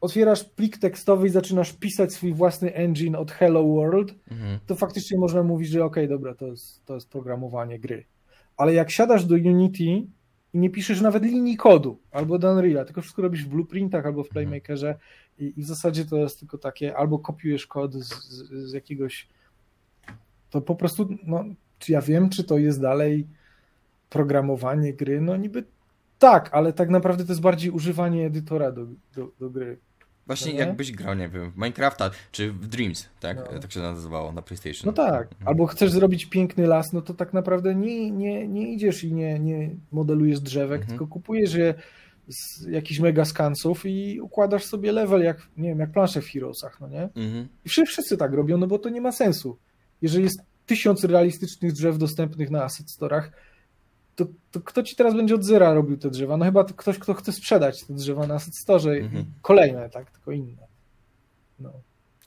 otwierasz 0.00 0.44
plik 0.44 0.78
tekstowy 0.78 1.26
i 1.26 1.30
zaczynasz 1.30 1.72
pisać 1.72 2.12
swój 2.12 2.34
własny 2.34 2.74
engine 2.74 3.14
od 3.16 3.30
Hello 3.32 3.64
World, 3.64 4.14
Mhm. 4.30 4.58
to 4.66 4.74
faktycznie 4.74 5.18
można 5.18 5.42
mówić, 5.42 5.68
że 5.68 5.84
okej, 5.84 6.08
dobra, 6.08 6.34
to 6.34 6.46
jest, 6.46 6.84
to 6.84 6.94
jest 6.94 7.08
programowanie 7.08 7.78
gry. 7.78 8.04
Ale 8.56 8.74
jak 8.74 8.90
siadasz 8.90 9.24
do 9.24 9.34
Unity 9.34 9.84
i 9.84 10.58
nie 10.58 10.70
piszesz 10.70 11.00
nawet 11.00 11.22
linii 11.22 11.56
kodu 11.56 12.00
albo 12.10 12.38
do 12.38 12.54
Unreal'a, 12.54 12.84
tylko 12.84 13.02
wszystko 13.02 13.22
robisz 13.22 13.44
w 13.44 13.48
blueprintach 13.48 14.06
albo 14.06 14.24
w 14.24 14.28
Playmakerze 14.28 14.98
i, 15.38 15.52
i 15.56 15.62
w 15.62 15.66
zasadzie 15.66 16.04
to 16.04 16.16
jest 16.16 16.40
tylko 16.40 16.58
takie, 16.58 16.96
albo 16.96 17.18
kopiujesz 17.18 17.66
kod 17.66 17.94
z, 17.94 18.28
z, 18.28 18.70
z 18.70 18.72
jakiegoś 18.72 19.28
to 20.50 20.60
po 20.60 20.74
prostu, 20.74 21.08
no, 21.26 21.44
czy 21.78 21.92
ja 21.92 22.02
wiem, 22.02 22.28
czy 22.28 22.44
to 22.44 22.58
jest 22.58 22.80
dalej 22.80 23.26
programowanie 24.10 24.94
gry? 24.94 25.20
No 25.20 25.36
niby 25.36 25.64
tak, 26.18 26.50
ale 26.52 26.72
tak 26.72 26.90
naprawdę 26.90 27.24
to 27.24 27.32
jest 27.32 27.40
bardziej 27.40 27.70
używanie 27.70 28.26
edytora 28.26 28.72
do, 28.72 28.86
do, 29.14 29.32
do 29.40 29.50
gry. 29.50 29.78
Właśnie 30.26 30.52
No 30.52 30.58
jakbyś 30.58 30.92
grał, 30.92 31.14
nie 31.14 31.28
wiem, 31.28 31.50
w 31.50 31.56
Minecrafta, 31.56 32.10
czy 32.32 32.52
w 32.52 32.66
Dreams, 32.66 33.08
tak? 33.20 33.36
No. 33.52 33.58
Tak 33.60 33.72
się 33.72 33.80
nazywało 33.80 34.32
na 34.32 34.42
PlayStation. 34.42 34.82
No 34.86 34.92
tak, 34.92 35.22
Mhm. 35.32 35.48
albo 35.48 35.66
chcesz 35.66 35.90
zrobić 35.90 36.26
piękny 36.26 36.66
las, 36.66 36.92
no 36.92 37.02
to 37.02 37.14
tak 37.14 37.32
naprawdę 37.32 37.74
nie, 37.74 38.10
nie, 38.10 38.48
nie 38.48 38.72
idziesz 38.72 39.04
i 39.04 39.12
nie, 39.12 39.38
nie 39.38 39.70
modelujesz 39.92 40.40
drzewek, 40.40 40.80
Mhm. 40.80 40.88
tylko 40.98 41.06
kupujesz 41.06 41.54
je 41.54 41.74
z 42.28 42.66
jakichś 42.66 43.00
mega 43.00 43.24
skansów 43.24 43.86
i 43.86 44.20
układasz 44.20 44.64
sobie 44.64 44.92
level, 44.92 45.22
jak, 45.22 45.36
nie 45.56 45.68
wiem, 45.68 45.78
jak 45.78 45.90
plansze 45.92 46.20
w 46.22 46.26
Heroesach, 46.28 46.80
no 46.80 46.88
nie? 46.88 47.02
Mhm. 47.02 47.48
I 47.64 47.68
wszyscy, 47.68 47.92
wszyscy 47.92 48.16
tak 48.16 48.32
robią, 48.32 48.58
no 48.58 48.66
bo 48.66 48.78
to 48.78 48.88
nie 48.88 49.00
ma 49.00 49.12
sensu. 49.12 49.56
Jeżeli 50.02 50.24
jest 50.24 50.40
tysiąc 50.66 51.04
realistycznych 51.04 51.72
drzew 51.72 51.98
dostępnych 51.98 52.50
na 52.50 52.64
asset 52.64 52.90
storach, 52.90 53.32
to, 54.16 54.26
to 54.50 54.60
kto 54.60 54.82
ci 54.82 54.96
teraz 54.96 55.14
będzie 55.14 55.34
od 55.34 55.44
zera 55.44 55.74
robił 55.74 55.96
te 55.96 56.10
drzewa? 56.10 56.36
No 56.36 56.44
chyba 56.44 56.64
to 56.64 56.74
ktoś, 56.74 56.98
kto 56.98 57.14
chce 57.14 57.32
sprzedać 57.32 57.84
te 57.84 57.94
drzewa 57.94 58.26
na 58.26 58.34
asset 58.34 58.56
store. 58.56 58.92
Mhm. 58.92 59.24
Kolejne, 59.42 59.90
tak, 59.90 60.10
tylko 60.10 60.32
inne. 60.32 60.66
No. 61.60 61.72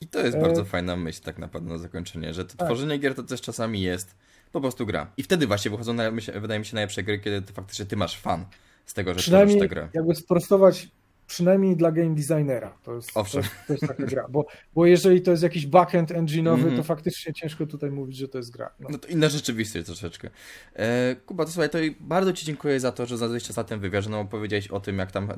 I 0.00 0.06
to 0.06 0.20
jest 0.20 0.36
E, 0.36 0.40
bardzo 0.40 0.64
fajna 0.64 0.96
myśl 0.96 1.22
tak 1.22 1.38
naprawdę 1.38 1.70
na 1.70 1.78
zakończenie, 1.78 2.34
że 2.34 2.44
to 2.44 2.56
Tak. 2.56 2.68
tworzenie 2.68 2.98
gier 2.98 3.14
to 3.14 3.22
też 3.22 3.40
czasami 3.40 3.82
jest 3.82 4.14
po 4.52 4.60
prostu 4.60 4.86
gra. 4.86 5.12
I 5.16 5.22
wtedy 5.22 5.46
właśnie 5.46 5.70
wychodzą, 5.70 5.92
na, 5.94 6.10
wydaje 6.40 6.60
mi 6.60 6.66
się, 6.66 6.74
najlepsze 6.74 7.02
gry, 7.02 7.18
kiedy 7.18 7.42
ty 7.42 7.52
faktycznie 7.52 7.86
ty 7.86 7.96
masz 7.96 8.18
fan 8.18 8.44
z 8.86 8.94
tego, 8.94 9.14
że 9.14 9.20
tworzysz 9.20 9.58
tę 9.60 9.68
grę. 9.68 9.88
jakby 9.94 10.14
sprostować, 10.14 10.88
przynajmniej 11.30 11.76
dla 11.76 11.92
game 11.92 12.14
designera. 12.14 12.78
To 12.84 12.94
jest, 12.94 13.12
to 13.14 13.20
jest, 13.20 13.48
to 13.66 13.72
jest 13.72 13.86
taka 13.86 14.06
gra. 14.06 14.26
Bo, 14.28 14.46
bo 14.74 14.86
jeżeli 14.86 15.22
to 15.22 15.30
jest 15.30 15.42
jakiś 15.42 15.66
backend 15.66 16.10
engine'owy, 16.10 16.54
Mhm. 16.54 16.76
to 16.76 16.82
faktycznie 16.82 17.32
ciężko 17.32 17.66
tutaj 17.66 17.90
mówić, 17.90 18.16
że 18.16 18.28
to 18.28 18.38
jest 18.38 18.50
gra. 18.50 18.70
No. 18.80 18.88
No 18.92 18.98
to 18.98 19.08
inna 19.08 19.28
rzeczywistość 19.28 19.86
troszeczkę. 19.86 20.30
E, 20.74 21.16
Kuba, 21.26 21.44
to 21.44 21.50
słuchaj, 21.50 21.70
to 21.70 21.80
i 21.80 21.96
bardzo 22.00 22.32
Ci 22.32 22.46
dziękuję 22.46 22.80
za 22.80 22.92
to, 22.92 23.06
że 23.06 23.16
znalazłeś 23.16 23.42
czas 23.44 23.56
na 23.56 23.64
ten 23.64 23.80
wywiad, 23.80 24.04
że 24.04 24.10
nam 24.10 24.20
opowiedziałeś 24.20 24.68
o 24.68 24.80
tym, 24.80 24.98
jak 24.98 25.12
tam 25.12 25.28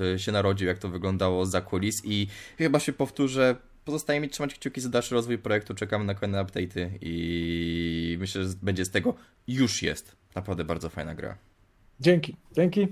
e, 0.00 0.18
się 0.18 0.32
narodził, 0.32 0.68
jak 0.68 0.78
to 0.78 0.88
wyglądało 0.88 1.46
za 1.46 1.60
kulis 1.60 2.02
i 2.04 2.26
chyba 2.58 2.80
się 2.80 2.92
powtórzę, 2.92 3.56
pozostaje 3.84 4.20
mi 4.20 4.28
trzymać 4.28 4.54
kciuki 4.54 4.80
za 4.80 4.88
dalszy 4.88 5.14
rozwój 5.14 5.38
projektu, 5.38 5.74
czekamy 5.74 6.04
na 6.04 6.14
kolejne 6.14 6.44
update'y 6.44 6.88
i 7.00 8.16
myślę, 8.20 8.44
że 8.44 8.54
będzie 8.62 8.84
z 8.84 8.90
tego, 8.90 9.14
już 9.48 9.82
jest 9.82 10.16
naprawdę 10.34 10.64
bardzo 10.64 10.88
fajna 10.88 11.14
gra. 11.14 11.36
Dzięki, 12.00 12.36
dzięki. 12.52 12.88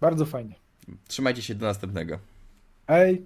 Bardzo 0.00 0.26
fajnie. 0.26 0.63
Trzymajcie 1.08 1.42
się 1.42 1.54
do 1.54 1.66
następnego. 1.66 2.18
Ej. 2.88 3.22